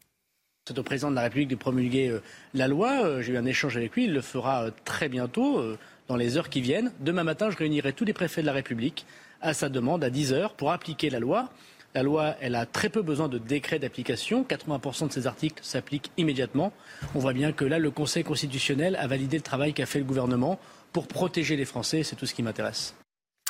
[0.67, 2.19] C'est au président de la République de promulguer
[2.55, 3.21] la loi.
[3.21, 4.05] J'ai eu un échange avec lui.
[4.05, 5.77] Il le fera très bientôt
[6.09, 6.93] dans les heures qui viennent.
[7.01, 9.07] Demain matin, je réunirai tous les préfets de la République
[9.41, 11.51] à sa demande à 10 heures pour appliquer la loi.
[11.95, 14.45] La loi, elle a très peu besoin de décret d'application.
[14.49, 16.73] 80% de ces articles s'appliquent immédiatement.
[17.15, 20.05] On voit bien que là, le Conseil constitutionnel a validé le travail qu'a fait le
[20.07, 20.59] gouvernement
[20.93, 22.03] pour protéger les Français.
[22.03, 22.95] C'est tout ce qui m'intéresse.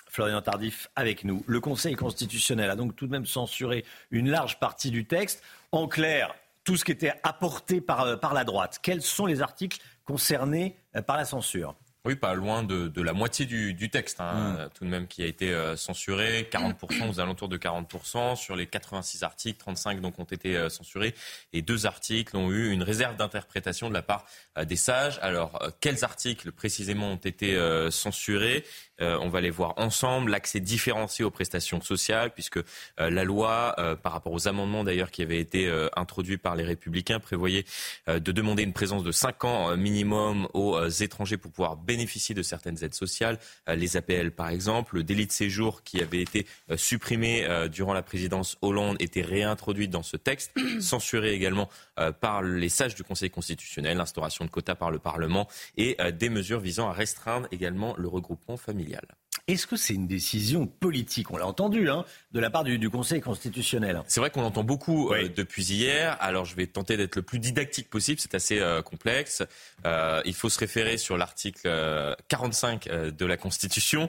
[0.09, 1.45] Florian Tardif avec nous.
[1.47, 5.43] Le Conseil constitutionnel a donc tout de même censuré une large partie du texte.
[5.71, 6.35] En clair,
[6.65, 8.81] tout ce qui était apporté par, euh, la droite.
[8.83, 11.77] Quels sont les articles concernés euh, par la censure?
[12.05, 14.71] Oui, pas loin de, de la moitié du, du texte, hein, mm.
[14.75, 16.49] tout de même, qui a été euh, censuré.
[16.51, 18.35] 40%, aux alentours de 40%.
[18.35, 21.15] Sur les 86 articles, 35 donc ont été euh, censurés.
[21.53, 24.25] Et deux articles ont eu une réserve d'interprétation de la part
[24.67, 25.19] des sages.
[25.23, 27.59] Alors, quels articles précisément ont été
[27.91, 28.65] censurés?
[29.01, 30.31] On va les voir ensemble.
[30.31, 32.61] L'accès différencié aux prestations sociales, puisque
[32.99, 37.65] la loi, par rapport aux amendements d'ailleurs qui avaient été introduits par les Républicains, prévoyait
[38.07, 42.83] de demander une présence de 5 ans minimum aux étrangers pour pouvoir bénéficier de certaines
[42.85, 43.39] aides sociales,
[43.69, 44.97] euh, les APL par exemple.
[44.97, 49.23] Le délit de séjour qui avait été euh, supprimé euh, durant la présidence Hollande était
[49.23, 51.69] réintroduit dans ce texte, censuré également
[52.21, 56.61] par les sages du Conseil constitutionnel, l'instauration de quotas par le Parlement et des mesures
[56.61, 59.07] visant à restreindre également le regroupement familial.
[59.49, 63.21] Est-ce que c'est une décision politique On l'a entendu, hein, de la part du, Conseil
[63.21, 64.01] constitutionnel?
[64.07, 66.17] C'est vrai qu'on l'entend beaucoup euh, depuis hier.
[66.21, 68.21] Alors je vais tenter d'être le plus didactique possible.
[68.21, 69.43] C'est assez euh, complexe.
[69.85, 71.69] Euh, il faut se référer sur l'article
[72.29, 74.09] 45 de la Constitution.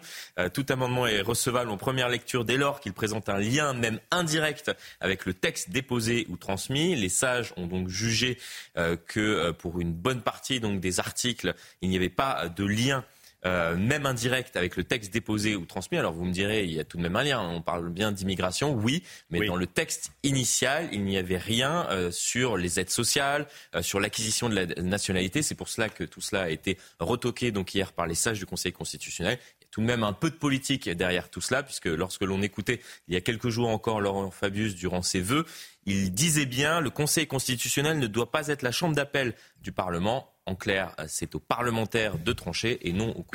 [0.54, 4.72] tout amendement est recevable en première lecture dès lors qu'il présente un lien, même indirect,
[5.00, 6.96] avec le texte déposé ou transmis.
[6.96, 8.38] Les sages ont donc jugé
[8.76, 13.04] que pour une bonne partie donc des articles, il n'y avait pas de lien
[13.46, 15.98] euh, même indirect avec le texte déposé ou transmis.
[15.98, 17.42] Alors vous me direz, il y a tout de même un lien.
[17.42, 22.12] On parle bien d'immigration, oui, mais dans le texte initial, il n'y avait rien euh,
[22.12, 25.42] sur les aides sociales, euh, sur l'acquisition de la nationalité.
[25.42, 28.46] C'est pour cela que tout cela a été retoqué donc hier par les sages du
[28.46, 29.40] Conseil constitutionnel
[29.74, 33.16] tout de même un peu de politique derrière tout cela, puisque lorsque l'on écoutait il
[33.16, 35.48] y a quelques jours encore Laurent Fabius durant ses vœux,
[35.88, 40.32] il disait bien le Conseil constitutionnel ne doit pas être la chambre d'appel du Parlement.
[40.46, 43.26] En clair, c'est aux parlementaires de trancher et non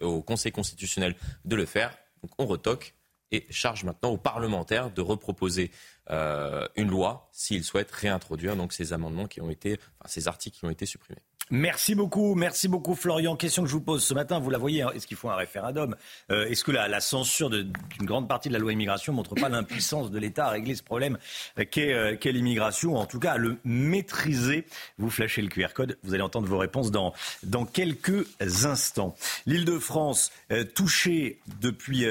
[0.00, 1.14] au, Conseil constitutionnel
[1.44, 1.96] de le faire.
[2.24, 2.94] Donc on retoque
[3.30, 5.70] et charge maintenant aux parlementaires de reproposer
[6.10, 10.58] euh, une loi s'ils souhaitent réintroduire donc ces amendements qui ont été, enfin, ces articles
[10.58, 11.22] qui ont été supprimés.
[11.50, 13.36] Merci beaucoup, merci beaucoup Florian.
[13.36, 15.36] Question que je vous pose ce matin, vous la voyez, hein, est-ce qu'il faut un
[15.36, 15.94] référendum
[16.30, 19.50] euh, Est-ce que la, censure d'une grande partie de la loi immigration ne montre pas
[19.50, 21.18] l'impuissance de l'État à régler ce problème
[21.58, 24.64] euh, euh, qu'est l'immigration, en tout cas à le maîtriser
[24.96, 27.12] Vous flashez le QR code, vous allez entendre vos réponses dans,
[27.42, 29.14] dans quelques instants.
[29.44, 30.32] L'île de France,
[30.74, 32.06] touchée depuis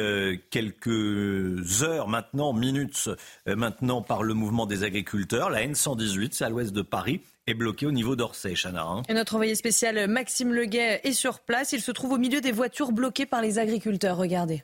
[0.51, 3.09] quelques heures maintenant, minutes
[3.47, 7.85] maintenant par le mouvement des agriculteurs, la N118, c'est à l'ouest de Paris est bloqué
[7.85, 8.83] au niveau d'Orsay, Chana.
[8.83, 9.01] Hein.
[9.09, 11.73] Et notre envoyé spécial Maxime Leguet est sur place.
[11.73, 14.17] Il se trouve au milieu des voitures bloquées par les agriculteurs.
[14.17, 14.63] Regardez.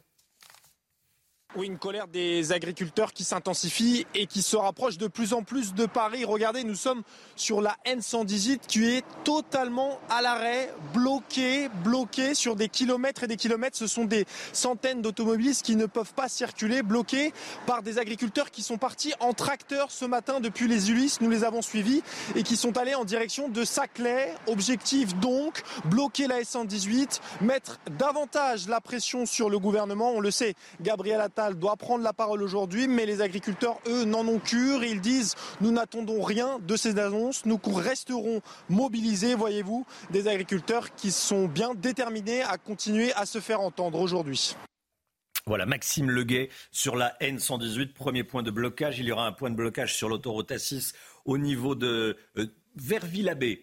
[1.55, 5.73] Oui, une colère des agriculteurs qui s'intensifie et qui se rapproche de plus en plus
[5.73, 6.23] de Paris.
[6.23, 7.01] Regardez, nous sommes
[7.35, 13.35] sur la N118 qui est totalement à l'arrêt, bloquée, bloquée sur des kilomètres et des
[13.35, 13.75] kilomètres.
[13.77, 17.33] Ce sont des centaines d'automobilistes qui ne peuvent pas circuler, bloqués
[17.65, 21.19] par des agriculteurs qui sont partis en tracteur ce matin depuis les Ulysses.
[21.19, 22.03] Nous les avons suivis
[22.35, 24.35] et qui sont allés en direction de Saclay.
[24.45, 30.11] Objectif donc, bloquer la S118, mettre davantage la pression sur le gouvernement.
[30.11, 34.27] On le sait, Gabriel Attal doit prendre la parole aujourd'hui, mais les agriculteurs, eux, n'en
[34.27, 34.83] ont cure.
[34.83, 41.11] Ils disent nous n'attendons rien de ces annonces, nous resterons mobilisés, voyez-vous, des agriculteurs qui
[41.11, 44.55] sont bien déterminés à continuer à se faire entendre aujourd'hui.
[45.45, 48.99] Voilà, Maxime Leguet sur la N118, premier point de blocage.
[48.99, 50.93] Il y aura un point de blocage sur l'autoroute A6
[51.25, 52.45] au niveau de euh,
[52.75, 53.03] vers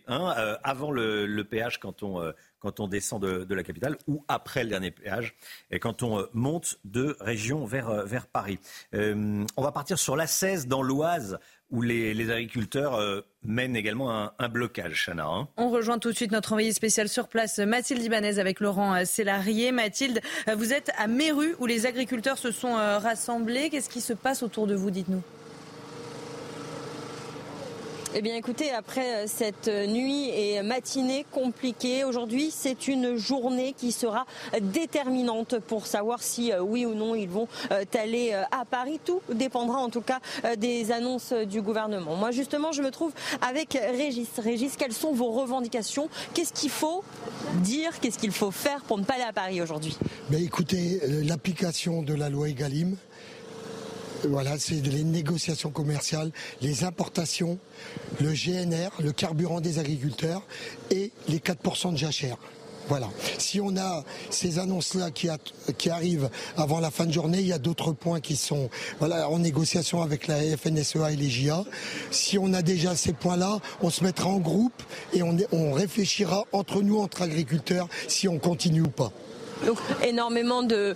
[0.09, 4.24] hein, euh, avant le, péage quand on, euh, quand on descend de, la capitale ou
[4.28, 5.35] après le dernier péage
[5.70, 8.59] et quand on euh, monte de région vers, euh, vers Paris.
[8.95, 11.39] Euh, on va partir sur la 16 dans l'Oise
[11.70, 15.27] où les, agriculteurs mènent également un, blocage, Chana.
[15.27, 15.49] Hein.
[15.57, 19.73] On rejoint tout de suite notre envoyé spécial sur place, Mathilde Ibanez, avec Laurent Sélarié.
[19.73, 20.20] Mathilde,
[20.57, 23.69] vous êtes à Méru, où les agriculteurs se sont rassemblés.
[23.69, 25.24] Qu'est-ce qui se passe autour de vous, dites-nous?
[28.18, 33.93] Eh bien écoutez, après euh, cette nuit et matinée compliquée, aujourd'hui c'est une journée qui
[33.93, 34.24] sera
[34.59, 38.98] déterminante pour savoir si euh, oui ou non ils vont euh, aller à Paris.
[39.05, 40.20] Tout dépendra en tout cas
[40.56, 42.16] des annonces du gouvernement.
[42.16, 43.12] Moi justement je me trouve
[43.47, 44.28] avec Régis.
[44.38, 46.09] Régis, quelles sont vos revendications?
[46.32, 47.05] Qu'est-ce qu'il faut
[47.56, 48.01] dire?
[48.01, 49.97] Qu'est-ce qu'il faut faire pour ne pas aller à Paris aujourd'hui?
[50.30, 52.97] Mais Écoutez, l'application de la loi Egalim,
[54.28, 56.31] voilà, c'est les négociations commerciales,
[56.62, 57.59] les importations,
[58.20, 60.43] le GNR, le carburant des agriculteurs
[60.90, 62.39] et les 4% de jachère.
[62.89, 63.09] Voilà.
[63.39, 65.28] Si on a ces annonces-là qui,
[65.90, 68.70] arrivent avant la fin de journée, il y a d'autres points qui sont
[69.01, 71.65] en négociation avec la FNSEA et les JA.
[72.12, 74.82] Si on a déjà ces points-là, on se mettra en groupe
[75.12, 79.12] et on réfléchira entre nous, entre agriculteurs, si on continue ou pas.
[79.65, 80.95] Donc énormément de,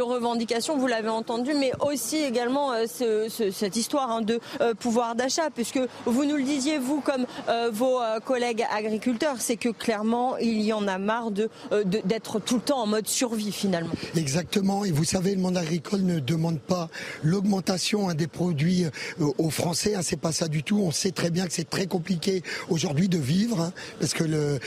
[0.00, 2.86] revendications, vous l'avez entendu, mais aussi également euh,
[3.28, 7.70] cette histoire hein, de euh, pouvoir d'achat, puisque vous nous le disiez, vous, comme euh,
[7.72, 11.50] vos collègues agriculteurs, c'est que clairement, il y en a marre de,
[11.84, 13.92] d'être tout le temps en mode survie finalement.
[14.16, 16.88] Exactement, et vous savez, le monde agricole ne demande pas
[17.22, 18.86] l'augmentation hein, des produits
[19.18, 20.80] aux Français, hein, c'est pas ça du tout.
[20.82, 24.24] On sait très bien que c'est très compliqué aujourd'hui de vivre, parce que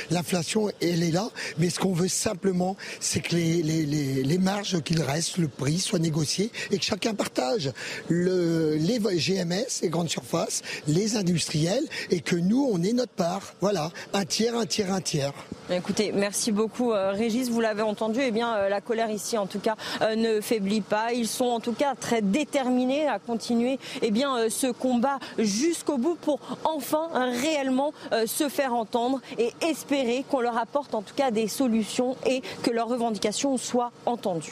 [0.09, 5.37] l'inflation, elle est là, mais ce qu'on veut simplement, c'est que les, marges qu'il reste,
[5.37, 7.71] le prix soit négocié et que chacun partage.
[8.09, 13.53] Le, les GMS, les grandes surfaces, les industriels et que nous, on ait notre part.
[13.61, 15.33] Voilà, un tiers, un tiers, un tiers.
[15.69, 19.45] Écoutez, merci beaucoup euh, Régis, vous l'avez entendu, eh bien euh, la colère ici en
[19.45, 21.13] tout cas euh, ne faiblit pas.
[21.13, 26.15] Ils sont en tout cas très déterminés à continuer eh bien ce combat jusqu'au bout
[26.15, 27.09] pour enfin
[27.41, 27.93] réellement
[28.25, 32.71] se faire entendre et espérer qu'on leur apporte en tout cas des solutions et que
[32.71, 34.51] leurs revendications revendications soient entendues.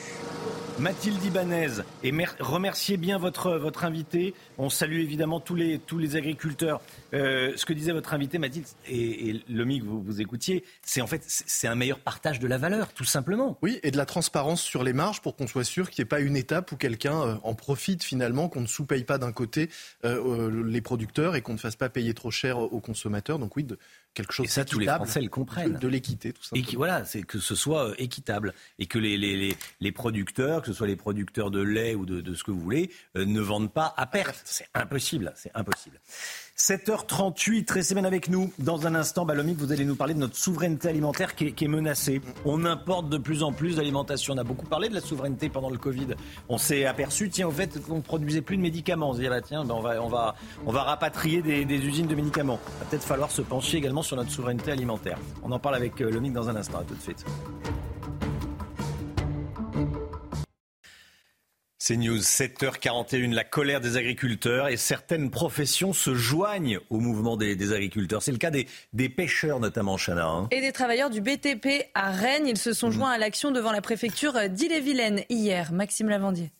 [0.79, 4.33] Mathilde Ibanez, et remerciez bien votre, votre invité.
[4.57, 6.79] On salue évidemment tous les, tous les agriculteurs.
[7.13, 11.01] Euh, ce que disait votre invité, Mathilde, et, et Lomi, que vous, vous écoutiez, c'est
[11.01, 13.57] en fait c'est un meilleur partage de la valeur, tout simplement.
[13.61, 16.09] Oui, et de la transparence sur les marges pour qu'on soit sûr qu'il n'y ait
[16.09, 19.69] pas une étape où quelqu'un euh, en profite finalement, qu'on ne sous-paye pas d'un côté
[20.05, 23.37] euh, les producteurs et qu'on ne fasse pas payer trop cher aux consommateurs.
[23.37, 23.77] Donc oui, de,
[24.19, 25.77] quelque chose et ça, tous les Français le comprennent.
[25.77, 26.65] De, l'équité, tout simplement.
[26.65, 30.61] Et qui, voilà, c'est que ce soit euh, équitable et que les, les, les, producteurs,
[30.61, 33.25] que ce soit les producteurs de lait ou de, de ce que vous voulez, euh,
[33.25, 34.41] ne vendent pas à perte.
[34.45, 35.99] C'est impossible, c'est impossible.
[36.59, 38.51] 7h38, restez bien avec nous.
[38.59, 42.21] Dans un instant, Balomic, vous allez nous parler de notre souveraineté alimentaire qui est, menacée.
[42.43, 44.33] On importe de plus en plus d'alimentation.
[44.33, 46.07] On a beaucoup parlé de la souveraineté pendant le Covid.
[46.49, 49.11] On s'est aperçu, tiens, au fait, qu'on ne produisait plus de médicaments.
[49.11, 49.79] On se dit, ah bah, tiens, ben, on,
[50.09, 52.59] va, on, on rapatrier des, usines de médicaments.
[52.79, 55.17] Va peut-être falloir se pencher également sur notre souveraineté alimentaire.
[55.41, 56.79] On en parle avec euh, Lomic dans un instant.
[56.79, 57.23] À tout de suite.
[61.81, 67.71] C'est News, 7h41, la colère des agriculteurs et certaines professions se joignent au mouvement des,
[67.71, 68.21] agriculteurs.
[68.21, 70.27] C'est le cas des, pêcheurs notamment, Chana.
[70.27, 70.47] Hein.
[70.51, 72.47] Et des travailleurs du BTP à Rennes.
[72.47, 72.91] Ils se sont mmh.
[72.91, 75.71] joints à l'action devant la préfecture d'Ille-et-Vilaine hier.
[75.71, 76.51] Maxime Lavandier.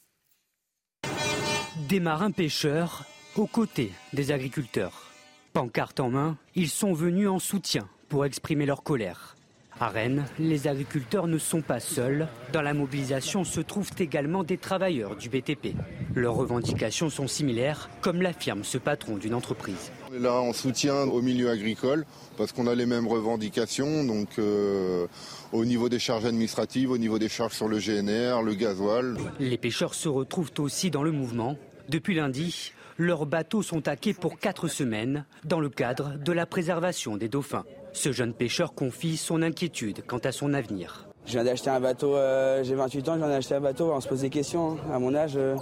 [1.90, 3.04] Des marins pêcheurs
[3.36, 5.12] aux côtés des agriculteurs.
[5.52, 9.36] Pancarte en main, ils sont venus en soutien pour exprimer leur colère.
[9.82, 12.28] À Rennes, les agriculteurs ne sont pas seuls.
[12.52, 15.74] Dans la mobilisation se trouvent également des travailleurs du BTP.
[16.16, 19.94] Leurs revendications sont similaires, comme l'affirme ce patron d'une entreprise.
[20.12, 22.06] On est là en soutien au milieu agricole
[22.38, 24.04] parce qu'on a les mêmes revendications.
[24.04, 25.08] Donc, euh,
[25.54, 29.16] au niveau des charges administratives, au niveau des charges sur le GNR, le gasoil.
[29.40, 31.56] Les pêcheurs se retrouvent aussi dans le mouvement.
[31.88, 37.16] Depuis lundi, leurs bateaux sont taqués pour quatre semaines dans le cadre de la préservation
[37.16, 37.64] des dauphins.
[38.00, 41.10] Ce jeune pêcheur confie son inquiétude quant à son avenir.
[41.26, 44.00] Je viens d'acheter un bateau, euh, j'ai 28 ans, je viens d'acheter un bateau, on
[44.00, 44.72] se pose des questions.
[44.72, 44.94] Hein.
[44.94, 45.58] À mon âge, euh,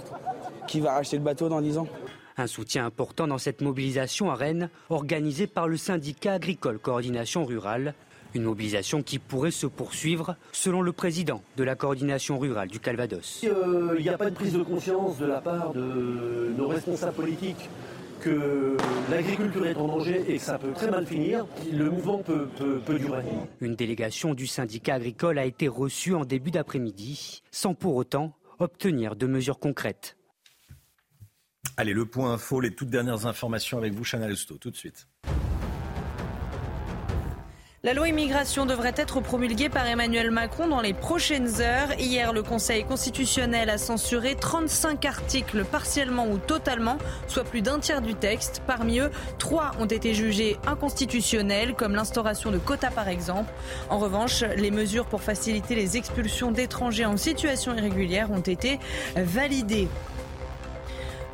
[0.68, 1.88] qui va racheter le bateau dans 10 ans?
[2.36, 7.94] Un soutien important dans cette mobilisation à Rennes, organisée par le syndicat agricole Coordination Rurale.
[8.34, 13.42] Une mobilisation qui pourrait se poursuivre, selon le président de la coordination rurale du Calvados.
[13.42, 17.14] Euh, il n'y a pas de prise de conscience de la part de nos responsables
[17.14, 17.68] politiques
[18.20, 18.76] que
[19.10, 22.48] l'agriculture est en danger et que ça peut très mal finir, le mouvement peut,
[22.88, 23.24] durer.
[23.60, 29.16] Une délégation du syndicat agricole a été reçue en début d'après-midi, sans pour autant obtenir
[29.16, 30.16] de mesures concrètes.
[31.76, 35.06] Allez, le point info, les toutes dernières informations avec vous, Chanel Sto, tout de suite.
[37.88, 41.98] La loi immigration devrait être promulguée par Emmanuel Macron dans les prochaines heures.
[41.98, 46.98] Hier, le Conseil constitutionnel a censuré 35 articles partiellement ou totalement,
[47.28, 48.60] soit plus d'un tiers du texte.
[48.66, 53.50] Parmi eux, trois ont été jugés inconstitutionnels, comme l'instauration de quotas par exemple.
[53.88, 58.80] En revanche, les mesures pour faciliter les expulsions d'étrangers en situation irrégulière ont été
[59.16, 59.88] validées.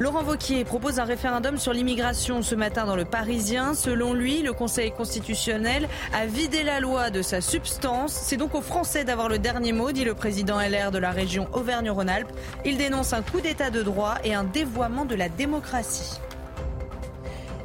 [0.01, 3.75] Laurent Vauquier propose un référendum sur l'immigration ce matin dans le Parisien.
[3.75, 8.13] Selon lui, le Conseil constitutionnel a vidé la loi de sa substance.
[8.13, 11.47] C'est donc aux Français d'avoir le dernier mot, dit le président LR de la région
[11.53, 12.33] Auvergne-Rhône-Alpes.
[12.65, 16.19] Il dénonce un coup d'état de droit et un dévoiement de la démocratie.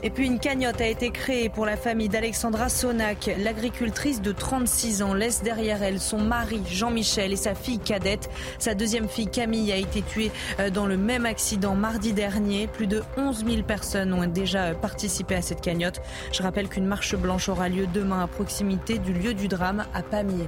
[0.01, 3.29] Et puis une cagnotte a été créée pour la famille d'Alexandra Sonac.
[3.37, 8.29] L'agricultrice de 36 ans laisse derrière elle son mari Jean-Michel et sa fille cadette.
[8.59, 12.67] Sa deuxième fille Camille a été tuée euh, dans le même accident mardi dernier.
[12.67, 16.01] Plus de 11 000 personnes ont déjà participé à cette cagnotte.
[16.31, 20.01] Je rappelle qu'une marche blanche aura lieu demain à proximité du lieu du drame à
[20.01, 20.47] Pamiers.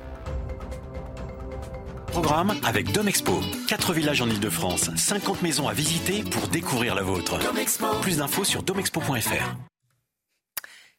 [2.12, 3.40] Programme avec Domexpo.
[3.70, 7.40] 4 villages en Ile-de-France, 50 maisons à visiter pour découvrir la vôtre.
[8.02, 9.56] Plus d'infos sur domexpo.fr.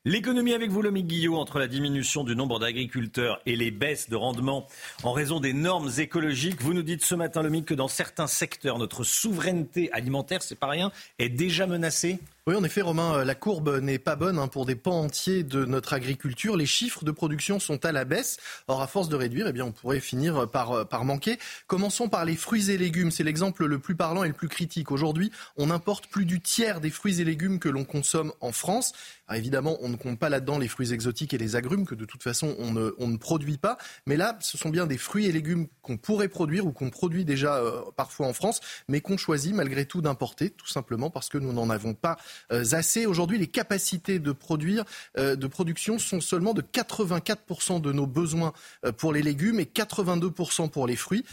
[0.05, 4.17] L'économie avec vous, Lomique Guillot, entre la diminution du nombre d'agriculteurs et les baisses de
[4.17, 4.67] rendement
[5.05, 6.61] en raison des normes écologiques.
[6.63, 10.67] Vous nous dites ce matin, Lomique, que dans certains secteurs, notre souveraineté alimentaire, c'est pas
[10.67, 12.19] rien, est déjà menacée
[12.49, 15.45] oui, en effet, Romain, euh, la courbe n'est pas bonne hein, pour des pans entiers
[15.45, 16.57] de notre agriculture.
[16.57, 18.39] Les chiffres de production sont à la baisse.
[18.67, 21.39] Or, à force de réduire, eh bien, on pourrait finir par, euh, par manquer.
[21.69, 23.13] Commençons par les fruits et légumes.
[23.13, 24.91] C'est l'exemple le plus parlant et le plus critique.
[24.91, 28.93] Aujourd'hui, on importe plus du tiers des fruits et légumes que l'on consomme en France.
[29.33, 32.25] évidemment, on ne compte pas là-dedans les fruits exotiques et les agrumes que de toute
[32.25, 33.79] façon on ne, on ne produit pas.
[34.07, 37.25] Mais là, ce sont bien des fruits et légumes qu'on pourrait produire ou qu'on produit
[37.25, 41.39] déjà euh, parfois en France, mais qu'on choisit malgré tout d'importer, tout simplement parce que
[41.39, 42.19] nous n'en avons pas
[42.51, 43.07] assez.
[43.07, 44.85] Aujourd'hui, les capacités de produire,
[45.17, 48.53] de production sont seulement de 84% de nos besoins
[48.99, 51.25] pour les légumes et 82% pour les fruits.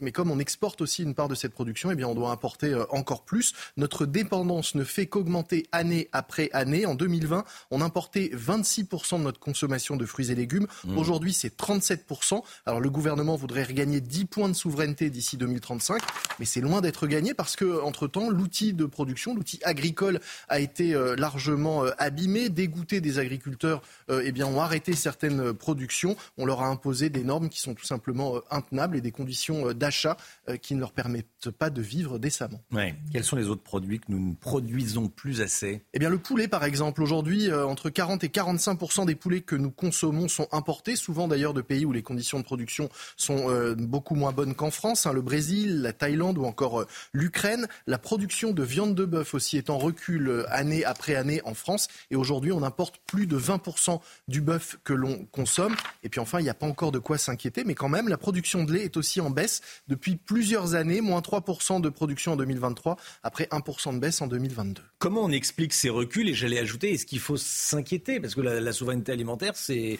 [0.00, 2.74] mais comme on exporte aussi une part de cette production, eh bien, on doit importer
[2.90, 3.52] encore plus.
[3.76, 6.86] Notre dépendance ne fait qu'augmenter année après année.
[6.86, 10.66] En 2020, on importait 26% de notre consommation de fruits et légumes.
[10.84, 10.98] Mmh.
[10.98, 12.42] Aujourd'hui, c'est 37%.
[12.66, 16.02] Alors le gouvernement voudrait regagner 10 points de souveraineté d'ici 2035,
[16.38, 20.94] mais c'est loin d'être gagné parce que entre-temps, l'outil de production, l'outil agricole a été
[20.94, 26.46] euh, largement euh, abîmé, dégoûté des agriculteurs, euh, eh bien ont arrêté certaines productions, on
[26.46, 30.16] leur a imposé des normes qui sont tout simplement intenables et des conditions d'achat
[30.62, 32.60] qui ne leur permettent pas de vivre décemment.
[33.12, 35.82] Quels sont les autres produits que nous ne produisons plus assez?
[35.92, 39.70] Eh bien le poulet par exemple, aujourd'hui entre 40 et 45% des poulets que nous
[39.70, 44.32] consommons sont importés, souvent d'ailleurs de pays où les conditions de production sont beaucoup moins
[44.32, 47.66] bonnes qu'en France, hein, le Brésil, la Thaïlande ou encore l'Ukraine.
[47.86, 51.88] La production de viande de bœuf aussi est en recul année après année en France
[52.10, 55.74] et aujourd'hui on importe plus de 20% du bœuf que l'on consomme.
[56.02, 58.18] Et puis enfin, il n'y a pas encore de quoi s'inquiéter, mais quand même, la
[58.18, 62.36] production de lait est aussi en baisse depuis plusieurs années, moins 3% de production en
[62.36, 64.82] 2023, après 1% de baisse en 2022.
[64.98, 66.28] Comment on explique ces reculs?
[66.28, 68.20] Et j'allais ajouter, est-ce qu'il faut s'inquiéter?
[68.20, 69.98] Parce que la, souveraineté alimentaire, c'est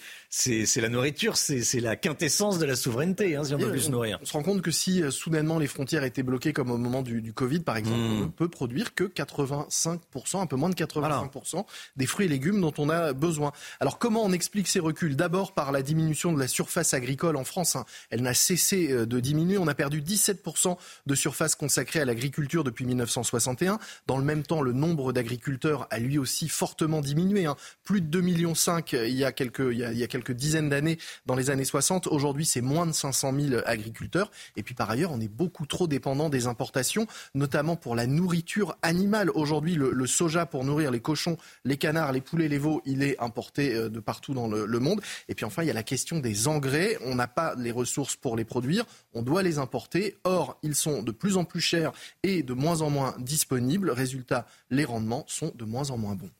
[0.76, 4.18] la nourriture, c'est la quintessence de la souveraineté, hein, si on peut plus se nourrir.
[4.22, 7.02] On se rend compte que si euh, soudainement les frontières étaient bloquées, comme au moment
[7.02, 8.22] du, Covid par exemple, hmm.
[8.22, 9.98] on ne peut produire que 85%,
[10.34, 11.64] un peu moins de 85%
[11.96, 13.52] des fruits et légumes dont on a besoin.
[13.80, 15.16] Alors comment on explique ces reculs?
[15.16, 17.76] D'abord par la diminution de la surface agricole en France.
[17.76, 17.84] Hein.
[18.10, 19.58] Elle n'a cessé euh, de diminuer.
[19.58, 20.76] On a perdu 17%
[21.06, 23.78] de surface consacrée à l'agriculture depuis 1961.
[24.06, 27.46] Dans le même temps, le nombre d'agriculteurs a lui aussi fortement diminué.
[27.46, 27.56] Hein.
[27.84, 28.54] Plus de 2,5 millions
[28.92, 32.06] il y a quelques, il y a, quelques dizaines d'années, dans les années 60.
[32.06, 34.30] Aujourd'hui, c'est moins de 500 000 agriculteurs.
[34.56, 38.76] Et puis par ailleurs, on est beaucoup trop dépendant des importations, notamment pour la nourriture
[38.82, 39.30] animale.
[39.30, 43.18] Aujourd'hui, le, soja pour nourrir les cochons, les canards, les poulets, les veaux, il est
[43.20, 45.00] importé euh, de partout dans le, le monde.
[45.28, 46.98] Et puis enfin, il y a la question des engrais.
[47.04, 48.84] On n'a pas les ressources pour les produire.
[49.14, 50.16] On doit les importer.
[50.24, 53.90] Or, ils sont de plus en plus chers et de moins en moins disponibles.
[53.90, 56.30] Résultat, les rendements sont de moins en moins bons.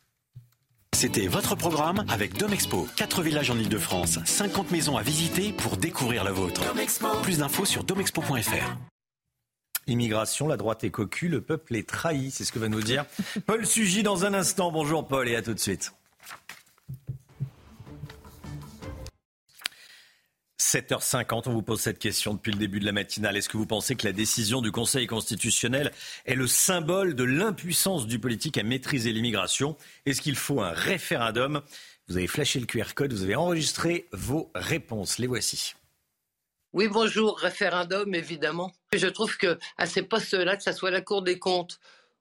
[0.95, 2.87] C'était votre programme avec Domexpo.
[2.97, 6.63] 4 villages en Ile-de-France, 50 maisons à visiter pour découvrir la vôtre.
[7.23, 8.77] Plus d'infos sur domexpo.fr.
[9.91, 13.05] Immigration, la droite est cocu, le peuple est trahi, c'est ce que va nous dire
[13.47, 14.71] Paul Sugy dans un instant.
[14.71, 15.93] Bonjour Paul et à tout de suite.
[20.61, 23.37] 7h50, on vous pose cette question depuis le début de la matinale.
[23.37, 25.91] Est-ce que vous pensez que la décision du Conseil constitutionnel
[26.27, 29.77] est le symbole de l'impuissance du politique à maîtriser l'immigration?
[30.07, 31.63] Est-ce qu'il faut un référendum?
[32.07, 35.19] Vous avez flashé le QR code, vous avez enregistré vos réponses.
[35.19, 35.75] Les voici.
[36.73, 38.71] Oui, bonjour, référendum, évidemment.
[38.93, 41.81] Je trouve que à ces postes-là, que ce soit la Cour des comptes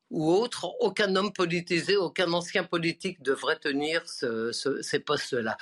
[0.10, 5.56] ou autre, aucun homme politisé, aucun ancien politique devrait tenir ces postes-là.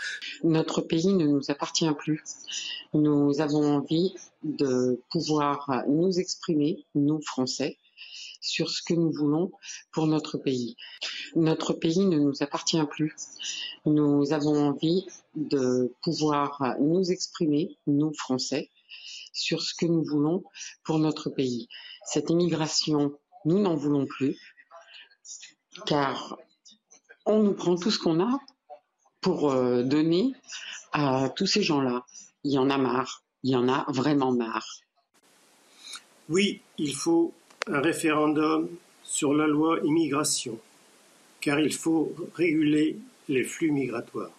[0.46, 2.24] Notre pays ne nous appartient plus.
[2.94, 7.78] Nous avons envie de pouvoir nous exprimer, nous Français,
[8.40, 9.52] sur ce que nous voulons
[9.92, 10.78] pour notre pays.
[11.36, 13.14] Notre pays ne nous appartient plus.
[13.86, 15.06] Nous avons envie
[15.36, 18.70] de pouvoir nous exprimer, nous Français,
[19.38, 20.44] sur ce que nous voulons
[20.84, 21.68] pour notre pays.
[22.06, 23.14] Cette immigration
[23.46, 24.36] nous n'en voulons plus,
[25.86, 26.38] car
[27.26, 28.40] on nous prend tout ce qu'on a
[29.22, 30.34] pour euh, donner
[30.92, 32.06] à tous ces gens-là.
[32.44, 34.82] Il y en a marre, il y en a vraiment marre.
[36.30, 37.34] Oui, il faut
[37.68, 38.70] un référendum
[39.04, 40.60] sur la loi immigration,
[41.40, 42.98] car il faut réguler
[43.30, 44.32] les flux migratoires.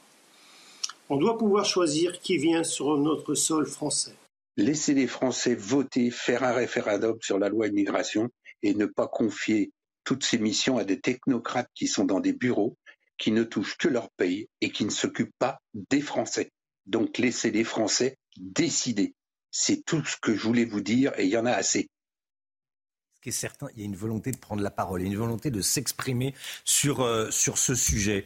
[1.08, 4.14] On doit pouvoir choisir qui vient sur notre sol français.
[4.58, 8.28] Laissez les Français voter, faire un référendum sur la loi immigration
[8.64, 9.70] et ne pas confier
[10.02, 12.76] toutes ces missions à des technocrates qui sont dans des bureaux,
[13.18, 15.60] qui ne touchent que leur pays et qui ne s'occupent pas
[15.92, 16.50] des Français.
[16.86, 19.14] Donc laissez les Français décider.
[19.52, 21.88] C'est tout ce que je voulais vous dire et il y en a assez.
[23.14, 25.16] Ce qui est certain, il y a une volonté de prendre la parole, il une
[25.16, 28.24] volonté de s'exprimer sur, euh, sur ce sujet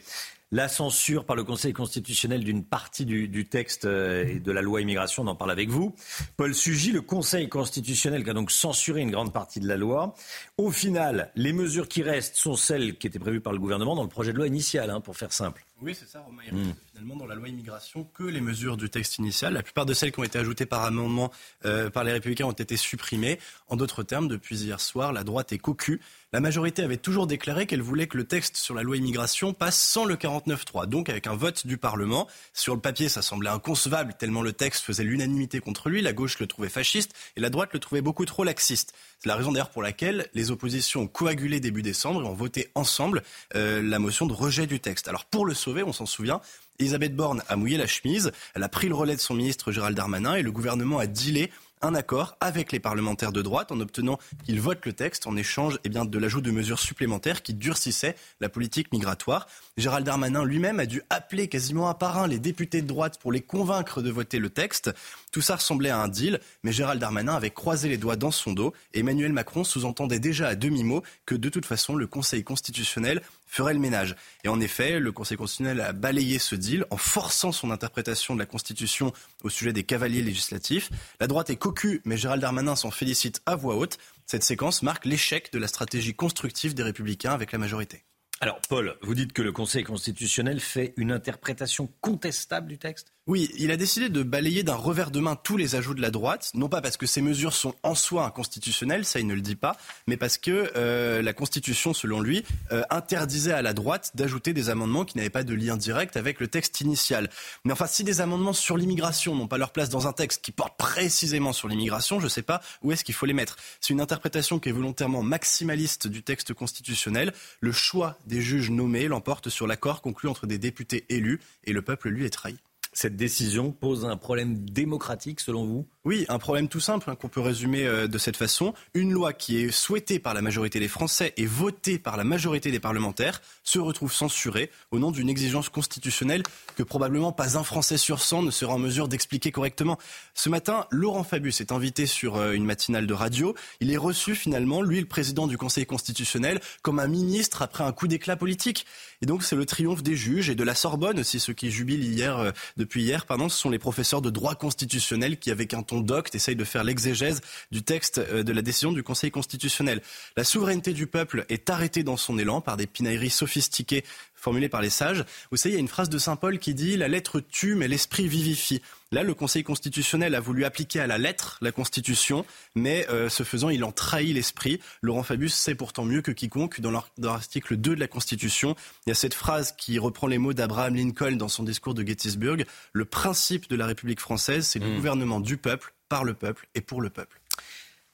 [0.52, 5.24] la censure par le Conseil constitutionnel d'une partie du, texte euh, de la loi immigration,
[5.24, 5.94] on en parle avec vous.
[6.36, 10.14] Paul Sugy, le Conseil constitutionnel qui a donc censuré une grande partie de la loi.
[10.58, 14.02] Au final, les mesures qui restent sont celles qui étaient prévues par le gouvernement dans
[14.02, 15.64] le projet de loi initial, hein, pour faire simple.
[15.82, 16.42] Oui, c'est ça, Romain.
[16.46, 19.54] Il reste finalement dans la loi immigration que les mesures du texte initial.
[19.54, 21.32] La plupart de celles qui ont été ajoutées par amendement
[21.64, 23.40] euh, par les Républicains ont été supprimées.
[23.68, 26.00] En d'autres termes, depuis hier soir, la droite est cocu.
[26.32, 29.78] La majorité avait toujours déclaré qu'elle voulait que le texte sur la loi immigration passe
[29.78, 32.26] sans le 49-3, donc avec un vote du Parlement.
[32.54, 36.00] Sur le papier, ça semblait inconcevable tellement le texte faisait l'unanimité contre lui.
[36.00, 38.94] La gauche le trouvait fasciste et la droite le trouvait beaucoup trop laxiste.
[39.22, 42.70] C'est la raison d'ailleurs pour laquelle les oppositions ont coagulé début décembre et ont voté
[42.74, 43.22] ensemble
[43.54, 45.06] euh, la motion de rejet du texte.
[45.06, 46.40] Alors pour le sauver, on s'en souvient,
[46.80, 49.96] Elisabeth Borne a mouillé la chemise, elle a pris le relais de son ministre Gérald
[49.96, 54.18] Darmanin et le gouvernement a dealé un accord avec les parlementaires de droite en obtenant
[54.44, 58.16] qu'ils votent le texte en échange eh bien, de l'ajout de mesures supplémentaires qui durcissaient
[58.40, 59.46] la politique migratoire.
[59.76, 63.32] Gérald Darmanin lui-même a dû appeler quasiment un par un les députés de droite pour
[63.32, 64.90] les convaincre de voter le texte.
[65.32, 68.52] Tout ça ressemblait à un deal, mais Gérald Darmanin avait croisé les doigts dans son
[68.52, 68.72] dos.
[68.94, 73.22] Emmanuel Macron sous-entendait déjà à demi-mot que de toute façon le Conseil constitutionnel
[73.52, 74.16] ferait le ménage.
[74.44, 78.38] Et en effet, le Conseil constitutionnel a balayé ce deal en forçant son interprétation de
[78.38, 79.12] la Constitution
[79.44, 80.90] au sujet des cavaliers législatifs.
[81.20, 83.98] La droite est cocu, mais Gérald Darmanin s'en félicite à voix haute.
[84.24, 88.04] Cette séquence marque l'échec de la stratégie constructive des Républicains avec la majorité.
[88.40, 93.12] Alors, Paul, vous dites que le Conseil constitutionnel fait une interprétation contestable du texte?
[93.28, 96.10] Oui, il a décidé de balayer d'un revers de main tous les ajouts de la
[96.10, 99.40] droite, non pas parce que ces mesures sont en soi inconstitutionnelles, ça il ne le
[99.40, 99.76] dit pas,
[100.08, 104.70] mais parce que euh, la Constitution, selon lui, euh, interdisait à la droite d'ajouter des
[104.70, 107.30] amendements qui n'avaient pas de lien direct avec le texte initial.
[107.64, 110.50] Mais enfin, si des amendements sur l'immigration n'ont pas leur place dans un texte qui
[110.50, 113.54] porte précisément sur l'immigration, je ne sais pas où est-ce qu'il faut les mettre.
[113.80, 117.32] C'est une interprétation qui est volontairement maximaliste du texte constitutionnel.
[117.60, 121.82] Le choix des juges nommés l'emporte sur l'accord conclu entre des députés élus et le
[121.82, 122.56] peuple, lui, est trahi.
[122.94, 125.86] Cette décision pose un problème démocratique selon vous?
[126.04, 128.74] Oui, un problème tout simple hein, qu'on peut résumer euh, de cette façon.
[128.92, 132.70] Une loi qui est souhaitée par la majorité des Français et votée par la majorité
[132.70, 136.42] des parlementaires se retrouve censurée au nom d'une exigence constitutionnelle
[136.76, 139.96] que probablement pas un Français sur 100 ne sera en mesure d'expliquer correctement.
[140.34, 143.54] Ce matin, Laurent Fabius est invité sur euh, une matinale de radio.
[143.80, 147.92] Il est reçu finalement, lui, le président du Conseil constitutionnel, comme un ministre après un
[147.92, 148.86] coup d'éclat politique.
[149.22, 152.04] Et donc c'est le triomphe des juges et de la Sorbonne aussi, ceux qui jubilent
[152.04, 152.50] hier, euh,
[152.82, 156.34] depuis hier, pardon, ce sont les professeurs de droit constitutionnel qui, avec un ton docte,
[156.34, 157.40] essayent de faire l'exégèse
[157.70, 160.02] du texte euh, de la décision du Conseil constitutionnel.
[160.36, 164.04] La souveraineté du peuple est arrêtée dans son élan par des pinailleries sophistiquées
[164.42, 165.24] formulées par les sages.
[165.50, 167.76] Vous savez, il y a une phrase de Saint Paul qui dit La lettre tue,
[167.76, 168.82] mais l'esprit vivifie.
[169.12, 172.44] Là, le Conseil constitutionnel a voulu appliquer à la lettre la Constitution,
[172.74, 174.80] mais euh, ce faisant, il en trahit l'esprit.
[175.02, 178.74] Laurent Fabius sait pourtant mieux que quiconque dans l'article 2 de la Constitution.
[179.06, 182.04] Il y a cette phrase qui reprend les mots d'Abraham Lincoln dans son discours de
[182.04, 182.64] Gettysburg.
[182.92, 184.96] Le principe de la République française, c'est le mmh.
[184.96, 187.40] gouvernement du peuple, par le peuple et pour le peuple.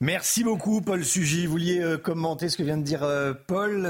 [0.00, 1.46] Merci beaucoup, Paul Sugy.
[1.46, 3.84] Vous vouliez euh, commenter ce que vient de dire euh, Paul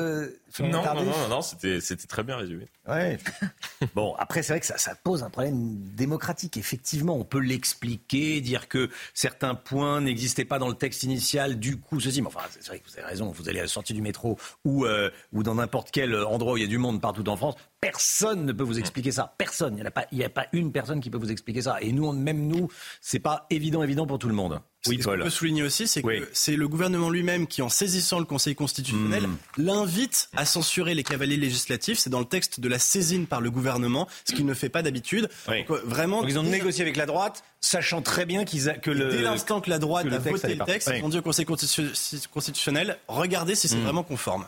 [0.61, 2.67] non, non, non, non, c'était très bien résumé.
[2.87, 3.19] Ouais.
[3.95, 6.57] bon, après, c'est vrai que ça, ça, pose un problème démocratique.
[6.57, 11.79] Effectivement, on peut l'expliquer, dire que certains points n'existaient pas dans le texte initial, du
[11.79, 12.23] coup, ceci.
[12.23, 13.31] Mais enfin, c'est vrai que vous avez raison.
[13.31, 14.87] Vous allez à la sortie du métro ou,
[15.33, 17.55] ou dans n'importe quel endroit où il y a du monde partout en France.
[17.81, 19.35] Personne ne peut vous expliquer ça.
[19.39, 19.75] Personne.
[19.77, 21.81] Il n'y a, pas, a pas une personne qui peut vous expliquer ça.
[21.81, 22.69] Et nous, même nous,
[23.01, 24.61] c'est pas évident, évident pour tout le monde.
[24.87, 28.19] Oui, ce qu'on peut souligner aussi, c'est que c'est le gouvernement lui-même qui, en saisissant
[28.19, 29.37] le Conseil constitutionnel, hmm.
[29.57, 31.99] l'invite à censurer les cavaliers législatifs.
[31.99, 34.83] C'est dans le texte de la saisine par le gouvernement, ce qu'il ne fait pas
[34.83, 35.29] d'habitude.
[35.49, 39.23] Euh, vraiment, ils ont négocié avec la droite, sachant très bien qu'ils que le dès
[39.23, 43.57] l'instant que la droite a voté le texte, ils ont dit au Conseil constitutionnel regardez
[43.57, 43.83] si c'est hmm.
[43.83, 44.47] vraiment conforme.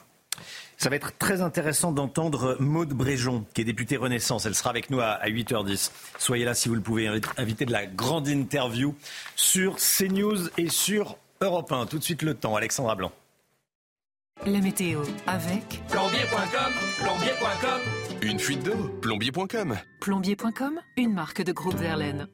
[0.79, 4.47] Ça va être très intéressant d'entendre Maude Bréjon, qui est députée Renaissance.
[4.47, 5.91] Elle sera avec nous à 8h10.
[6.19, 8.95] Soyez là si vous le pouvez, inviter de la grande interview
[9.37, 11.87] sur CNews et sur Europe 1.
[11.87, 13.13] Tout de suite le temps, Alexandra Blanc.
[14.47, 17.81] La météo avec plombier.com, plombier.com.
[18.23, 19.77] Une fuite d'eau, plombier.com.
[20.01, 22.27] Plombier.com, une marque de groupe Verlaine.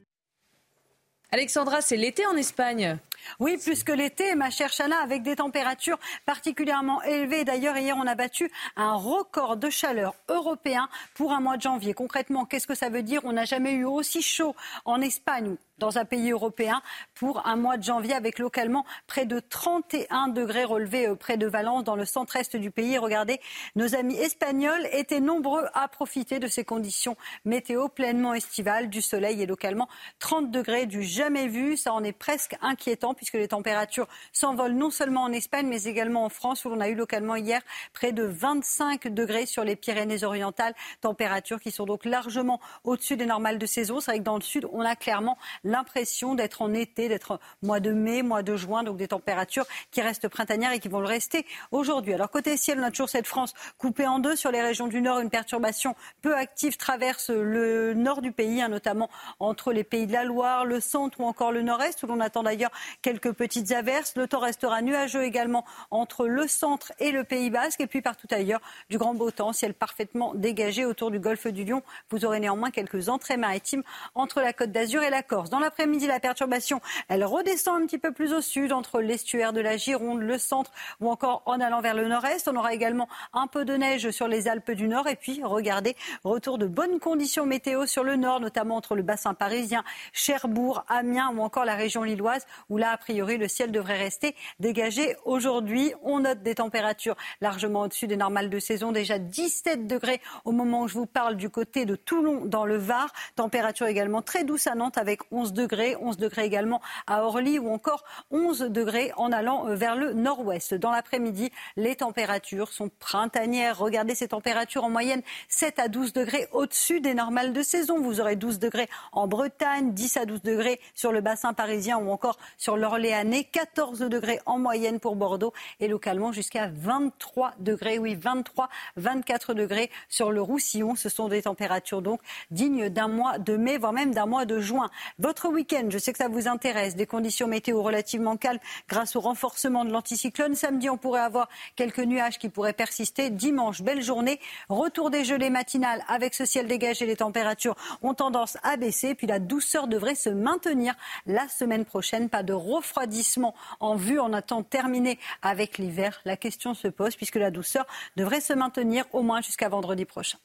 [1.31, 2.97] Alexandra, c'est l'été en Espagne.
[3.39, 7.43] Oui, plus que l'été, ma chère Chana, avec des températures particulièrement élevées.
[7.43, 11.93] D'ailleurs, hier, on a battu un record de chaleur européen pour un mois de janvier.
[11.93, 13.21] Concrètement, qu'est-ce que ça veut dire?
[13.23, 14.55] On n'a jamais eu aussi chaud
[14.85, 16.81] en Espagne dans un pays européen
[17.13, 21.47] pour un mois de janvier avec localement près de 31 degrés relevés euh, près de
[21.47, 22.97] Valence dans le centre-est du pays.
[22.97, 23.39] Regardez,
[23.75, 29.41] nos amis espagnols étaient nombreux à profiter de ces conditions météo pleinement estivales, du soleil
[29.41, 29.87] et localement
[30.19, 31.77] 30 degrés du jamais vu.
[31.77, 36.23] Ça en est presque inquiétant puisque les températures s'envolent non seulement en Espagne mais également
[36.23, 37.61] en France où l'on a eu localement hier
[37.93, 43.57] près de 25 degrés sur les Pyrénées-Orientales, températures qui sont donc largement au-dessus des normales
[43.57, 43.99] de saison.
[43.99, 47.79] C'est vrai que dans le sud, on a clairement l'impression d'être en été, d'être mois
[47.79, 51.07] de mai, mois de juin, donc des températures qui restent printanières et qui vont le
[51.07, 52.13] rester aujourd'hui.
[52.13, 55.01] Alors côté ciel, on a toujours cette France coupée en deux sur les régions du
[55.01, 60.07] nord, une perturbation peu active traverse le nord du pays, hein, notamment entre les pays
[60.07, 62.71] de la Loire, le centre ou encore le nord-est, où l'on attend d'ailleurs
[63.07, 64.15] quelques petites averses.
[64.17, 68.27] Le temps restera nuageux également entre le centre et le Pays basque, et puis partout
[68.31, 68.59] ailleurs,
[68.89, 71.83] du grand beau temps, ciel parfaitement dégagé autour du golfe du Lion.
[72.09, 75.49] Vous aurez néanmoins quelques entrées maritimes entre la côte d'Azur et la Corse.
[75.49, 79.61] Dans l'après-midi, la perturbation, elle redescend un petit peu plus au sud, entre l'estuaire de
[79.61, 82.49] la Gironde, le centre ou encore en allant vers le nord-est.
[82.49, 85.07] On aura également un peu de neige sur les Alpes du Nord.
[85.07, 89.33] Et puis, regardez, retour de bonnes conditions météo sur le nord, notamment entre le bassin
[89.33, 93.97] parisien, Cherbourg, Amiens ou encore la région lilloise, où là, a priori, le ciel devrait
[93.97, 95.93] rester dégagé aujourd'hui.
[96.03, 100.83] On note des températures largement au-dessus des normales de saison, déjà 17 degrés au moment
[100.83, 103.11] où je vous parle du côté de Toulon dans le Var.
[103.35, 107.69] Température également très douce à Nantes avec 11 degrés, 11 degrés également à Orly ou
[107.69, 110.73] encore 11 degrés en allant euh, vers le nord-ouest.
[110.73, 113.77] Dans l'après-midi, les températures sont printanières.
[113.77, 117.99] Regardez ces températures en moyenne 7 à 12 degrés au-dessus des normales de saison.
[117.99, 122.11] Vous aurez 12 degrés en Bretagne, 10 à 12 degrés sur le bassin parisien ou
[122.11, 128.15] encore sur l'Orléanais, 14 degrés en moyenne pour Bordeaux et localement jusqu'à 23 degrés, oui
[128.15, 130.95] 23, 24 degrés sur le Roussillon.
[130.95, 132.21] Ce sont des températures donc
[132.51, 134.89] dignes d'un mois de mai, voire même d'un mois de juin.
[135.19, 139.19] Votre week-end, je sais que ça vous intéresse, des conditions météo relativement calmes grâce au
[139.19, 140.55] renforcement de l'anticyclone.
[140.55, 143.29] Samedi, on pourrait avoir quelques nuages qui pourraient persister.
[143.29, 144.39] Dimanche, belle journée,
[144.69, 147.05] retour des gelées matinales avec ce ciel dégagé.
[147.05, 150.93] Les températures ont tendance à baisser, puis la douceur devrait se maintenir
[151.25, 152.29] la semaine prochaine.
[152.29, 154.19] Pas de refroidissement en vue.
[154.19, 156.19] On attend terminer avec l'hiver.
[156.25, 157.85] La question se pose puisque la douceur
[158.15, 160.37] devrait se maintenir au moins jusqu'à vendredi prochain.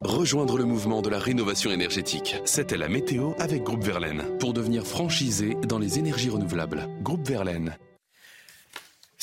[0.00, 2.36] Rejoindre le mouvement de la rénovation énergétique.
[2.44, 4.24] C'était la météo avec Groupe Verlaine.
[4.40, 6.88] Pour devenir franchisé dans les énergies renouvelables.
[7.02, 7.76] Groupe Verlaine.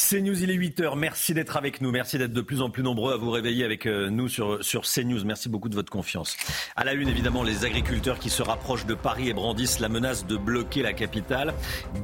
[0.01, 0.97] C'est News, il est 8h.
[0.97, 1.91] Merci d'être avec nous.
[1.91, 4.83] Merci d'être de plus en plus nombreux à vous réveiller avec euh, nous sur, sur
[4.83, 5.25] CNews.
[5.25, 6.37] Merci beaucoup de votre confiance.
[6.77, 10.25] À la une, évidemment, les agriculteurs qui se rapprochent de Paris et brandissent la menace
[10.25, 11.53] de bloquer la capitale.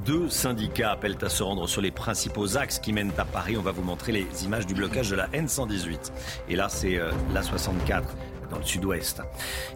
[0.05, 3.55] Deux syndicats appellent à se rendre sur les principaux axes qui mènent à Paris.
[3.55, 6.11] On va vous montrer les images du blocage de la N118.
[6.49, 8.13] Et là, c'est euh, la 64
[8.49, 9.21] dans le sud-ouest.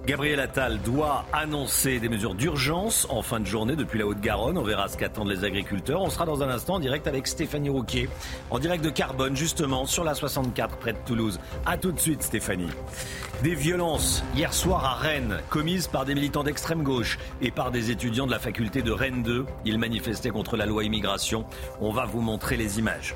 [0.05, 4.57] Gabriel Attal doit annoncer des mesures d'urgence en fin de journée depuis la Haute-Garonne.
[4.57, 6.01] On verra ce qu'attendent les agriculteurs.
[6.01, 8.09] On sera dans un instant en direct avec Stéphanie Rouquier,
[8.49, 11.39] en direct de Carbone, justement, sur la 64 près de Toulouse.
[11.65, 12.69] A tout de suite, Stéphanie.
[13.43, 17.91] Des violences hier soir à Rennes, commises par des militants d'extrême gauche et par des
[17.91, 19.45] étudiants de la faculté de Rennes 2.
[19.65, 21.45] Ils manifestaient contre la loi immigration.
[21.79, 23.15] On va vous montrer les images.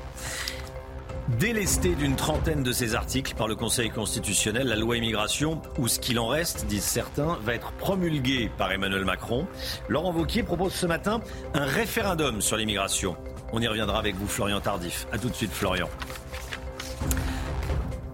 [1.28, 5.98] Délesté d'une trentaine de ces articles par le Conseil constitutionnel, la loi immigration, ou ce
[5.98, 9.46] qu'il en reste, disent certains, va être promulguée par Emmanuel Macron.
[9.88, 11.22] Laurent Wauquiez propose ce matin
[11.54, 13.16] un référendum sur l'immigration.
[13.54, 15.06] On y reviendra avec vous, Florian Tardif.
[15.12, 15.88] A tout de suite, Florian.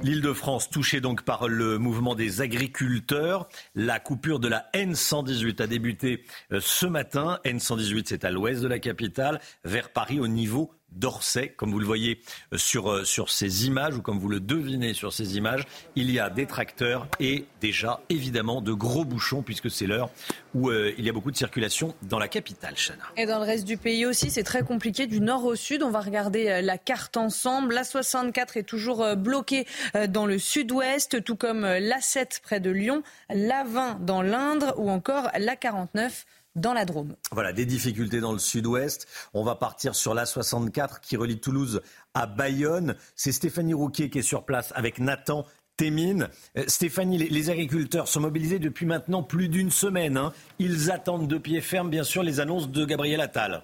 [0.03, 3.49] L'île de France touchée donc par le mouvement des agriculteurs.
[3.75, 7.41] La coupure de la N118 a débuté euh, ce matin.
[7.45, 11.87] N118, c'est à l'ouest de la capitale, vers Paris au niveau d'Orsay, comme vous le
[11.87, 12.21] voyez
[12.53, 15.65] euh, sur, euh, sur ces images, ou comme vous le devinez sur ces images,
[15.97, 20.11] il y a des tracteurs et déjà évidemment de gros bouchons, puisque c'est l'heure
[20.55, 23.05] où euh, il y a beaucoup de circulation dans la capitale, Chana.
[23.17, 25.83] Et dans le reste du pays aussi, c'est très compliqué du nord au sud.
[25.83, 27.75] On va regarder la carte ensemble.
[27.75, 29.67] La 64 est toujours bloquée
[30.09, 34.91] dans le sud-ouest, tout comme la 7 près de Lyon, la 20 dans l'Indre ou
[34.91, 36.27] encore la 49
[36.57, 37.15] dans la Drôme.
[37.33, 39.07] Voilà, des difficultés dans le sud-ouest.
[39.35, 41.83] On va partir sur l'A64 qui relie Toulouse
[42.15, 42.97] à Bayonne.
[43.15, 45.47] C'est Stéphanie Rouquier qui est sur place avec Nathan
[45.77, 46.29] Témine.
[46.59, 50.17] Euh, Stéphanie, les, agriculteurs sont mobilisés depuis maintenant plus d'une semaine.
[50.17, 50.33] Hein.
[50.59, 53.63] Ils attendent de pied ferme, bien sûr, les annonces de Gabriel Attal.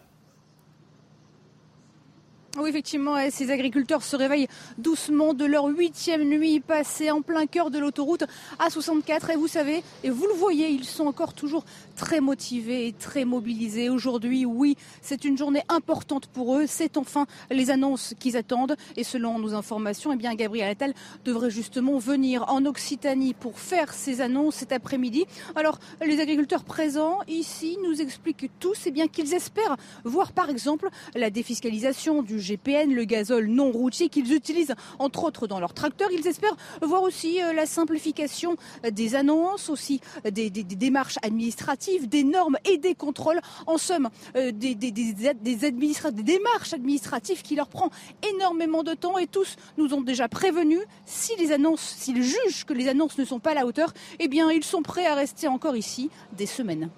[2.58, 4.48] Oui, effectivement, ces agriculteurs se réveillent
[4.78, 8.24] doucement de leur huitième nuit passée en plein cœur de l'autoroute
[8.58, 9.32] A64.
[9.32, 13.24] Et vous savez, et vous le voyez, ils sont encore toujours très motivés et très
[13.24, 13.88] mobilisés.
[13.88, 16.66] Aujourd'hui, oui, c'est une journée importante pour eux.
[16.66, 18.76] C'est enfin les annonces qu'ils attendent.
[18.96, 20.94] Et selon nos informations, eh bien, Gabriel Attal
[21.24, 25.24] devrait justement venir en Occitanie pour faire ces annonces cet après-midi.
[25.54, 30.88] Alors, les agriculteurs présents ici nous expliquent tous eh bien, qu'ils espèrent voir par exemple
[31.14, 36.10] la défiscalisation du GPN, le gazole non routier qu'ils utilisent entre autres dans leurs tracteurs.
[36.12, 38.56] Ils espèrent voir aussi euh, la simplification
[38.90, 40.00] des annonces, aussi
[40.30, 43.40] des, démarches administratives, des normes et des contrôles.
[43.66, 47.90] En somme, des, des, démarches administratives qui leur prend
[48.34, 50.80] énormément de temps et tous nous ont déjà prévenus.
[51.04, 54.28] Si les annonces, s'ils jugent que les annonces ne sont pas à la hauteur, eh
[54.28, 56.90] bien, ils sont prêts à rester encore ici des semaines.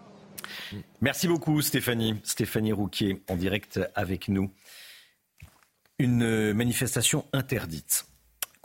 [1.01, 2.17] Merci beaucoup Stéphanie.
[2.25, 4.51] Stéphanie Rouquier en direct avec nous.
[5.99, 8.07] Une manifestation interdite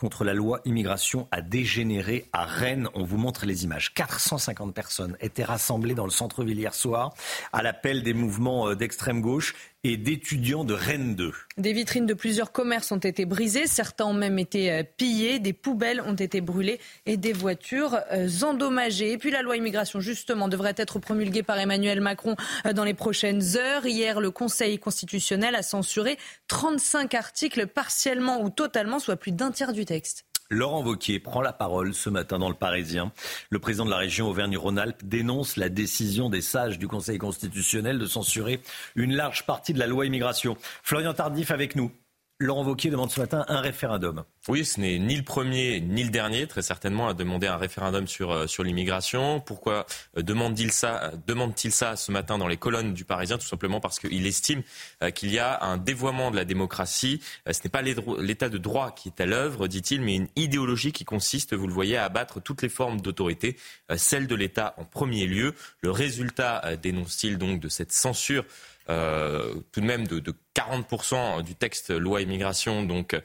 [0.03, 2.89] contre la loi immigration a dégénéré à Rennes.
[2.93, 3.93] On vous montre les images.
[3.93, 7.13] 450 personnes étaient rassemblées dans le centre-ville hier soir
[7.53, 11.33] à l'appel des mouvements euh, d'extrême gauche et d'étudiants de Rennes 2.
[11.57, 15.51] Des vitrines de plusieurs commerces ont été brisées, certains ont même été euh, pillés, des
[15.51, 19.11] poubelles ont été brûlées et des voitures euh, endommagées.
[19.11, 22.93] Et puis la loi immigration, justement, devrait être promulguée par Emmanuel Macron euh, dans les
[22.93, 23.85] prochaines heures.
[23.85, 29.73] Hier, le Conseil constitutionnel a censuré 35 articles partiellement ou totalement, soit plus d'un tiers
[29.73, 30.25] du texte.
[30.49, 33.11] Laurent Vauquier prend la parole ce matin dans le Parisien.
[33.49, 38.05] Le président de la région Auvergne-Rhône-Alpes dénonce la décision des sages du Conseil constitutionnel de
[38.05, 38.61] censurer
[38.95, 40.57] une large partie de la loi immigration.
[40.83, 41.91] Florian Tardif avec nous.
[42.39, 44.23] Laurent Wauquiez demande ce matin un référendum.
[44.47, 48.07] Oui, ce n'est ni le premier ni le dernier, très certainement, à demander un référendum
[48.07, 49.39] sur, euh, sur l'immigration.
[49.39, 49.85] Pourquoi
[50.17, 53.37] euh, demande-t-il ça, ce matin dans les colonnes du Parisien?
[53.37, 54.63] Tout simplement parce qu'il estime
[55.03, 57.21] euh, qu'il y a un dévoiement de la démocratie.
[57.49, 61.05] Ce n'est pas l'état de droit qui est à l'œuvre, dit-il, mais une idéologie qui
[61.05, 63.57] consiste, vous le voyez, à abattre toutes les formes d'autorité,
[63.95, 65.53] celle de l'État en premier lieu.
[65.81, 68.43] Le résultat, dénonce-t-il donc, de cette censure
[68.85, 73.19] tout de même de 40% du texte loi immigration, donc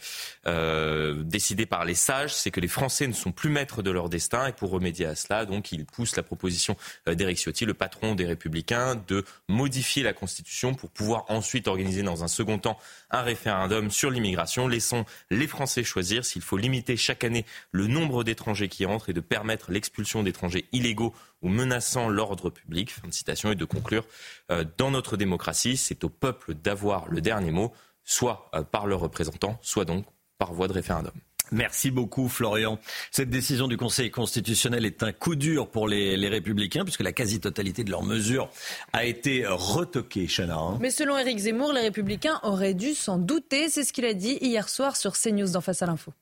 [0.47, 4.09] euh, décidé par les sages, c'est que les Français ne sont plus maîtres de leur
[4.09, 4.47] destin.
[4.47, 6.77] Et pour remédier à cela, donc, ils poussent la proposition
[7.09, 12.03] euh, d'Éric Ciotti, le patron des Républicains, de modifier la Constitution pour pouvoir ensuite organiser
[12.03, 12.79] dans un second temps
[13.11, 14.69] un référendum sur l'immigration.
[14.69, 19.15] Laissons les Français choisir s'il faut limiter chaque année le nombre d'étrangers qui entrent et
[19.15, 22.91] de permettre l'expulsion d'étrangers illégaux ou menaçant l'ordre public.
[22.91, 24.05] Fin de citation et de conclure
[24.51, 27.73] euh, dans notre démocratie, c'est au peuple d'avoir le dernier mot,
[28.05, 30.05] soit euh, par leurs représentants, soit donc
[30.39, 31.13] par voie de référendum.
[31.51, 32.79] Merci beaucoup, Florian.
[33.11, 37.85] Cette décision du Conseil constitutionnel est un coup dur pour les, Républicains, puisque la quasi-totalité
[37.85, 38.51] de leurs mesures
[38.93, 40.57] a été retoquée, Chana.
[40.59, 40.79] Hein.
[40.79, 43.71] Mais selon Éric Zemmour, les Républicains auraient dû s'en douter.
[43.71, 46.13] C'est ce qu'il a dit hier soir sur CNews dans Face à l'info.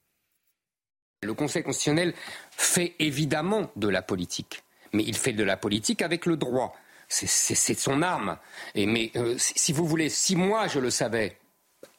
[1.24, 2.14] Le Conseil constitutionnel
[2.52, 4.62] fait évidemment de la politique
[4.96, 6.74] mais il fait de la politique avec le droit.
[7.08, 8.36] C'est son arme.
[8.74, 11.38] Et mais euh, si vous voulez, si moi je le savais,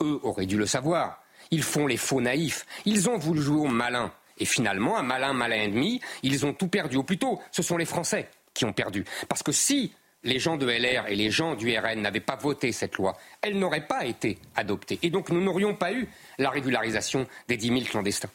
[0.01, 1.23] eux auraient dû le savoir.
[1.51, 2.65] Ils font les faux naïfs.
[2.85, 4.11] Ils ont voulu jouer au malin.
[4.37, 6.97] Et finalement, un malin, malin et demi, ils ont tout perdu.
[6.97, 9.05] Ou plutôt, ce sont les Français qui ont perdu.
[9.29, 9.93] Parce que si
[10.23, 13.57] les gens de LR et les gens du RN n'avaient pas voté cette loi, elle
[13.57, 14.99] n'aurait pas été adoptée.
[15.01, 16.07] Et donc nous n'aurions pas eu
[16.37, 18.29] la régularisation des 10 000 clandestins.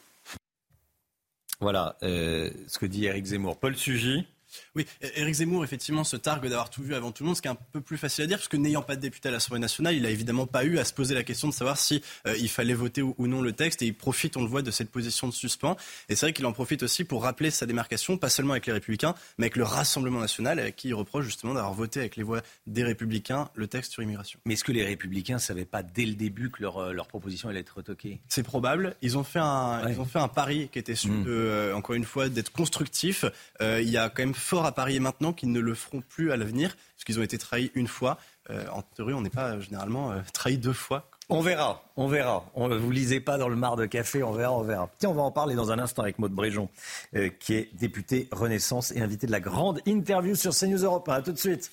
[1.61, 3.59] Voilà euh, ce que dit Eric Zemmour.
[3.59, 4.27] Paul Sugy.
[4.75, 7.49] Oui, Éric Zemmour, effectivement, se targue d'avoir tout vu avant tout le monde, ce qui
[7.49, 9.61] est un peu plus facile à dire, parce que n'ayant pas de député à l'Assemblée
[9.61, 12.37] nationale, il n'a évidemment pas eu à se poser la question de savoir si euh,
[12.39, 14.91] il fallait voter ou, non le texte, et il profite, on le voit, de cette
[14.91, 15.77] position de suspens.
[16.09, 18.73] Et c'est vrai qu'il en profite aussi pour rappeler sa démarcation, pas seulement avec les
[18.73, 22.23] Républicains, mais avec le Rassemblement national, à qui il reproche justement d'avoir voté avec les
[22.23, 24.41] voix des Républicains le texte sur immigration.
[24.45, 27.07] Mais est-ce que les Républicains ne savaient pas dès le début que leur, euh, leur
[27.07, 28.21] proposition allait être retoquée?
[28.29, 28.97] C'est probable.
[29.03, 31.25] Ils ont fait un, ils ont fait un pari qui était, mmh.
[31.27, 33.25] euh, encore une fois, d'être constructif.
[33.61, 36.37] il y a quand même fort à parier maintenant qu'ils ne le feront plus à
[36.37, 38.19] l'avenir, parce qu'ils ont été trahis une fois.
[38.51, 41.09] Euh, en théorie, on n'est pas généralement euh, trahi deux fois.
[41.29, 42.45] On verra, on verra.
[42.55, 44.91] On, vous lisez pas dans le mar de café, on verra, on verra.
[44.99, 46.69] Tiens, on va en parler dans un instant avec Maude Bréjon,
[47.15, 51.09] euh, qui est député Renaissance et invité de la grande interview sur CNews Europe.
[51.09, 51.71] A tout de suite.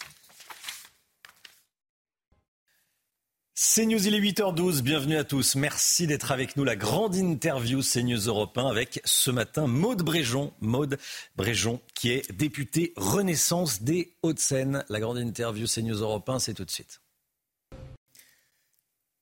[3.61, 5.55] CNews, il est 8h12, bienvenue à tous.
[5.55, 6.63] Merci d'être avec nous.
[6.63, 10.53] La grande interview CNews Europe 1 avec ce matin Maude Bréjon.
[10.61, 10.97] Maude
[11.35, 14.85] Bréjon qui est députée Renaissance des Hauts-de-Seine.
[14.87, 17.01] La grande interview CNews Europe 1, c'est tout de suite.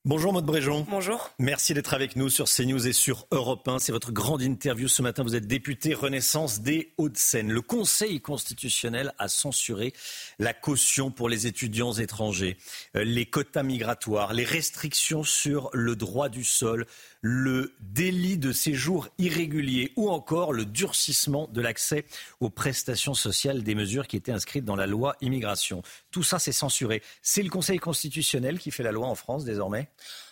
[0.07, 0.87] Bonjour Maud Bréjon.
[0.89, 1.31] Bonjour.
[1.37, 3.79] Merci d'être avec nous sur CNews et sur Europe 1.
[3.79, 5.21] C'est votre grande interview ce matin.
[5.21, 7.51] Vous êtes député Renaissance des Hauts-de-Seine.
[7.51, 9.91] Le Conseil constitutionnel a censuré
[10.39, 12.55] la caution pour les étudiants étrangers,
[12.95, 16.85] euh, les quotas migratoires, les restrictions sur le droit du sol,
[17.29, 22.05] le délit de séjour irrégulier ou encore le durcissement de l'accès
[22.39, 25.81] aux prestations sociales des mesures qui étaient inscrites dans la loi immigration.
[26.09, 27.03] Tout ça, c'est censuré.
[27.21, 29.89] C'est le Conseil constitutionnel qui fait la loi en France désormais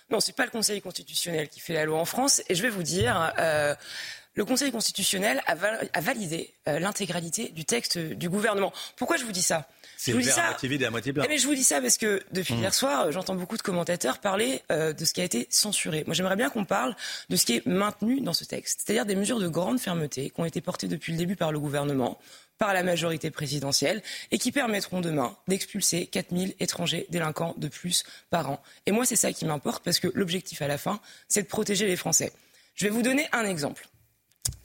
[0.10, 2.42] Non, ce n'est pas le Conseil constitutionnel qui fait la loi en France.
[2.48, 3.76] Et je vais vous dire, euh,
[4.34, 5.56] le Conseil constitutionnel a,
[6.00, 8.72] validé euh, l'intégralité du texte du gouvernement.
[8.96, 9.68] Pourquoi je vous dis ça?
[10.06, 10.50] C'est je vous le dis verre à ça.
[10.52, 11.24] moitié vide et à moitié plein.
[11.26, 12.60] Eh, mais je vous dis ça parce que depuis Mm.
[12.60, 16.04] hier soir, j'entends beaucoup de commentateurs parler euh, de ce qui a été censuré.
[16.06, 16.96] Moi, j'aimerais bien qu'on parle
[17.30, 20.40] de ce qui est maintenu dans ce texte, c'est-à-dire des mesures de grande fermeté qui
[20.40, 22.20] ont été portées depuis le début par le gouvernement,
[22.58, 24.02] par la majorité présidentielle,
[24.32, 28.62] et qui permettront demain d'expulser 4000 étrangers délinquants de plus par an.
[28.86, 31.86] Et moi, c'est ça qui m'importe parce que l'objectif à la fin, c'est de protéger
[31.88, 32.32] les Français.
[32.76, 33.88] Je vais vous donner un exemple.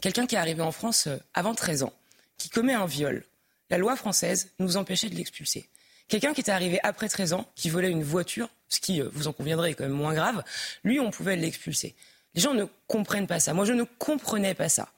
[0.02, 1.92] Quelqu'un qui est arrivé en France euh, avant 13 ans,
[2.38, 3.24] qui commet un viol,
[3.70, 5.68] la loi française nous empêchait de l'expulser.
[6.08, 9.28] Quelqu'un qui était arrivé après 13 ans, qui volait une voiture, ce qui, euh, vous
[9.28, 10.42] en conviendrez, est quand même moins grave,
[10.82, 11.94] lui, on pouvait l'expulser.
[12.34, 13.54] Les gens ne comprennent pas ça.
[13.54, 14.88] Moi, je ne comprenais pas ça.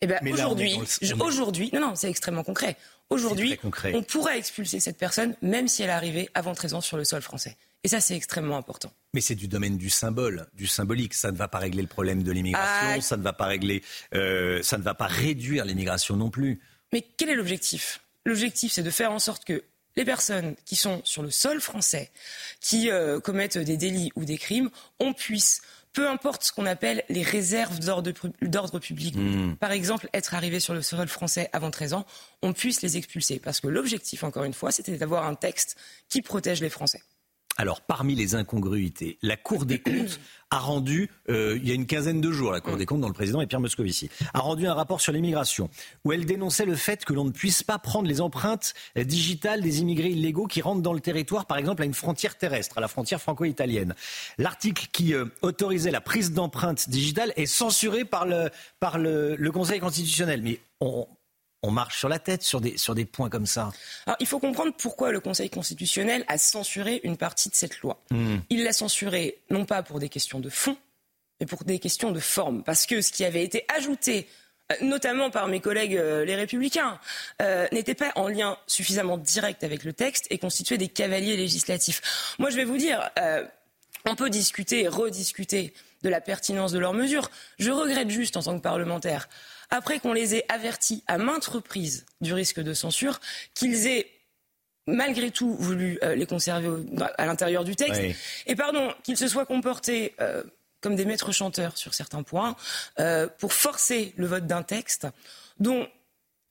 [0.00, 0.76] Eh bien, aujourd'hui,
[1.20, 2.76] aujourd'hui, non, non, c'est extrêmement concret.
[3.10, 3.58] Aujourd'hui,
[3.94, 7.04] on pourrait expulser cette personne, même si elle est arrivée avant 13 ans sur le
[7.04, 7.56] sol français.
[7.84, 8.92] Et ça, c'est extrêmement important.
[9.12, 11.12] Mais c'est du domaine du symbole, du symbolique.
[11.12, 13.00] Ça ne va pas régler le problème de l'immigration, Ah.
[13.02, 13.82] ça ne va pas régler,
[14.14, 16.60] euh, ça ne va pas réduire l'immigration non plus.
[16.92, 18.00] Mais quel est l'objectif?
[18.24, 19.62] L'objectif, c'est de faire en sorte que
[19.96, 22.10] les personnes qui sont sur le sol français,
[22.60, 27.04] qui euh, commettent des délits ou des crimes, on puisse, peu importe ce qu'on appelle
[27.08, 29.54] les réserves d'ordre pu- d'ordre public, Mm.
[29.56, 32.06] par exemple être arrivé sur le sol français avant 13 ans,
[32.42, 33.38] on puisse les expulser.
[33.38, 35.76] Parce que l'objectif, encore une fois, c'était d'avoir un texte
[36.08, 37.02] qui protège les Français.
[37.56, 40.18] Alors, parmi les incongruités, la Cour des comptes
[40.50, 43.08] a rendu, euh, il y a une quinzaine de jours, la Cour des comptes, dont
[43.08, 45.70] le président est Pierre Moscovici, a rendu un rapport sur l'immigration,
[46.04, 49.60] où elle dénonçait le fait que l'on ne puisse pas prendre les empreintes euh, digitales
[49.60, 52.80] des immigrés illégaux qui rentrent dans le territoire, par exemple à une frontière terrestre, à
[52.80, 53.94] la frontière franco-italienne.
[54.38, 58.50] L'article qui euh, autorisait la prise d'empreintes digitales est censuré par le,
[58.80, 60.42] par le, le Conseil constitutionnel.
[60.42, 61.06] Mais on,
[61.64, 63.72] on marche sur la tête sur des, sur des points comme ça.
[64.06, 68.02] Alors, il faut comprendre pourquoi le Conseil constitutionnel a censuré une partie de cette loi.
[68.10, 68.38] Hmm.
[68.50, 70.76] Il l'a censuré non pas pour des questions de fond,
[71.40, 72.62] mais pour des questions de forme.
[72.62, 74.28] Parce que ce qui avait été ajouté,
[74.72, 77.00] euh, notamment par mes collègues euh, les républicains,
[77.40, 82.34] euh, n'était pas en lien suffisamment direct avec le texte et constituait des cavaliers législatifs.
[82.38, 83.42] Moi, je vais vous dire, euh,
[84.06, 85.72] on peut discuter et rediscuter
[86.02, 87.30] de la pertinence de leurs mesures.
[87.58, 89.30] Je regrette juste, en tant que parlementaire,
[89.74, 93.20] après qu'on les ait avertis à maintes reprises du risque de censure,
[93.54, 94.10] qu'ils aient
[94.86, 96.84] malgré tout voulu euh, les conserver au-
[97.18, 98.00] à l'intérieur du texte.
[98.02, 98.14] Oui.
[98.46, 100.42] Et pardon, qu'ils se soient comportés euh,
[100.80, 102.54] comme des maîtres chanteurs sur certains points,
[103.00, 105.06] euh, pour forcer le vote d'un texte
[105.58, 105.88] dont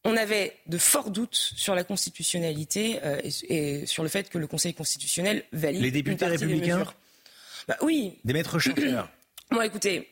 [0.06, 4.48] on avait de forts doutes sur la constitutionnalité et, et sur le fait que le
[4.48, 6.96] Conseil constitutionnel valide Les députés des républicains mesures.
[7.68, 9.10] Bah oui, Des maîtres chanteurs.
[9.52, 10.10] moi, écoutez,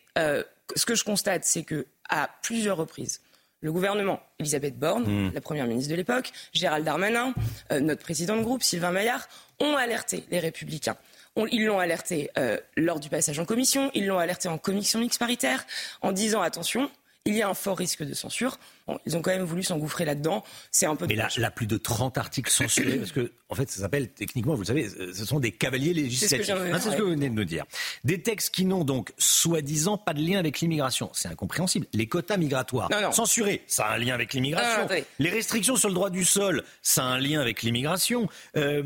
[0.75, 3.21] ce que je constate, c'est que à plusieurs reprises,
[3.61, 5.31] le gouvernement, Elisabeth Borne, Mm.
[5.33, 7.33] la première ministre de l'époque, Gérald Darmanin,
[7.71, 9.27] euh, notre président de groupe, Sylvain Maillard,
[9.59, 10.97] ont alerté les Républicains.
[11.35, 14.99] On- ils l'ont alerté euh, lors du passage en commission, ils l'ont alerté en commission
[14.99, 15.65] mixte paritaire,
[16.01, 16.89] en disant attention,
[17.25, 18.57] il y a un fort risque de censure.
[18.87, 20.43] Bon, ils ont quand même voulu s'engouffrer là-dedans.
[20.71, 21.05] C'est un peu.
[21.05, 24.55] Mais là, là, plus de 30 articles censurés, parce que, en fait, ça s'appelle, techniquement,
[24.55, 26.45] vous le savez, euh, ce sont des cavaliers législatifs.
[26.47, 27.65] viens de dire, Hein, C'est ce que vous venez de nous dire.
[28.03, 31.11] Des textes qui n'ont donc, soi-disant, pas de lien avec l'immigration.
[31.13, 31.85] C'est incompréhensible.
[31.93, 33.11] Les quotas migratoires, Non, non.
[33.11, 34.85] censurés, ça a un lien avec l'immigration.
[34.85, 35.05] Attendez.
[35.19, 38.27] Les restrictions sur le droit du sol, ça a un lien avec l'immigration.
[38.57, 38.81] Euh,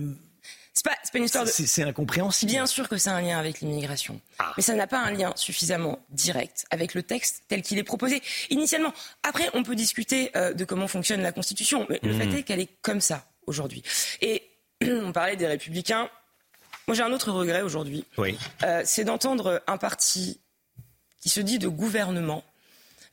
[0.77, 1.49] C'est pas, c'est pas une histoire de.
[1.49, 2.51] c'est incompréhensible.
[2.51, 4.51] Bien sûr que c'est un lien avec l'immigration, Ah.
[4.57, 8.21] mais ça n'a pas un lien suffisamment direct avec le texte tel qu'il est proposé
[8.49, 8.93] initialement.
[9.23, 12.59] Après, on peut discuter euh, de comment fonctionne la Constitution, mais le fait est qu'elle
[12.59, 13.83] est comme ça aujourd'hui.
[14.21, 14.43] Et
[14.83, 16.09] on parlait des Républicains.
[16.87, 18.37] Moi, j'ai un autre regret aujourd'hui, Oui.
[18.63, 20.41] euh, c'est d'entendre un parti
[21.21, 22.43] qui se dit de gouvernement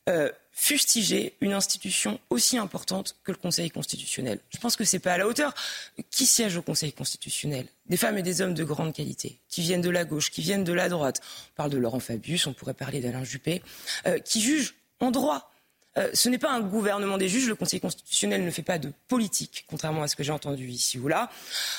[0.09, 4.38] euh, fustiger une institution aussi importante que le Conseil constitutionnel.
[4.50, 5.54] Je pense que c'est pas à la hauteur.
[6.10, 7.66] Qui siège au Conseil constitutionnel?
[7.86, 10.64] Des femmes et des hommes de grande qualité, qui viennent de la gauche, qui viennent
[10.64, 11.20] de la droite.
[11.52, 13.62] On parle de Laurent Fabius, on pourrait parler d'Alain Juppé,
[14.06, 15.51] euh, qui jugent en droit.
[15.98, 18.93] Euh, ce n'est pas un gouvernement des juges, le Conseil constitutionnel ne fait pas de
[19.09, 21.31] politique, contrairement à ce que j'ai entendu ici ou là.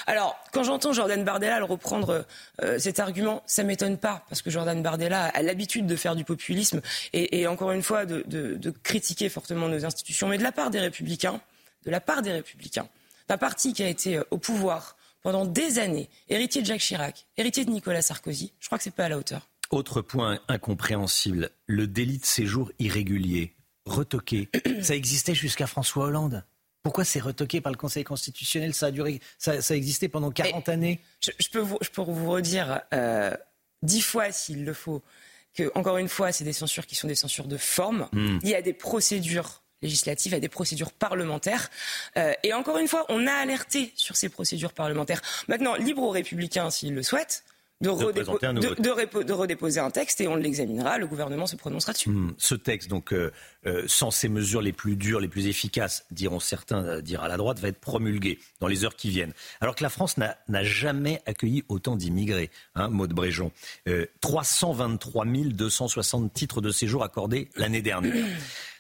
[0.06, 2.26] Alors, quand j'entends Jordan Bardella reprendre
[2.62, 6.24] euh, cet argument, ça m'étonne pas, parce que Jordan Bardella a l'habitude de faire du
[6.24, 6.82] populisme
[7.14, 11.42] et, encore une fois de critiquer fortement nos institutions, mais de la part des républicains,
[11.86, 12.88] de la part des républicains,
[13.28, 17.26] d'un parti qui a été euh, au pouvoir pendant des années, héritier de Jacques Chirac,
[17.38, 19.48] héritier de Nicolas Sarkozy, je crois que c'est pas à la hauteur.
[19.70, 24.50] Autre point incompréhensible, le délit de séjour irrégulier, retoqué.
[24.82, 26.44] ça existait jusqu'à François Hollande.
[26.84, 28.74] Pourquoi c'est retoqué par le Conseil constitutionnel?
[28.74, 31.00] Ça a duré, ça, ça a existé pendant 40 années.
[31.22, 33.34] Je, je peux vous, je peux vous redire euh,
[33.82, 35.02] dix fois s'il le faut
[35.54, 38.10] que, encore une fois, c'est des censures qui sont des censures de forme.
[38.12, 38.40] Hmm.
[38.44, 41.70] Il y a des procédures législatives, il y a des procédures parlementaires.
[42.18, 45.22] Euh, et encore une fois, on a alerté sur ces procédures parlementaires.
[45.48, 47.44] Maintenant, libre aux républicains s'ils le souhaitent
[47.82, 50.98] de, un redéposer un texte et on l'examinera.
[50.98, 52.10] Le gouvernement se prononcera dessus.
[52.10, 53.32] Hmm, Ce texte, donc, euh,
[53.66, 57.38] euh, sans ces mesures les plus dures, les plus efficaces, diront certains, euh, dira la
[57.38, 59.34] droite, va être promulgué dans les heures qui viennent.
[59.62, 63.52] Alors que la France n'a jamais accueilli autant d'immigrés, hein, Maud Bréjon.
[63.88, 68.26] Euh, 323 260 titres de séjour accordés l'année dernière.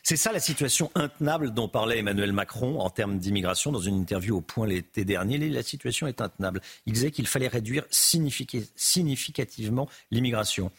[0.05, 4.35] C'est ça la situation intenable dont parlait Emmanuel Macron en termes d'immigration dans une interview
[4.37, 5.37] au Point l'été dernier.
[5.49, 6.61] La situation est intenable.
[6.85, 10.71] Il disait qu'il fallait réduire significa- significativement l'immigration.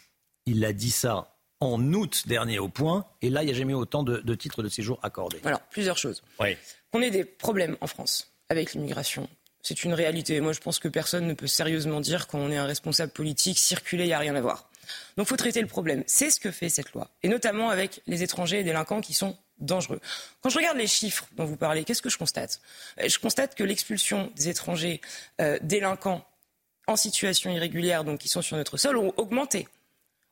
[0.45, 3.73] Il a dit ça en août dernier au Point, et là, il n'y a jamais
[3.73, 5.39] autant de, de titres de séjour accordés.
[5.43, 6.21] Alors, plusieurs choses.
[6.39, 6.55] Oui.
[6.91, 9.27] Qu'on ait des problèmes en France avec l'immigration,
[9.63, 10.39] c'est une réalité.
[10.41, 14.03] Moi, je pense que personne ne peut sérieusement dire qu'on est un responsable politique, circuler,
[14.03, 14.69] il n'y a rien à voir.
[15.17, 16.03] Donc, il faut traiter le problème.
[16.07, 19.37] C'est ce que fait cette loi, et notamment avec les étrangers et délinquants qui sont
[19.59, 20.01] dangereux.
[20.41, 22.59] Quand je regarde les chiffres dont vous parlez, qu'est-ce que je constate?
[22.99, 24.99] Euh, Je constate que l'expulsion des étrangers
[25.39, 26.25] euh, délinquants
[26.87, 29.67] en situation irrégulière, donc qui sont sur notre sol, ont augmenté.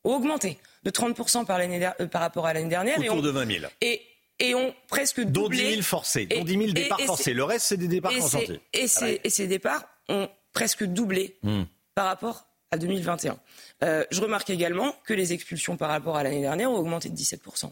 [0.04, 2.98] Ont augmenté de 30% par, euh, par rapport à l'année dernière.
[3.02, 3.66] et Autour ont- de 20 000.
[3.82, 4.02] et,
[4.40, 5.64] et ont presque Dont doublé.
[5.64, 7.34] 10 000 forcés, dont Et- 10 000 et- départs et forcés.
[7.34, 8.60] Le reste, c'est des départs et consentis.
[8.74, 8.88] c'est- Et,
[9.30, 11.64] ces- et départs ont presque doublé Hmm.
[11.96, 13.38] par rapport à 2021.
[13.84, 17.16] Euh, je remarque également que les expulsions par rapport à l'année dernière ont augmenté de
[17.16, 17.72] 17%.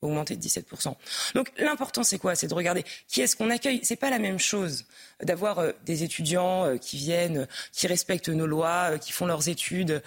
[0.00, 0.94] Augmenté de 17%.
[1.36, 2.34] Donc l'important c'est quoi?
[2.34, 3.80] C'est de regarder qui est-ce qu'on accueille.
[3.84, 4.84] C'est pas la même chose
[5.22, 9.48] d'avoir euh, des étudiants euh, qui viennent, qui respectent nos lois, euh, qui font leurs
[9.48, 10.02] études,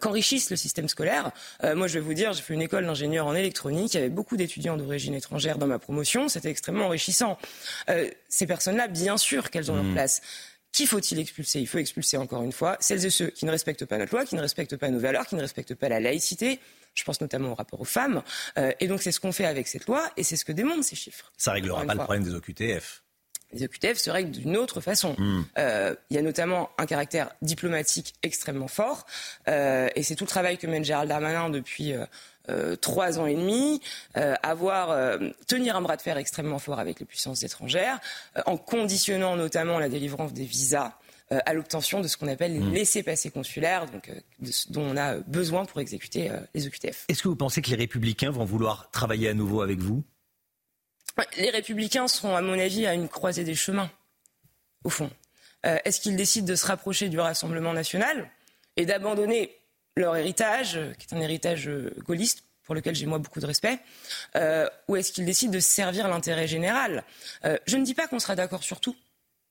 [0.00, 1.30] qu'enrichissent le système scolaire.
[1.62, 4.08] Moi je vais vous dire, j'ai fait une école d'ingénieur en électronique, il y avait
[4.08, 7.38] beaucoup d'étudiants d'origine étrangère dans ma promotion, c'était extrêmement enrichissant.
[8.28, 9.92] Ces personnes-là, bien sûr qu'elles ont leur Mm.
[9.94, 10.20] place.
[10.72, 11.60] Qui faut-il expulser?
[11.60, 14.24] Il faut expulser encore une fois celles et ceux qui ne respectent pas notre loi,
[14.24, 16.60] qui ne respectent pas nos valeurs, qui ne respectent pas la laïcité.
[16.94, 18.22] Je pense notamment au rapport aux femmes.
[18.58, 20.84] Euh, et donc c'est ce qu'on fait avec cette loi et c'est ce que démontrent
[20.84, 21.32] ces chiffres.
[21.36, 23.02] Ça réglera pas le problème des OQTF.
[23.52, 25.14] Les OQTF se règlent d'une autre façon.
[25.16, 25.42] Hmm.
[25.56, 29.06] Euh, Il y a notamment un caractère diplomatique extrêmement fort,
[29.48, 32.04] euh, et c'est tout le travail que mène Gérald Darmanin depuis euh,
[32.76, 33.80] trois ans et demi,
[34.16, 37.98] euh, avoir euh, tenir un bras de fer extrêmement fort avec les puissances étrangères,
[38.36, 40.92] euh, en conditionnant notamment la délivrance des visas.
[41.30, 42.72] euh, à l'obtention de ce qu'on appelle les Hmm.
[42.72, 47.04] laissés-passer consulaires, donc, euh, de dont on a besoin pour exécuter euh, les OQTF.
[47.08, 50.02] Est-ce que vous pensez que les Républicains vont vouloir travailler à nouveau avec vous?
[51.36, 53.90] Les républicains seront, à mon avis, à une croisée des chemins,
[54.84, 55.10] au fond.
[55.66, 58.30] Euh, Est-ce qu'ils décident de se rapprocher du Rassemblement national
[58.76, 59.57] et d'abandonner
[59.98, 63.46] leur héritage, euh, qui est un héritage euh, gaulliste, pour lequel j'ai moi beaucoup de
[63.46, 63.78] respect,
[64.36, 67.02] euh, ou est-ce qu'ils décident de servir l'intérêt général?
[67.44, 68.94] Euh, Je ne dis pas qu'on sera d'accord sur tout.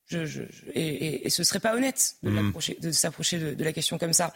[0.10, 2.54] Je, je- je- et, et- ce serait pas honnête de, Mhm.
[2.80, 4.34] de s'approcher de, de la question comme ça.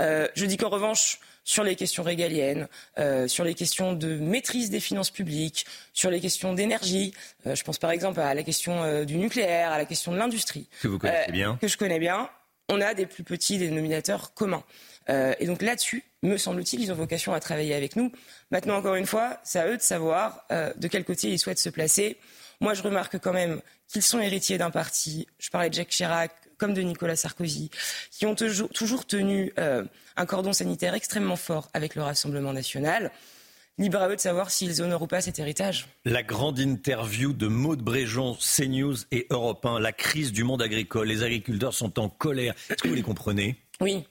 [0.00, 2.66] Euh, je dis qu'en revanche, sur les questions régaliennes,
[2.98, 7.12] euh, sur les questions de maîtrise des finances publiques, sur les questions d'énergie,
[7.46, 10.66] euh, je pense par exemple à la question du nucléaire, à la question de l'industrie,
[10.82, 11.58] Que vous connaissez bien.
[11.60, 12.28] que je connais bien,
[12.70, 14.64] on a des plus petits dénominateurs communs.
[15.08, 18.10] Euh, et donc là-dessus, me semble-t-il, ils ont vocation à travailler avec nous.
[18.50, 21.58] Maintenant, encore une fois, c'est à eux de savoir euh, de quel côté ils souhaitent
[21.58, 22.18] se placer.
[22.60, 26.32] Moi, je remarque quand même qu'ils sont héritiers d'un parti, je parlais de Jacques Chirac,
[26.56, 27.70] comme de Nicolas Sarkozy,
[28.10, 29.84] qui ont toujours, tenu euh,
[30.16, 33.10] un cordon sanitaire extrêmement fort avec le Rassemblement national.
[33.76, 35.88] Libre à eux de savoir s'ils honorent ou pas cet héritage.
[36.04, 41.08] La grande interview de Maud Bréjon, CNews et Europe 1, la crise du monde agricole.
[41.08, 42.54] Les agriculteurs sont en colère.
[42.70, 43.56] Est-ce que vous les comprenez?
[43.80, 44.04] Oui.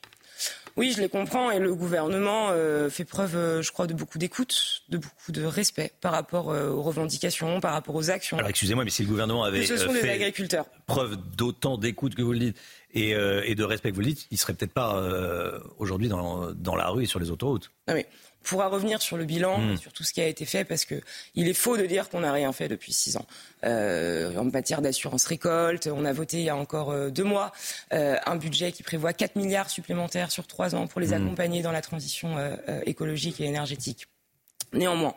[0.76, 4.18] Oui, je les comprends et le gouvernement euh, fait preuve, euh, je crois, de beaucoup
[4.18, 8.38] d'écoute, de beaucoup de respect par rapport euh, aux revendications, par rapport aux actions.
[8.38, 10.66] Alors excusez-moi, mais si le gouvernement avait Que ce sont des fait agriculteurs.
[10.88, 12.58] preuve d'autant d'écoute que vous le dites
[12.96, 15.02] et, et de respect que vous le dites, il serait peut-être pas
[15.80, 17.72] aujourd'hui dans, dans la rue et sur les autoroutes.
[17.88, 19.78] Non, mais on pourra revenir sur le bilan, Mm.
[19.78, 20.96] sur tout ce qui a été fait, parce que
[21.36, 23.26] il est faux de dire qu'on n'a rien fait depuis six ans.
[23.66, 27.52] Euh, en matière d'assurance récolte, on a voté il y a encore euh, deux mois
[27.94, 31.14] euh, un budget qui prévoit 4 milliards supplémentaires sur trois ans pour les Mm.
[31.14, 32.56] accompagner dans la transition euh,
[32.86, 34.08] écologique et énergétique.
[34.74, 35.16] Néanmoins,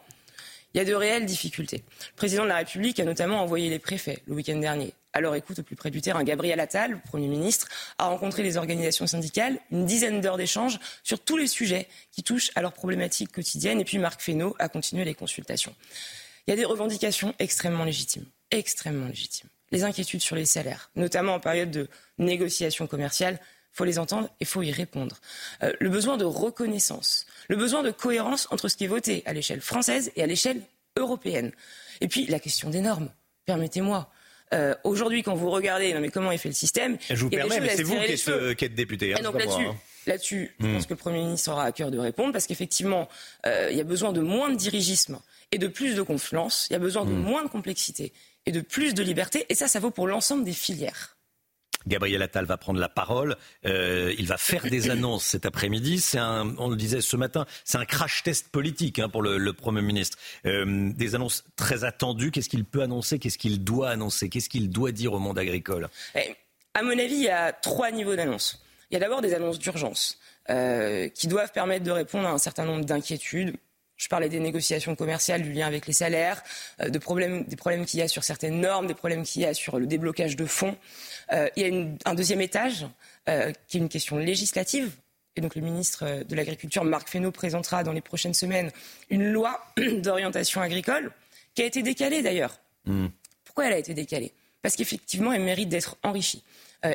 [0.75, 1.83] il y a de réelles difficultés.
[2.13, 4.93] Le président de la République a notamment envoyé les préfets le week-end dernier.
[5.21, 7.69] Leur écoute au plus près du terrain, Gabriel Attal, le Premier ministre,
[7.99, 12.51] a rencontré les organisations syndicales, une dizaine d'heures d'échanges sur tous les sujets qui touchent
[12.55, 13.81] à leurs problématiques quotidiennes.
[13.81, 15.75] Et puis Marc Fesneau a continué les consultations.
[16.47, 19.49] Il y a des revendications extrêmement légitimes, extrêmement légitimes.
[19.73, 21.89] Les inquiétudes sur les salaires, notamment en période de
[22.19, 23.41] négociation commerciale,
[23.73, 25.21] faut les entendre et faut y répondre.
[25.63, 29.33] Euh, le besoin de reconnaissance, le besoin de cohérence entre ce qui est voté à
[29.33, 30.63] l'échelle française et à l'échelle
[30.97, 31.53] européenne.
[32.01, 33.11] Et puis la question des normes.
[33.45, 34.11] Permettez-moi.
[34.55, 37.61] Euh, Aujourd'hui, quand vous regardez, non mais comment est fait le système Je vous permets,
[37.61, 39.13] mais c'est vous qui êtes, euh, qui êtes député.
[39.13, 39.77] hein, Et donc là-dessus, hein.
[40.07, 40.75] là-dessus, je Hmm.
[40.75, 43.09] pense que le Premier ministre aura à cœur de répondre parce qu'effectivement,
[43.47, 45.19] euh, il y a besoin de moins de dirigisme
[45.53, 46.67] et de plus de confiance.
[46.71, 47.23] Il y a besoin de Hmm.
[47.23, 48.13] moins de complexité
[48.47, 49.47] et de plus de liberté.
[49.49, 51.16] Et ça, ça vaut pour l'ensemble des filières.
[51.87, 53.37] Gabriel Attal va prendre la parole.
[53.65, 56.01] Euh, il va faire des annonces cet après-midi.
[56.01, 59.53] C'est un, on le disait ce matin, c'est un crash test politique hein, pour le,
[59.53, 60.19] Premier ministre.
[60.45, 62.31] Euh, des annonces très attendues.
[62.31, 63.19] Qu'est-ce qu'il peut annoncer?
[63.19, 64.29] Qu'est-ce qu'il doit annoncer?
[64.29, 65.89] Qu'est-ce qu'il doit dire au monde agricole?
[66.15, 66.35] Eh,
[66.75, 68.63] À mon avis, il y a trois niveaux d'annonces.
[68.91, 70.19] Il y a d'abord des annonces d'urgence
[70.51, 73.57] euh, qui doivent permettre de répondre à un certain nombre d'inquiétudes
[73.97, 76.43] je parlais des négociations commerciales, du lien avec les salaires,
[76.81, 79.47] euh, de problèmes, des problèmes qu'il y a sur certaines normes, des problèmes qu'il y
[79.47, 80.77] a sur le déblocage de fonds.
[81.33, 82.87] Euh, il y a un deuxième étage
[83.29, 84.91] euh, qui est une question législative.
[85.39, 88.71] Et donc le ministre de l'Agriculture, Marc Fesneau, présentera dans les prochaines semaines
[89.11, 91.13] une loi d'orientation agricole
[91.55, 92.59] qui a été décalée d'ailleurs.
[92.87, 93.09] Hmm.
[93.45, 94.33] Pourquoi elle a été décalée?
[94.63, 96.43] Parce qu'effectivement, elle mérite d'être enrichie.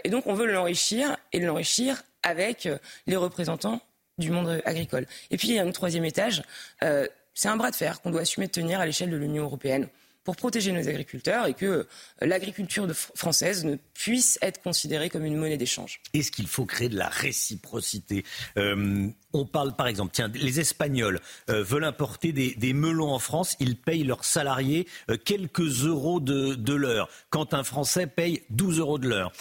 [0.04, 2.68] et donc on veut l'enrichir et l'enrichir avec
[3.06, 3.80] les représentants
[4.22, 5.06] du monde agricole.
[5.30, 6.42] Et puis il y a un troisième étage,
[6.84, 9.44] euh, c'est un bras de fer qu'on doit assumer de tenir à l'échelle de l'Union
[9.44, 9.88] européenne
[10.24, 11.86] pour protéger nos agriculteurs et que euh,
[12.22, 16.00] l'agriculture française ne puisse être considérée comme une monnaie d'échange.
[16.14, 18.24] Est-ce qu'il faut créer de la réciprocité
[18.56, 23.76] euh, On parle par exemple, tiens, les Espagnols veulent importer des, melons en France, ils
[23.76, 24.88] payent leurs salariés
[25.26, 29.32] quelques euros de l'heure, quand un Français paye 12 euros de l'heure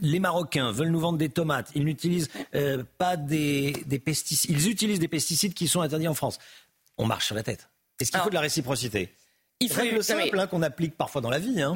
[0.00, 3.72] les Marocains veulent nous vendre des tomates, ils n'utilisent euh, pas des,
[4.04, 6.38] pesticides, ils utilisent des pesticides qui sont interdits en France.
[6.96, 7.68] On marche sur la tête.
[8.00, 9.12] Est-ce qu'il faut de la réciprocité
[9.60, 11.60] Il faut le simple hein, qu'on applique parfois dans la vie.
[11.60, 11.74] Hein.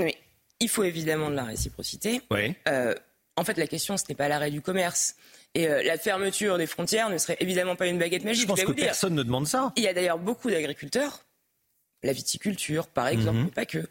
[0.61, 2.21] Il faut évidemment de la réciprocité.
[2.69, 2.95] Euh,
[3.37, 5.17] en fait, la question, ce n'est pas l'arrêt du commerce.
[5.55, 8.43] Et euh, la fermeture des frontières ne serait évidemment pas une baguette magique.
[8.43, 9.73] Je pense que personne ne demande ça.
[9.77, 11.25] Il y a d'ailleurs beaucoup d'agriculteurs
[12.03, 13.45] la viticulture, par exemple, mhm.
[13.45, 13.87] mais pas que,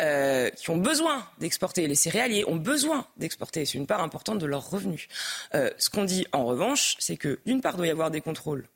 [0.00, 1.86] euh, qui ont besoin d'exporter.
[1.88, 3.64] Les céréaliers ont besoin d'exporter.
[3.64, 5.08] C'est une part importante de leurs revenus.
[5.54, 8.20] Euh, ce qu'on dit en revanche, c'est que d'une part, il doit y avoir des
[8.20, 8.68] contrôles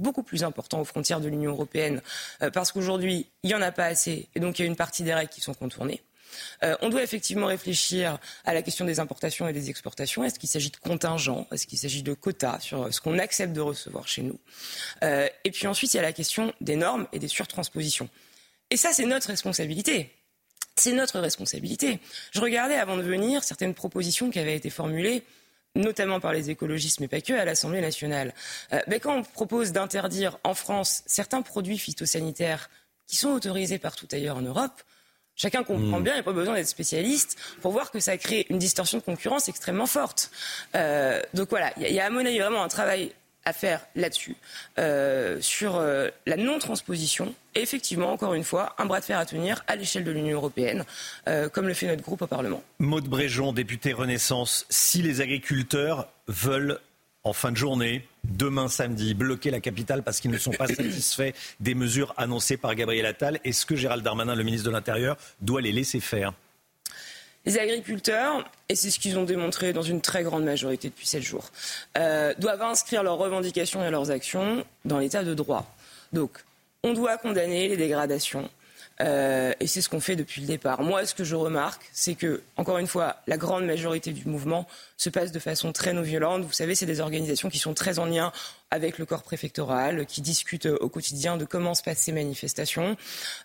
[0.00, 2.00] beaucoup plus importants aux frontières de l'Union européenne,
[2.42, 4.76] euh, parce qu'aujourd'hui, il n'y en a pas assez, et donc il y a une
[4.76, 6.02] partie des règles qui sont contournées.
[6.62, 10.24] Euh, on doit effectivement réfléchir à la question des importations et des exportations.
[10.24, 11.46] Est-ce qu'il s'agit de contingents?
[11.52, 14.38] Est-ce qu'il s'agit de quotas sur ce qu'on accepte de recevoir chez nous?
[15.02, 18.08] Euh, Et puis ensuite, il y a la question des normes et des surtranspositions.
[18.70, 20.10] Et ça, c'est notre responsabilité.
[20.76, 22.00] C'est notre responsabilité.
[22.30, 25.24] Je regardais avant de venir certaines propositions qui avaient été formulées
[25.76, 28.34] notamment par les écologistes, mais pas que, à l'Assemblée nationale.
[28.72, 32.70] Euh, quand on propose d'interdire en France certains produits phytosanitaires
[33.06, 34.82] qui sont autorisés partout ailleurs en Europe,
[35.40, 36.02] Chacun comprend hmm.
[36.02, 38.98] bien, il n'y a pas besoin d'être spécialiste pour voir que ça crée une distorsion
[38.98, 40.30] de concurrence extrêmement forte.
[40.74, 43.12] Euh, donc voilà, il y, a à mon avis vraiment un travail
[43.46, 44.36] à faire là-dessus,
[44.78, 47.34] euh, sur euh, la non-transposition.
[47.54, 50.36] Et effectivement, encore une fois, un bras de fer à tenir à l'échelle de l'Union
[50.36, 50.84] européenne,
[51.52, 52.62] comme le fait notre groupe au Parlement.
[52.78, 56.78] Maude Bréjon, député Renaissance, si les agriculteurs veulent
[57.24, 61.32] en fin de journée, demain samedi, bloquer la capitale parce qu'ils ne sont pas satisfaits
[61.60, 63.40] des mesures annoncées par Gabriel Attal.
[63.44, 66.32] Est-ce que Gérald Darmanin, le ministre de l'Intérieur, doit les laisser faire?
[67.46, 71.22] Les agriculteurs, et c'est ce qu'ils ont démontré dans une très grande majorité depuis sept
[71.22, 71.50] jours,
[71.96, 75.74] euh, doivent inscrire leurs revendications et leurs actions dans l'état de droit.
[76.12, 76.32] Donc,
[76.82, 78.50] on doit condamner les dégradations,
[79.00, 80.82] euh, et c'est ce qu'on fait depuis le départ.
[80.82, 84.66] Moi, ce que je remarque, c'est que, encore une fois, la grande majorité du mouvement
[84.96, 86.42] se passe de façon très non violente.
[86.42, 88.32] Vous savez, c'est des organisations qui sont très en lien
[88.70, 92.96] avec le corps préfectoral, qui discutent au quotidien de comment se passent ces manifestations.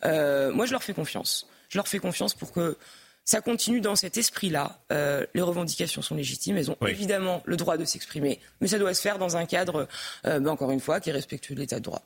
[0.04, 1.48] Euh, moi, je leur fais confiance.
[1.70, 2.78] Je leur fais confiance pour que
[3.24, 4.80] ça continue dans cet esprit-là.
[4.92, 8.94] Euh, les revendications sont légitimes, elles ont évidemment le droit de s'exprimer, mais ça doit
[8.94, 9.88] se faire dans un cadre,
[10.24, 12.04] ben, encore une fois, qui est respectueux de l'état de droit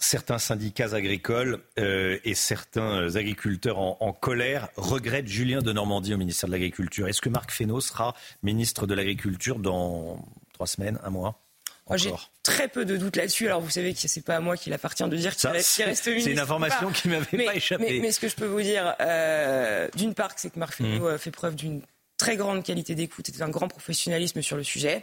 [0.00, 6.48] certains syndicats agricoles euh, et certains agriculteurs en, colère regrettent Julien de Normandie au ministère
[6.48, 7.06] de l'Agriculture.
[7.06, 11.40] Est-ce que Marc Fesneau sera ministre de l'Agriculture dans trois semaines, un mois
[11.96, 12.12] j'ai
[12.44, 13.46] très peu de doutes là-dessus.
[13.46, 16.04] Alors vous savez que c'est pas à moi qu'il appartient de dire qu'il reste, ministre.
[16.04, 18.00] C'est une information qui m'avait pas échappé.
[18.00, 21.18] Mais, ce que je peux vous dire, euh, d'une part, c'est que Marc Fesneau mmh.
[21.18, 21.82] fait preuve d'une
[22.20, 25.02] très grande qualité d'écoute et un grand professionnalisme sur le sujet,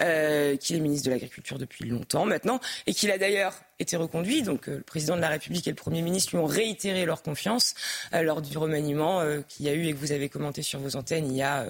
[0.00, 4.42] euh, qu'il est ministre de l'Agriculture depuis longtemps maintenant, et qu'il a d'ailleurs été reconduit.
[4.42, 7.22] Donc euh, le président de la République et le Premier ministre lui ont réitéré leur
[7.22, 7.74] confiance
[8.12, 10.96] euh, lors du remaniement qu'il y a eu et que vous avez commenté sur vos
[10.96, 11.66] antennes il y a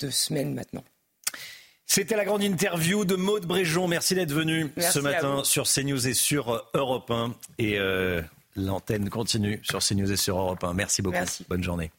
[0.00, 0.82] deux semaines maintenant.
[1.86, 3.86] C'était la grande interview de Maude Bréjon.
[3.86, 7.34] Merci d'être venu ce matin sur CNews et sur Europe 1.
[7.58, 7.78] Et
[8.56, 10.74] l'antenne continue sur CNews et sur Europe 1.
[10.74, 11.24] Merci beaucoup.
[11.48, 11.92] Bonne journée.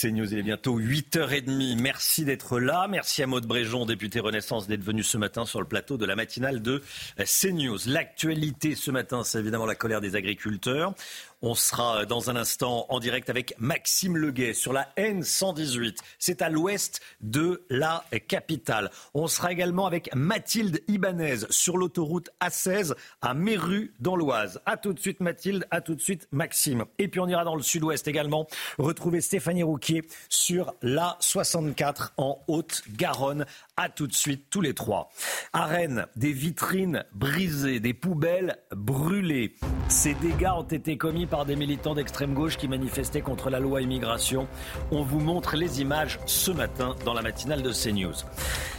[0.00, 1.76] C'est News, il est bientôt 8h30.
[1.76, 2.86] Merci d'être là.
[2.88, 6.14] Merci à Maud Bréjon, député Renaissance, d'être venu ce matin sur le plateau de la
[6.14, 6.84] matinale de
[7.16, 7.78] CNews.
[7.88, 10.94] L'actualité ce matin, c'est évidemment la colère des agriculteurs.
[11.40, 15.98] On sera dans un instant en direct avec Maxime Leguet sur la N118.
[16.18, 18.90] C'est à l'ouest de la capitale.
[19.14, 24.60] On sera également avec Mathilde Ibanez sur l'autoroute A16 à Méru dans l'Oise.
[24.66, 26.84] A tout de suite Mathilde, à tout de suite Maxime.
[26.98, 28.48] Et puis on ira dans le sud-ouest également
[28.78, 29.87] retrouver Stéphanie Rouquier
[30.28, 33.46] sur la 64 en Haute-Garonne.
[33.80, 35.08] A tout de suite tous les trois.
[35.52, 39.54] À Rennes, des vitrines brisées, des poubelles brûlées.
[39.86, 43.80] Ces dégâts ont été commis par des militants d'extrême gauche qui manifestaient contre la loi
[43.80, 44.48] immigration.
[44.90, 48.16] On vous montre les images ce matin dans la matinale de CNews.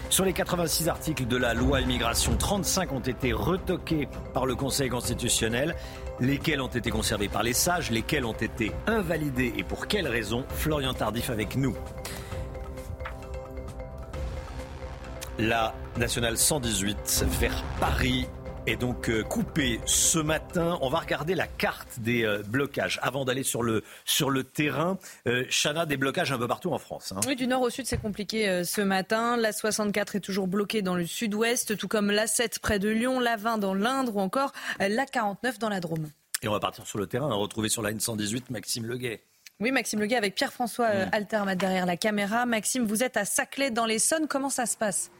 [0.09, 4.89] Sur les 86 articles de la loi immigration, 35 ont été retoqués par le Conseil
[4.89, 5.77] constitutionnel.
[6.19, 9.53] Lesquels ont été conservés par les sages, lesquels ont été invalidés?
[9.55, 11.73] Et pour quelles raisons Florian Tardif avec nous.
[15.39, 18.27] La nationale 118 vers Paris
[18.67, 20.77] est donc euh, coupé ce matin.
[20.81, 24.97] On va regarder la carte des euh, blocages avant d'aller sur le, sur le terrain.
[25.27, 27.13] Euh, Chana, des blocages un peu partout en France.
[27.15, 27.21] Hein.
[27.25, 29.37] Oui, du nord au sud, c'est compliqué ce matin.
[29.37, 33.21] La 64 est toujours bloquée dans le sud-ouest, tout comme la 7 près de Lyon,
[33.21, 36.09] la 20 dans l'Indre ou encore la 49 dans la Drôme.
[36.41, 39.21] Et on va partir sur le terrain, retrouver sur la N118 Maxime Leguet.
[39.61, 41.09] Oui, Maxime Leguet avec Pierre-François mmh.
[41.13, 42.45] Altermat derrière la caméra.
[42.45, 44.27] Maxime, vous êtes à Saclay dans l'Essonne.
[44.27, 45.11] Comment ça se passe?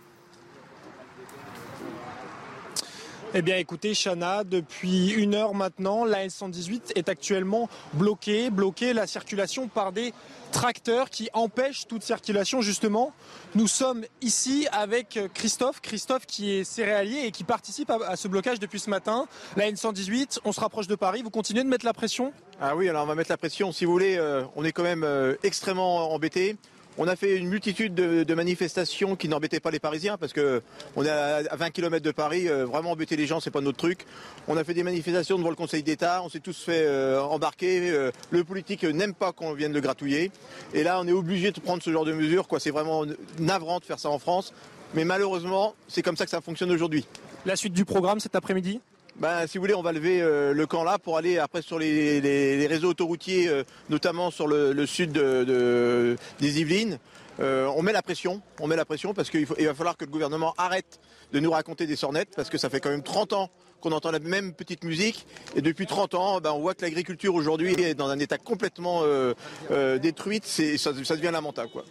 [3.36, 9.06] Eh bien écoutez, Chana, depuis une heure maintenant, la N118 est actuellement bloquée, bloquée la
[9.06, 10.14] circulation par des
[10.52, 13.14] tracteurs qui empêchent toute circulation justement.
[13.54, 18.60] Nous sommes ici avec Christophe, Christophe qui est céréalier et qui participe à, ce blocage
[18.60, 19.28] depuis ce matin.
[19.56, 22.34] La N118, on se rapproche de Paris, vous continuez de mettre la pression?
[22.60, 23.72] Ah oui, alors on va mettre la pression.
[23.72, 26.58] Si vous voulez, euh, on est quand même euh, extrêmement embêtés.
[27.02, 30.62] On a fait une multitude de, manifestations qui n'embêtaient pas les Parisiens parce que
[30.98, 33.78] on est à 20 km de Paris, euh, vraiment embêter les gens, c'est pas notre
[33.78, 34.06] truc.
[34.50, 37.90] On a fait des manifestations devant le Conseil d'État, on s'est tous fait euh, embarquer.
[37.90, 40.30] Euh, le politique n'aime pas qu'on vienne le gratouiller.
[40.74, 42.46] Et là, on est obligé de prendre ce genre de mesures.
[42.60, 43.06] C'est vraiment
[43.40, 44.54] navrant de faire ça en France.
[44.94, 47.06] Mais malheureusement, c'est comme ça que ça fonctionne aujourd'hui.
[47.46, 48.82] La suite du programme cet après-midi?
[49.20, 51.78] Ben, si vous voulez, on va lever euh, le camp là pour aller après sur
[51.78, 57.00] les, réseaux autoroutiers, euh, notamment sur le, sud des Yvelines.
[57.42, 60.12] Euh, on met la pression, on met la pression parce qu'il va falloir que le
[60.12, 61.00] gouvernement arrête
[61.34, 63.50] de nous raconter des sornettes parce que ça fait quand même 30 ans
[63.82, 65.26] qu'on entend la même petite musique
[65.56, 69.04] et depuis 30 ans, ben, on voit que l'agriculture aujourd'hui est dans un état complètement
[70.02, 70.42] détruit.
[70.44, 71.84] Ça, ça devient lamentable, quoi.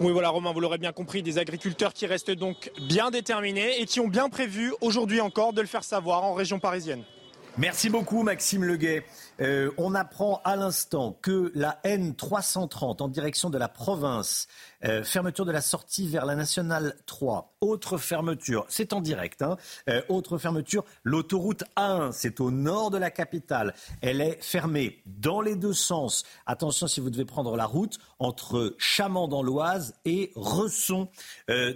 [0.00, 3.86] Oui, voilà, Romain, vous l'aurez bien compris, des agriculteurs qui restent donc bien déterminés et
[3.86, 7.04] qui ont bien prévu aujourd'hui encore de le faire savoir en région parisienne.
[7.58, 9.04] Merci beaucoup, Maxime Leguet.
[9.40, 14.46] Euh, on apprend à l'instant que la N330 en direction de la province,
[14.84, 19.56] euh, fermeture de la sortie vers la nationale 3, autre fermeture, c'est en direct, hein,
[19.88, 25.40] euh, autre fermeture, l'autoroute A1, c'est au nord de la capitale, elle est fermée dans
[25.40, 26.24] les deux sens.
[26.46, 31.08] Attention si vous devez prendre la route entre Chamant dans l'Oise et Resson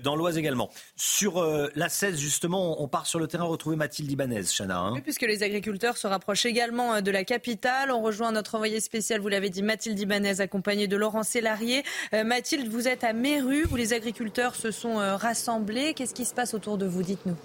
[0.02, 0.70] dans l'Oise également.
[0.96, 1.42] Sur
[1.74, 4.78] la 16, justement, on part sur le terrain retrouver Mathilde Ibanez, Chana.
[4.78, 5.00] Hein.
[5.00, 7.47] puisque les agriculteurs se rapprochent également de la capitale
[7.90, 11.82] on rejoint notre envoyé spécial, vous l'avez dit, Mathilde Ibanez, accompagnée de Laurent Sélarié.
[12.12, 15.94] Euh, Mathilde, vous êtes à Méru, où les agriculteurs se sont euh, rassemblés.
[15.94, 17.02] Qu'est-ce qui se passe autour de vous?
[17.02, 17.36] Dites-nous.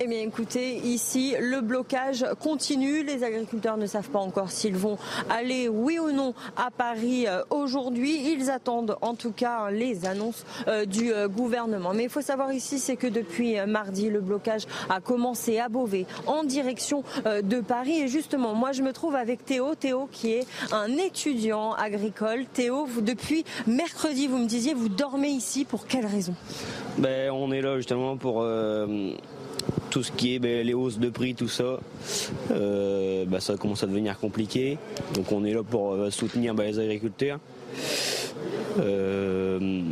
[0.00, 3.02] Eh bien écoutez, ici, le blocage continue.
[3.02, 4.96] Les agriculteurs ne savent pas encore s'ils vont
[5.28, 8.32] aller, oui ou non, à Paris euh, aujourd'hui.
[8.32, 11.94] Ils attendent en tout cas les annonces euh, du euh, gouvernement.
[11.94, 16.06] Mais il faut savoir ici, c'est que depuis mardi, le blocage a commencé à Beauvais,
[16.26, 18.02] en direction de Paris.
[18.02, 19.74] Et justement, moi, je me trouve avec Théo.
[19.74, 22.44] Théo qui est un étudiant agricole.
[22.46, 25.64] Théo, vous, depuis mercredi, vous me disiez, vous dormez ici.
[25.64, 26.34] Pour quelle raison?
[26.98, 28.44] Ben, On est là justement pour
[29.90, 31.78] tout ce qui est ben, les hausses de prix, tout ça,
[32.50, 34.78] euh, ben, ça commence à devenir compliqué.
[35.14, 37.38] Donc on est là pour euh, soutenir ben, les agriculteurs.
[38.78, 39.82] Euh,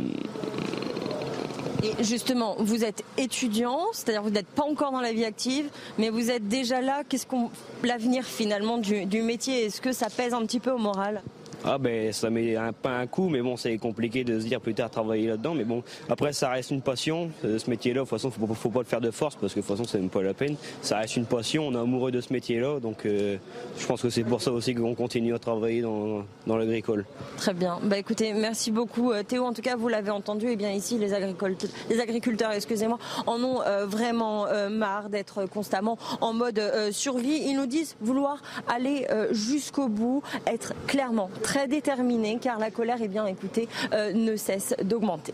[1.83, 6.09] Et justement, vous êtes étudiant, c'est-à-dire vous n'êtes pas encore dans la vie active, mais
[6.09, 7.03] vous êtes déjà là.
[7.07, 7.49] Qu'est-ce qu'on
[7.83, 9.65] l'avenir finalement du, du métier?
[9.65, 11.21] Est-ce que ça pèse un petit peu au moral?
[11.65, 14.61] Ah ben ça met un, pas un coup, mais bon c'est compliqué de se dire
[14.61, 15.55] plus tard travailler là-dedans.
[15.55, 17.29] Mais bon, après ça reste une passion.
[17.45, 19.59] Euh, ce métier-là, de toute façon, faut, faut pas le faire de force parce que
[19.59, 20.55] de toute façon c'est même pas la peine.
[20.81, 23.37] Ça reste une passion, on est amoureux de ce métier-là, donc euh,
[23.77, 27.05] je pense que c'est pour ça aussi qu'on continue à travailler dans, l'agricole.
[27.37, 27.79] Très bien.
[27.83, 29.45] Bah écoutez, merci beaucoup euh, Théo.
[29.45, 32.99] En tout cas, vous l'avez entendu, et eh bien ici les agriculteurs, les agriculteurs, excusez-moi,
[33.25, 36.61] en ont vraiment marre d'être constamment en mode
[36.91, 37.41] survie.
[37.45, 43.07] Ils nous disent vouloir aller jusqu'au bout, être clairement très déterminé car la colère, eh
[43.07, 45.33] bien, écoutez, euh, ne cesse d'augmenter.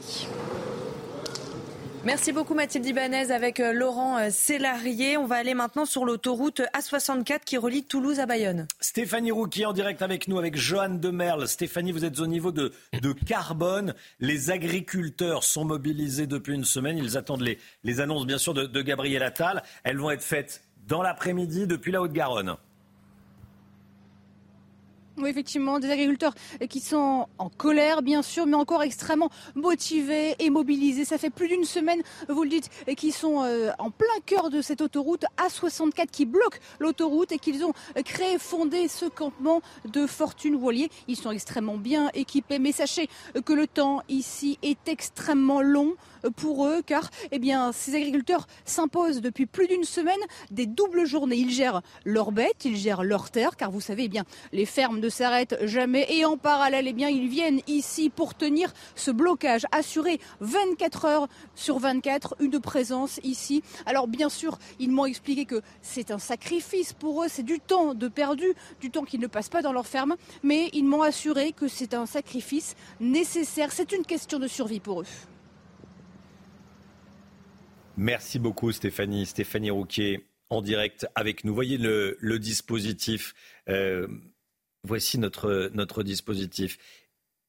[2.05, 5.17] Merci beaucoup Mathilde Ibanez avec euh, Laurent euh, Sélarié.
[5.17, 8.67] On va aller maintenant sur l'autoroute A64 qui relie Toulouse à Bayonne.
[8.79, 11.47] Stéphanie Rouquier en direct avec nous, avec Johan Demerle.
[11.47, 13.95] Stéphanie, vous êtes au niveau de, de carbone.
[14.19, 16.99] Les agriculteurs sont mobilisés depuis une semaine.
[16.99, 19.63] Ils attendent les, les annonces, bien sûr, de, de Gabriel Attal.
[19.83, 22.57] Elles vont être faites dans l'après-midi depuis la Haute-Garonne.
[25.17, 26.33] Oui, effectivement, des agriculteurs
[26.69, 31.05] qui sont en colère, bien sûr, mais encore extrêmement motivés et mobilisés.
[31.05, 34.49] Ça fait plus d'une semaine, vous le dites, et qui sont euh, en plein cœur
[34.49, 37.73] de cette autoroute A64 qui bloque l'autoroute et qu'ils ont
[38.03, 40.89] créé, fondé ce campement de fortune voilier.
[41.07, 43.07] Ils sont extrêmement bien équipés, mais sachez
[43.45, 45.93] que le temps ici est extrêmement long
[46.29, 47.39] pour eux, car eh
[47.73, 50.19] ces agriculteurs s'imposent depuis plus d'une semaine
[50.51, 51.35] des doubles journées.
[51.35, 54.99] Ils gèrent leurs bêtes, ils gèrent leurs terres, car vous savez, eh bien, les fermes
[54.99, 56.07] ne s'arrêtent jamais.
[56.09, 61.79] Et en parallèle, eh ils viennent ici pour tenir ce blocage, assurer 24 heures sur
[61.79, 63.63] 24 une présence ici.
[63.85, 67.93] Alors bien sûr, ils m'ont expliqué que c'est un sacrifice pour eux, c'est du temps
[67.93, 71.51] de perdu, du temps qu'ils ne passent pas dans leur ferme, mais ils m'ont assuré
[71.51, 73.71] que c'est un sacrifice nécessaire.
[73.71, 75.05] C'est une question de survie pour eux.
[77.97, 79.25] Merci beaucoup Stéphanie.
[79.25, 81.53] Stéphanie Rouquier en direct avec nous.
[81.53, 83.33] Voyez le, dispositif.
[83.69, 84.07] Euh,
[84.83, 86.77] voici notre, dispositif.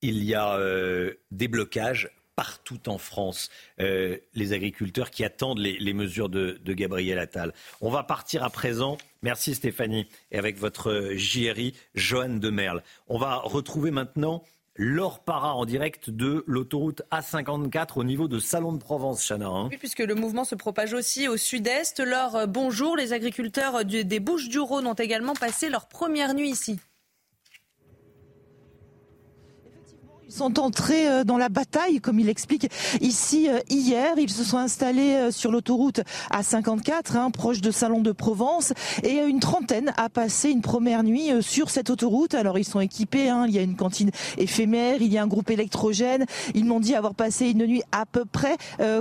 [0.03, 3.49] Il y a euh, des blocages partout en France,
[3.81, 7.55] euh, les agriculteurs qui attendent les, mesures de, Gabriel Attal.
[7.81, 12.83] On va partir à présent, merci Stéphanie, et avec votre JRI, Joanne Demerle.
[13.07, 14.43] On va retrouver maintenant
[14.77, 19.47] Laure Para en direct de l'autoroute A54 au niveau de Salon de Provence, Chana.
[19.47, 19.69] Hein.
[19.71, 22.01] Oui, puisque le mouvement se propage aussi au sud-est.
[22.01, 22.97] Laure, euh, bonjour.
[22.97, 26.81] Les agriculteurs des Bouches du Rhône ont également passé leur première nuit ici.
[30.35, 32.69] Sont entrés euh, dans la bataille, comme il explique
[33.01, 34.15] ici euh, hier.
[34.19, 36.01] Ils se sont installés euh, sur l'autoroute
[36.33, 41.31] A54, hein, proche de Salon de Provence, et une trentaine a passé une première nuit
[41.41, 42.35] sur cette autoroute.
[42.35, 45.27] Alors ils sont équipés, hein, il y a une cantine éphémère, il y a un
[45.27, 46.27] groupe électrogène.
[46.55, 48.57] Ils m'ont dit avoir passé une nuit à peu près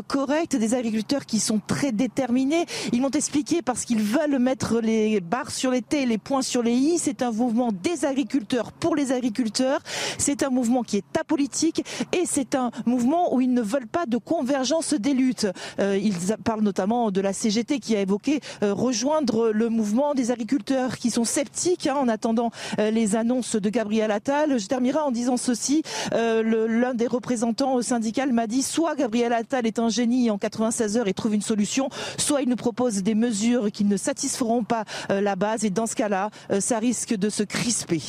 [0.08, 0.56] correcte.
[0.56, 2.66] Des agriculteurs qui sont très déterminés.
[2.92, 6.62] Ils m'ont expliqué parce qu'ils veulent mettre les barres sur les T les points sur
[6.62, 6.98] les I.
[7.00, 9.82] C'est un mouvement des agriculteurs pour les agriculteurs.
[10.18, 14.06] C'est un mouvement qui est politique et c'est un mouvement où ils ne veulent pas
[14.06, 15.48] de convergence des luttes.
[15.80, 20.32] Euh, ils parlent notamment de la CGT qui a évoqué euh, rejoindre le mouvement des
[20.32, 24.60] agriculteurs qui sont sceptiques hein, en attendant euh, les annonces de Gabriel Attal.
[24.60, 25.84] Je terminerai en disant ceci.
[26.14, 31.08] L'un des représentants syndical m'a dit soit Gabriel Attal est un génie en 96 heures
[31.08, 35.36] et trouve une solution, soit il nous propose des mesures qui ne satisferont pas la
[35.36, 36.30] base et dans ce cas-là,
[36.60, 38.02] ça risque de se crisper.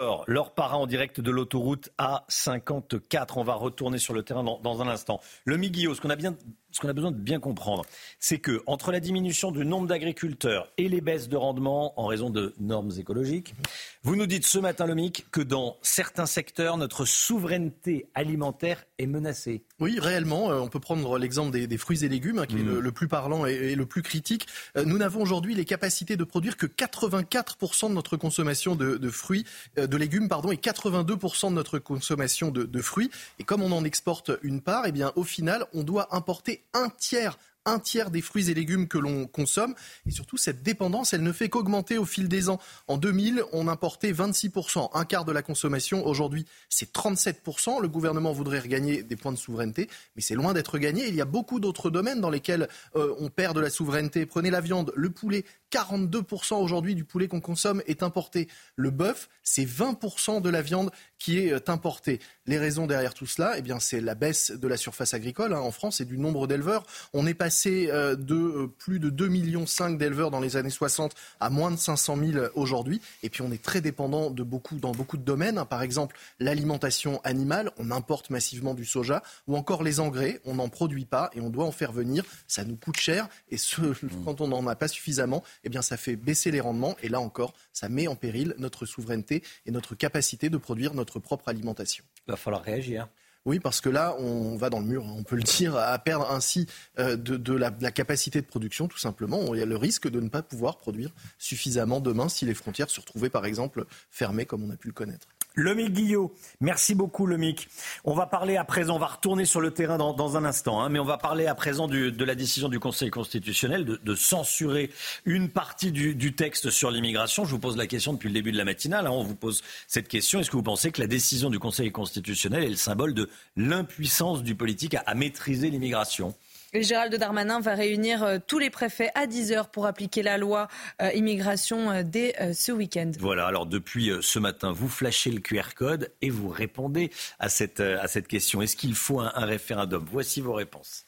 [0.00, 3.32] Alors, leur parrain en direct de l'autoroute A54.
[3.36, 5.20] On va retourner sur le terrain dans, un instant.
[5.44, 6.34] Le Miguel, ce qu'on a bien
[6.72, 7.84] ce qu'on a besoin de bien comprendre,
[8.18, 12.30] c'est que entre la diminution du nombre d'agriculteurs et les baisses de rendement en raison
[12.30, 13.54] de normes écologiques,
[14.02, 19.06] vous nous dites ce matin, le MIC, que dans certains secteurs, notre souveraineté alimentaire est
[19.06, 19.62] menacée.
[19.78, 20.50] Oui, réellement.
[20.50, 22.92] Euh, on peut prendre l'exemple des, fruits et légumes, hein, qui est le, mm.
[22.92, 24.46] plus parlant et, le plus critique.
[24.76, 29.44] Euh, nous n'avons aujourd'hui les capacités de produire que 84% de notre consommation de, fruits,
[29.78, 33.10] euh, de légumes, pardon, et 82% de notre consommation de, de, fruits.
[33.38, 36.88] Et comme on en exporte une part, eh bien, au final, on doit importer un
[36.90, 39.74] tiers des fruits et légumes que l'on consomme.
[40.06, 42.58] Et surtout, cette dépendance, elle ne fait qu'augmenter au fil des ans.
[42.88, 46.06] En 2000, on importait 26%, un quart de la consommation.
[46.06, 47.80] Aujourd'hui, c'est 37%.
[47.80, 51.08] Le gouvernement voudrait regagner des points de souveraineté, mais c'est loin d'être gagné.
[51.08, 54.26] Il y a beaucoup d'autres domaines dans lesquels euh, on perd de la souveraineté.
[54.26, 55.44] Prenez la viande, le poulet.
[55.70, 58.48] 42% aujourd'hui du poulet qu'on consomme est importé.
[58.76, 62.20] Le bœuf, c'est 20% de la viande qui est euh, importée.
[62.46, 65.60] Les raisons derrière tout cela, eh bien, c'est la baisse de la surface agricole hein,
[65.60, 66.84] en France et du nombre d'éleveurs.
[67.12, 69.64] On est passé euh, de euh, plus de 2,5 millions
[69.96, 73.00] d'éleveurs dans les années 60 à moins de 500 000 aujourd'hui.
[73.22, 75.58] Et puis, on est très dépendant de beaucoup, dans beaucoup de domaines.
[75.58, 75.66] Hein.
[75.66, 80.68] Par exemple, l'alimentation animale, on importe massivement du soja, ou encore les engrais, on n'en
[80.68, 82.24] produit pas et on doit en faire venir.
[82.48, 83.80] Ça nous coûte cher et ce,
[84.24, 87.20] quand on n'en a pas suffisamment, eh bien ça fait baisser les rendements et là
[87.20, 92.04] encore, ça met en péril notre souveraineté et notre capacité de produire notre propre alimentation.
[92.26, 93.08] Il va falloir réagir.
[93.46, 96.30] Oui, parce que là, on va dans le mur, on peut le dire, à perdre
[96.30, 96.66] ainsi
[96.98, 99.54] euh, de, la, de, la, capacité de production, tout simplement.
[99.54, 102.90] Il y a le risque de ne pas pouvoir produire suffisamment demain si les frontières
[102.90, 105.26] se retrouvaient, par exemple, fermées comme on a pu le connaître.
[105.56, 107.68] Lomic Guillot, merci beaucoup Lomic.
[108.04, 110.88] On va parler à présent, on va retourner sur le terrain dans, un instant, hein,
[110.88, 114.90] mais on va parler à présent de la décision du Conseil constitutionnel de, censurer
[115.24, 117.44] une partie du, texte sur l'immigration.
[117.44, 119.10] Je vous pose la question depuis le début de la matinale, hein.
[119.10, 120.40] on vous pose cette question.
[120.40, 124.42] Est-ce que vous pensez que la décision du Conseil constitutionnel est le symbole de l'impuissance
[124.42, 126.34] du politique à maîtriser l'immigration?
[126.72, 130.68] Gérald Darmanin va réunir euh, tous les préfets à 10 heures pour appliquer la loi
[131.02, 133.10] euh, immigration euh, dès ce week-end.
[133.18, 137.80] Voilà, alors depuis ce matin, vous flashez le QR code et vous répondez à cette,
[137.80, 138.62] à cette question.
[138.62, 140.04] Est-ce qu'il faut un, référendum?
[140.10, 141.06] Voici vos réponses.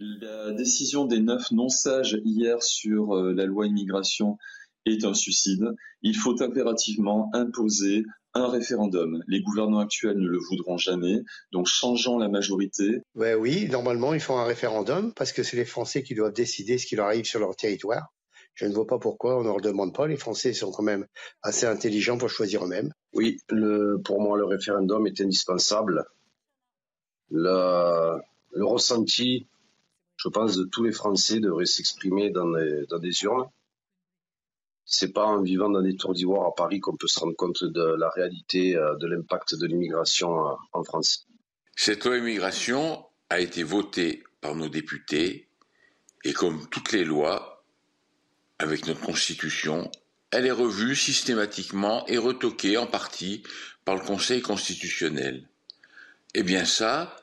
[0.00, 4.38] La décision des neuf non-sages hier sur la loi immigration
[4.86, 5.64] est un suicide.
[6.02, 8.04] Il faut impérativement imposer
[8.34, 9.22] un référendum.
[9.28, 13.00] Les gouvernements actuels ne le voudront jamais, donc changeons la majorité.
[13.14, 16.78] Ouais, oui, normalement, ils font un référendum parce que c'est les Français qui doivent décider
[16.78, 18.12] ce qui leur arrive sur leur territoire.
[18.54, 20.06] Je ne vois pas pourquoi on ne leur demande pas.
[20.06, 21.06] Les Français sont quand même
[21.42, 22.92] assez intelligents pour choisir eux-mêmes.
[23.12, 26.04] Oui, le, pour moi, le référendum est indispensable.
[27.30, 28.20] Le,
[28.52, 29.48] le ressenti,
[30.16, 32.46] je pense, de tous les Français devrait s'exprimer dans,
[32.88, 33.46] dans des urnes
[34.84, 37.64] c'est pas en vivant dans des tours d'ivoire à Paris qu'on peut se rendre compte
[37.64, 41.26] de la réalité euh, de l'impact de l'immigration euh, en France.
[41.76, 45.48] Cette loi immigration a été votée par nos députés
[46.24, 47.64] et comme toutes les lois,
[48.58, 49.90] avec notre constitution,
[50.30, 53.42] elle est revue systématiquement et retoquée en partie
[53.84, 55.48] par le Conseil constitutionnel.
[56.34, 57.16] Eh bien ça,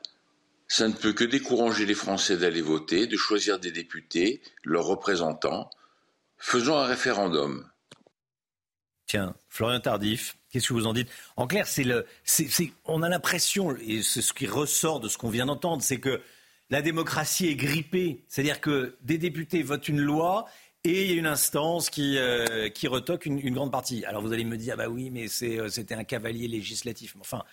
[0.67, 5.69] ça ne peut que décourager les Français d'aller voter, de choisir des députés, leurs représentants,
[6.41, 7.65] Faisons un référendum.
[9.05, 11.09] Tiens, Florian Tardif, qu'est-ce que vous en dites?
[11.37, 12.05] En clair, c'est le,
[12.85, 16.19] on a l'impression, et c'est ce qui ressort de ce qu'on vient d'entendre, c'est que
[16.71, 18.25] la démocratie est grippée.
[18.27, 20.45] C'est-à-dire que des députés votent une loi
[20.83, 24.03] et il y a une instance qui, euh, qui retoque une, grande partie.
[24.05, 27.15] Alors vous allez me dire, ah bah oui, mais euh, c'était un cavalier législatif.
[27.19, 27.43] Enfin,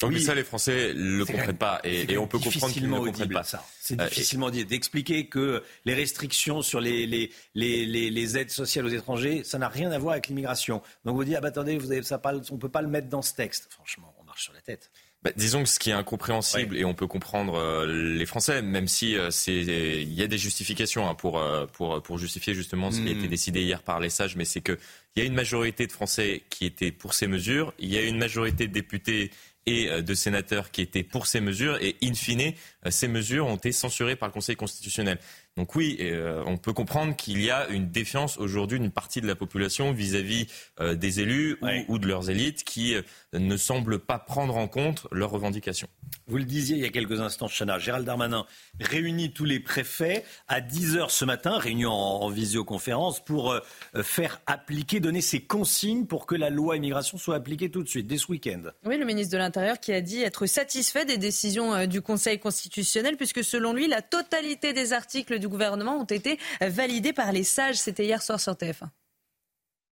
[0.00, 1.78] donc oui, ça, les Français ne le comprennent pas.
[1.84, 3.42] Et, on peut comprendre qu'ils ne le comprennent pas.
[3.78, 4.64] C'est euh, difficilement dit.
[4.64, 9.68] D'expliquer que les restrictions sur les, les, les, les, aides sociales aux étrangers, ça n'a
[9.68, 10.80] rien à voir avec l'immigration.
[11.04, 12.88] Donc vous dites, ah bah attendez, vous avez, ça pas, on ne peut pas le
[12.88, 13.68] mettre dans ce texte.
[13.70, 14.90] Franchement, on marche sur la tête.
[15.22, 18.88] Bah, disons que ce qui est incompréhensible, et on peut comprendre euh, les Français, même
[18.88, 21.42] si euh, c'est, il y a des justifications hein, pour,
[21.74, 23.30] pour, pour justifier justement ce qui a été hmm.
[23.30, 24.78] décidé hier par les sages, mais c'est qu'il
[25.16, 28.16] y a une majorité de Français qui étaient pour ces mesures, il y a une
[28.16, 29.30] majorité de députés
[29.66, 31.76] et euh, de sénateurs qui étaient pour ces mesures.
[31.82, 32.52] Et in fine,
[32.86, 35.18] euh, ces mesures ont été censurées par le Conseil constitutionnel.
[35.60, 39.26] Donc oui, euh, on peut comprendre qu'il y a une défiance aujourd'hui d'une partie de
[39.26, 40.46] la population vis-à-vis
[40.80, 41.58] des élus
[41.88, 42.96] ou, de leurs élites qui
[43.34, 45.88] ne semblent pas prendre en compte leurs revendications.
[46.26, 48.46] Vous le disiez il y a quelques instants, Chana, Gérald Darmanin
[48.80, 53.60] réunit tous les préfets à 10h ce matin, réunion en, visioconférence, pour euh,
[54.02, 58.06] faire appliquer, donner ses consignes pour que la loi immigration soit appliquée tout de suite,
[58.06, 58.62] dès ce week-end.
[58.84, 62.38] Oui, le ministre de l'Intérieur qui a dit être satisfait des décisions euh, du Conseil
[62.38, 67.44] constitutionnel, puisque selon lui, la totalité des articles du gouvernement ont été validés par les
[67.44, 67.76] sages.
[67.76, 68.88] C'était hier soir sur TF1.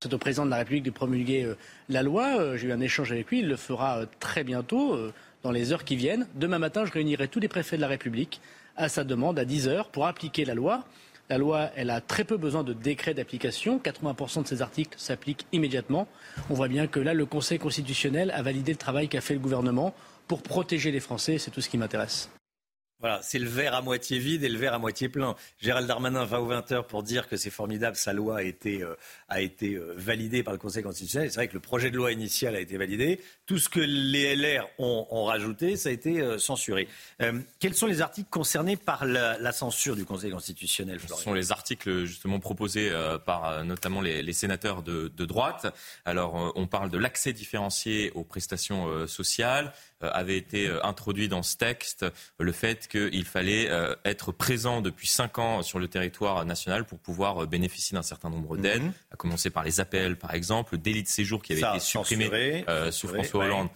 [0.04, 1.58] C'est au président de la République de promulguer euh,
[1.90, 2.56] la loi.
[2.58, 3.40] J'ai eu un échange avec lui.
[3.40, 4.96] Il le fera très bientôt,
[5.42, 6.28] dans les heures qui viennent.
[6.36, 8.42] Demain matin, je réunirai tous les préfets de la République
[8.76, 10.84] à sa demande à 10 heures pour appliquer la loi.
[11.30, 13.80] La loi, elle a très peu besoin de décret d'application.
[13.80, 16.08] 80% de ces articles s'appliquent immédiatement.
[16.50, 19.40] On voit bien que là, le Conseil constitutionnel a validé le travail qu'a fait le
[19.40, 19.96] gouvernement
[20.28, 21.38] pour protéger les Français.
[21.40, 22.30] C'est tout ce qui m'intéresse.
[23.06, 25.36] Voilà, c'est le verre à moitié vide et le verre à moitié plein.
[25.62, 28.96] Gérald Darmanin va aux 20h pour dire que c'est formidable, sa loi a été, euh,
[29.32, 31.30] euh, validée par le Conseil constitutionnel.
[31.30, 33.22] C'est vrai que le projet de loi initial a été validé.
[33.46, 36.88] Tout ce que les LR ont, rajouté, ça a été euh, censuré.
[37.60, 42.06] quels sont les articles concernés par la, censure du Conseil constitutionnel, Ce sont les articles
[42.06, 42.92] justement proposés
[43.26, 45.74] par notamment les, sénateurs de, de, droite.
[46.04, 49.72] Alors, on parle de l'accès différencié aux prestations sociales,
[50.04, 52.06] euh, avait été euh, introduit dans ce texte
[52.38, 57.00] le fait qu'il fallait euh, être présent depuis cinq ans sur le territoire national pour
[57.00, 58.94] pouvoir bénéficier d'un certain nombre d'aides, mhm.
[59.12, 62.66] à commencer par les APL par exemple, le délit de séjour qui avait été supprimé
[62.92, 63.70] sous François Hollande.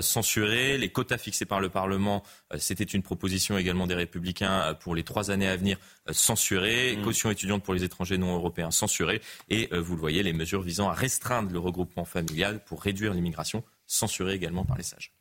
[0.00, 0.78] censuré.
[0.78, 2.24] Les quotas fixés par le Parlement,
[2.58, 5.78] c'était une proposition également des Républicains pour les trois années à venir,
[6.10, 6.96] censuré.
[6.96, 7.04] Mhm.
[7.04, 9.20] Caution étudiante pour les étrangers non européens, censuré.
[9.48, 13.62] Et vous le voyez, les mesures visant à restreindre le regroupement familial pour réduire l'immigration,
[13.86, 15.12] censurées également par les sages.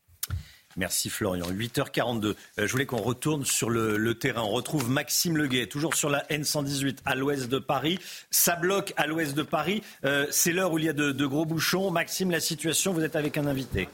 [0.75, 1.45] Merci Florian.
[1.49, 2.25] 8h42.
[2.25, 4.41] Euh, je voulais qu'on retourne sur le, terrain.
[4.41, 7.99] On retrouve Maxime Leguet, toujours sur la N118 à l'ouest de Paris.
[8.31, 9.81] Ça bloque à l'ouest de Paris.
[10.03, 11.91] Euh, c'est l'heure où il y a de gros bouchons.
[11.91, 13.87] Maxime, la situation, vous êtes avec un invité.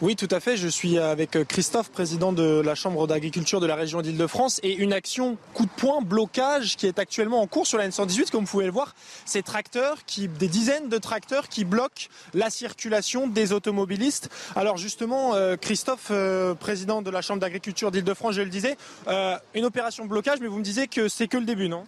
[0.00, 0.56] Oui, tout à fait.
[0.56, 4.92] Je suis avec Christophe, président de la Chambre d'agriculture de la région d'Île-de-France, et une
[4.92, 8.30] action coup de poing, blocage, qui est actuellement en cours sur la N118.
[8.30, 8.94] Comme vous pouvez le voir,
[9.24, 14.30] ces tracteurs, des dizaines de tracteurs qui bloquent la circulation des automobilistes.
[14.54, 18.76] Alors justement, euh, Christophe, euh, président de la Chambre d'agriculture d'Île-de-France, je le disais,
[19.08, 21.82] euh, une opération blocage, mais vous me disiez que c'est que le début, non?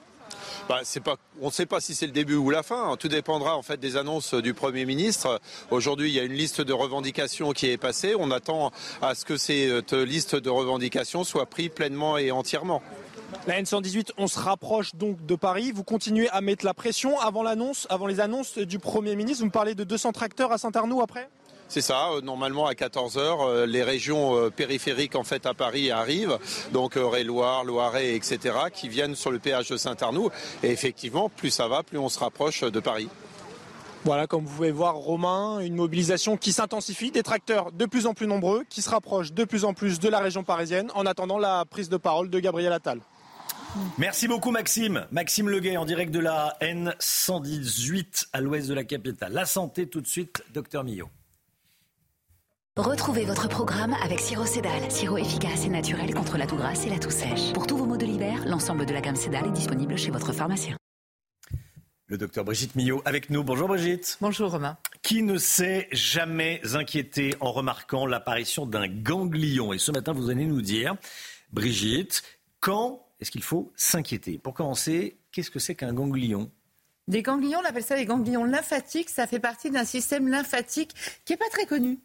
[0.68, 0.80] Bah,
[1.40, 2.96] on ne sait pas si c'est le début ou la fin.
[2.96, 5.40] Tout dépendra en fait des annonces du Premier ministre.
[5.70, 8.14] Aujourd'hui, il y a une liste de revendications qui est passée.
[8.18, 12.82] On attend à ce que cette liste de revendications soit prise pleinement et entièrement.
[13.46, 15.72] La N118, on se rapproche donc de Paris.
[15.72, 17.44] Vous continuez à mettre la pression avant
[17.88, 19.40] avant les annonces du Premier ministre.
[19.40, 21.28] Vous me parlez de 200 tracteurs à Saint-Arnoux après?
[21.70, 22.10] C'est ça.
[22.10, 26.38] Euh, normalement, à 14 h euh, les régions euh, périphériques en fait à Paris arrivent,
[26.72, 30.30] donc Eure-et-Loire, Loiret, etc., qui viennent sur le péage de Saint-Arnoux.
[30.62, 33.08] Et effectivement, plus ça va, plus on se rapproche de Paris.
[34.04, 38.14] Voilà, comme vous pouvez voir, Romain, une mobilisation qui s'intensifie, des tracteurs de plus en
[38.14, 41.38] plus nombreux, qui se rapprochent de plus en plus de la région parisienne, en attendant
[41.38, 43.00] la prise de parole de Gabriel Attal.
[43.98, 45.06] Merci beaucoup Maxime.
[45.12, 49.32] Maxime Leguet en direct de la N118 à l'ouest de la capitale.
[49.32, 51.08] La santé tout de suite, docteur Millot.
[52.76, 56.88] Retrouvez votre programme avec Siro Cédal, sirop efficace et naturel contre la toux grasse et
[56.88, 57.52] la toux sèche.
[57.52, 60.32] Pour tous vos maux de l'hiver, l'ensemble de la gamme Cédal est disponible chez votre
[60.32, 60.76] pharmacien.
[62.06, 63.42] Le docteur Brigitte Millot avec nous.
[63.42, 64.18] Bonjour Brigitte.
[64.20, 64.78] Bonjour Romain.
[65.02, 69.72] Qui ne s'est jamais inquiété en remarquant l'apparition d'un ganglion?
[69.72, 70.94] Et ce matin, vous allez nous dire,
[71.52, 72.22] Brigitte,
[72.60, 74.38] quand est-ce qu'il faut s'inquiéter?
[74.38, 76.52] Pour commencer, qu'est-ce que c'est qu'un ganglion?
[77.08, 79.10] Des ganglions, on appelle ça des ganglions lymphatiques.
[79.10, 80.94] Ça fait partie d'un système lymphatique
[81.24, 81.98] qui n'est pas très connu.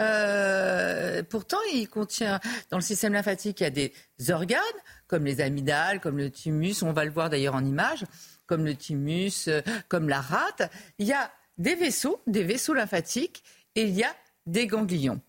[0.00, 2.40] Euh, pourtant, il contient,
[2.70, 3.92] dans le système lymphatique, il y a des
[4.30, 4.60] organes,
[5.06, 8.04] comme les amygdales, comme le thymus, on va le voir d'ailleurs en image,
[8.46, 10.70] comme le thymus, euh, comme la rate.
[10.98, 13.42] Il y a des vaisseaux, des vaisseaux lymphatiques,
[13.74, 14.14] et il y a
[14.46, 15.20] des ganglions.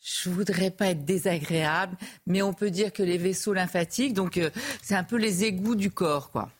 [0.00, 1.96] Je voudrais pas être désagréable,
[2.26, 4.50] mais on peut dire que les vaisseaux lymphatiques, donc euh,
[4.82, 6.50] c'est un peu les égouts du corps, quoi.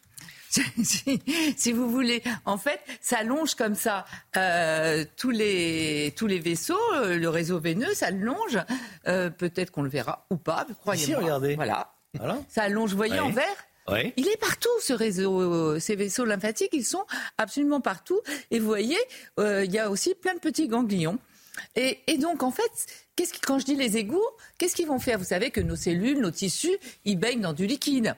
[1.57, 2.23] si, vous voulez.
[2.45, 4.05] En fait, ça longe comme ça
[4.37, 8.59] euh, tous, les, tous les vaisseaux, euh, le réseau veineux, ça longe.
[9.07, 11.20] Euh, peut-être qu'on le verra ou pas, croyez-moi.
[11.20, 11.55] regardez.
[11.57, 11.93] Voilà.
[12.49, 13.45] Ça longe, vous voyez, en vert
[14.16, 17.05] Il est partout, ce réseau, ces vaisseaux lymphatiques, ils sont
[17.37, 18.20] absolument partout.
[18.51, 18.99] Et vous voyez,
[19.39, 21.19] il y a aussi plein de petits ganglions.
[21.77, 22.70] Et, et donc, en fait,
[23.16, 24.25] qu'est-ce quand je dis les égouts,
[24.59, 25.19] qu'est-ce qu'ils vont faire?
[25.19, 28.16] Vous savez que nos cellules, nos tissus, ils baignent dans du liquide.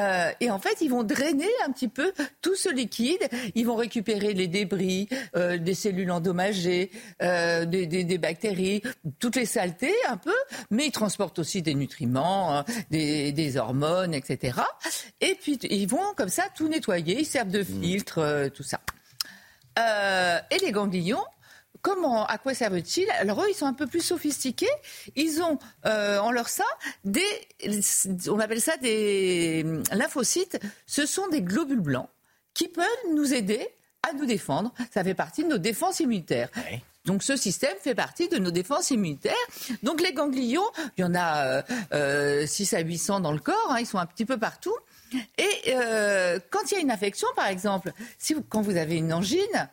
[0.00, 3.28] Euh, et en fait, ils vont drainer un petit peu tout ce liquide.
[3.54, 6.90] Ils vont récupérer les débris, euh, des cellules endommagées,
[7.22, 8.82] euh, des, bactéries,
[9.18, 10.34] toutes les saletés un peu.
[10.70, 14.58] Mais ils transportent aussi des nutriments, hein, des, hormones, etc.
[15.20, 17.20] Et puis ils vont comme ça tout nettoyer.
[17.20, 17.82] Ils servent de mmh.
[17.82, 18.80] filtre, tout ça.
[20.50, 21.24] et les ganglions,
[21.82, 23.08] Comment, à quoi servent-ils?
[23.18, 24.70] Alors eux, ils sont un peu plus sophistiqués.
[25.16, 26.64] Ils ont euh, en leur sein
[27.04, 27.24] des,
[28.28, 30.60] on appelle ça des lymphocytes.
[30.86, 32.08] Ce sont des globules blancs
[32.54, 33.66] qui peuvent nous aider
[34.08, 34.72] à nous défendre.
[34.92, 36.50] Ça fait partie de nos défenses immunitaires.
[37.06, 39.32] Donc ce système fait partie de nos défenses immunitaires.
[39.82, 41.62] Donc les ganglions, il y en a
[41.94, 44.74] euh, 6 à 800 dans le corps, hein, ils sont un petit peu partout.
[45.38, 49.12] Et euh, quand il y a une infection, par exemple, si quand vous avez une
[49.12, 49.68] angine,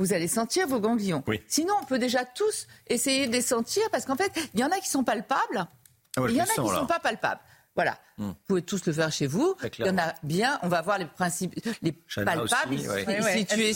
[0.00, 1.22] vous allez sentir vos ganglions.
[1.46, 4.70] Sinon, on peut déjà tous essayer de les sentir parce qu'en fait, il y en
[4.70, 5.68] a qui sont palpables,
[6.16, 7.40] ah il y en a qui ne sont pas palpables.
[7.76, 7.96] Voilà.
[8.18, 8.30] Hmm.
[8.30, 9.54] Vous pouvez tous le faire chez vous.
[9.78, 10.58] Il y en a bien.
[10.62, 12.74] On va voir les principes, les palpables.
[12.74, 13.72] Aussi, situés.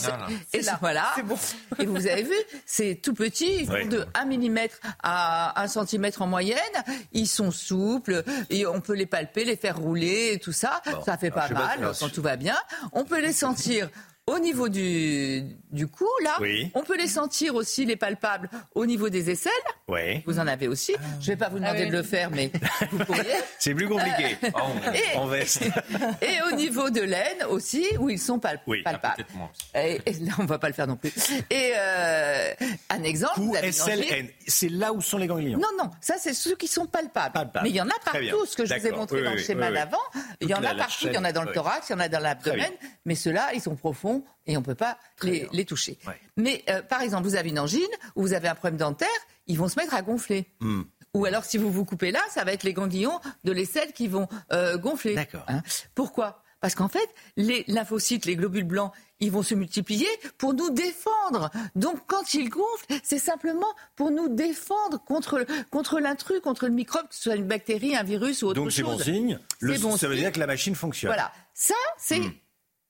[0.51, 1.15] et là, voilà.
[1.79, 2.35] Et vous avez vu,
[2.65, 3.61] c'est tout petit.
[3.61, 4.59] Ils vont de 1 mm
[5.01, 6.59] à 1 cm en moyenne.
[7.13, 8.23] Ils sont souples.
[8.49, 10.81] Et on peut les palper, les faire rouler et tout ça.
[11.05, 12.57] ça fait pas mal quand tout va bien.
[12.91, 13.89] On peut les sentir
[14.27, 16.39] au niveau du, du cou, là,
[16.73, 19.51] on peut les sentir aussi, les palpables, au niveau des aisselles.
[19.87, 20.23] Oui.
[20.25, 20.95] Vous en avez aussi.
[21.19, 22.51] Je ne vais pas vous demander ah de le faire, mais
[22.91, 23.35] vous pourriez.
[23.59, 24.35] C'est plus compliqué.
[24.41, 25.61] et, en veste.
[26.23, 28.63] et au niveau de l'aine aussi, où ils sont palpables.
[28.65, 29.25] Oui, palpables.
[29.75, 31.13] Et, là, on ne va pas le faire non plus.
[31.51, 32.53] Et euh,
[32.89, 33.35] un exemple.
[33.35, 34.31] Cou, aisselle.
[34.47, 35.59] C'est là où sont les ganglions.
[35.59, 37.51] Non, non, ça, c'est ceux qui sont palpables.
[37.61, 39.69] Mais il y en a partout, ce que je vous ai montré dans le schéma
[39.71, 39.97] d'avant.
[40.41, 41.05] Il y en a partout.
[41.05, 42.71] Il y en a dans le thorax, il y en a dans l'abdomen.
[43.05, 44.14] Mais ceux-là, ils sont profonds
[44.47, 45.97] et on ne peut pas les, toucher.
[46.37, 47.81] Mais euh, par exemple, vous avez une angine
[48.15, 49.07] ou vous avez un problème dentaire,
[49.47, 50.45] ils vont se mettre à gonfler.
[50.59, 50.83] Hmm.
[51.13, 54.07] Ou alors, si vous vous coupez là, ça va être les ganglions de l'aisselle qui
[54.07, 55.15] vont euh, gonfler.
[55.15, 55.45] D'accord.
[55.47, 55.61] Hein.
[55.95, 56.43] Pourquoi?
[56.59, 61.51] Parce qu'en fait, les lymphocytes, les globules blancs, ils vont se multiplier pour nous défendre.
[61.75, 67.07] Donc quand ils gonflent, c'est simplement pour nous défendre contre, contre l'intrus, contre le microbe,
[67.07, 68.63] que ce soit une bactérie, un virus ou autre chose.
[68.63, 69.39] Donc c'est bon signe.
[69.97, 71.09] ça veut dire que la machine fonctionne.
[71.09, 71.31] Voilà.
[71.53, 72.33] Ça, c'est hmm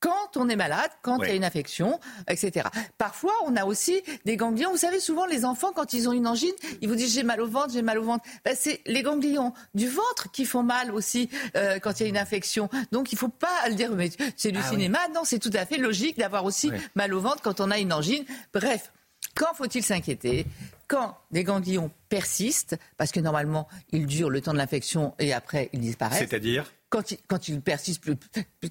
[0.06, 2.68] quand on est malade, quand il y a une infection, etc.
[2.96, 4.70] Parfois, on a aussi des ganglions.
[4.70, 7.40] Vous savez, souvent, les enfants, quand ils ont une angine, ils vous disent j'ai mal
[7.40, 8.24] au ventre, j'ai mal au ventre.
[8.44, 12.08] Ben, c'est les ganglions du ventre qui font mal aussi euh, quand il y a
[12.08, 12.70] une infection.
[12.92, 15.00] Donc, il ne faut pas le dire, mais c'est du ah cinéma.
[15.12, 17.92] Non, c'est tout à fait logique d'avoir aussi mal au ventre quand on a une
[17.92, 18.24] angine.
[18.54, 18.92] Bref,
[19.34, 20.46] quand faut-il s'inquiéter?
[20.86, 25.68] Quand des ganglions persistent, parce que normalement, ils durent le temps de l'infection et après,
[25.72, 26.20] ils disparaissent.
[26.20, 26.72] C'est-à-dire?
[26.90, 28.16] Quand ils, quand persistent plus.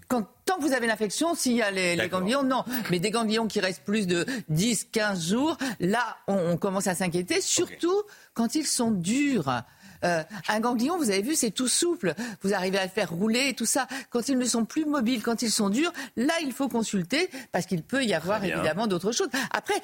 [0.07, 2.63] Quand, tant que vous avez l'infection, s'il y a les, ganglions, non.
[2.89, 7.41] Mais des ganglions qui restent plus de 10, 15 jours, là, on, commence à s'inquiéter,
[7.41, 9.63] surtout quand ils sont durs.
[10.03, 12.13] Euh, un ganglion, vous avez vu, c'est tout souple.
[12.41, 13.87] Vous arrivez à le faire rouler et tout ça.
[14.09, 17.65] Quand ils ne sont plus mobiles, quand ils sont durs, là, il faut consulter parce
[17.65, 19.29] qu'il peut y avoir évidemment d'autres choses.
[19.51, 19.81] Après,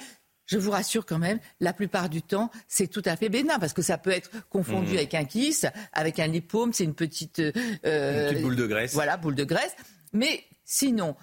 [0.51, 3.71] je vous rassure quand même, la plupart du temps, c'est tout à fait bénin parce
[3.71, 4.97] que ça peut être confondu mmh.
[4.97, 8.93] avec un kiss, avec un lipome, c'est une petite, euh, une petite boule de graisse.
[8.93, 9.75] Voilà, boule de graisse.
[10.11, 11.15] Mais sinon,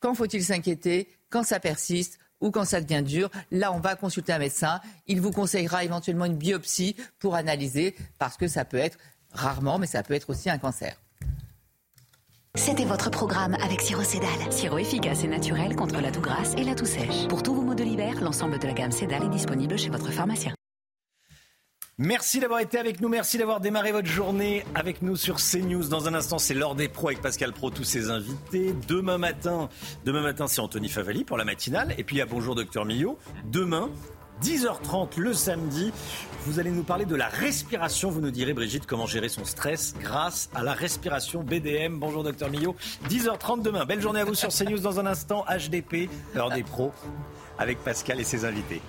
[0.00, 4.32] quand faut-il s'inquiéter Quand ça persiste ou quand ça devient dur, là, on va consulter
[4.34, 4.80] un médecin.
[5.06, 8.98] Il vous conseillera éventuellement une biopsie pour analyser parce que ça peut être
[9.32, 11.00] rarement, mais ça peut être aussi un cancer.
[12.56, 14.28] C'était votre programme avec Siro Cédal.
[14.50, 17.26] Sirop efficace et naturel contre la toux grasse et la toux sèche.
[17.28, 20.12] Pour tous vos maux de l'hiver, l'ensemble de la gamme Cédal est disponible chez votre
[20.12, 20.54] pharmacien.
[21.98, 25.88] Merci d'avoir été avec nous, merci d'avoir démarré votre journée avec nous sur CNews.
[25.88, 28.72] Dans un instant, c'est l'heure des pros avec Pascal Pro, tous ses invités.
[28.86, 29.68] Demain matin,
[30.04, 31.92] demain matin, c'est Anthony Favali pour la matinale.
[31.98, 33.18] Et puis il y a Bonjour Docteur Millot.
[33.50, 33.90] Demain,
[34.42, 35.92] 10h30 le samedi.
[36.46, 38.10] Vous allez nous parler de la respiration.
[38.10, 41.98] Vous nous direz, Brigitte, comment gérer son stress grâce à la respiration BDM.
[41.98, 42.76] Bonjour, docteur Millot.
[43.08, 43.84] 10h30 demain.
[43.86, 45.44] Belle journée à vous sur CNews dans un instant.
[45.48, 46.92] HDP, l'heure des pros,
[47.58, 48.82] avec Pascal et ses invités.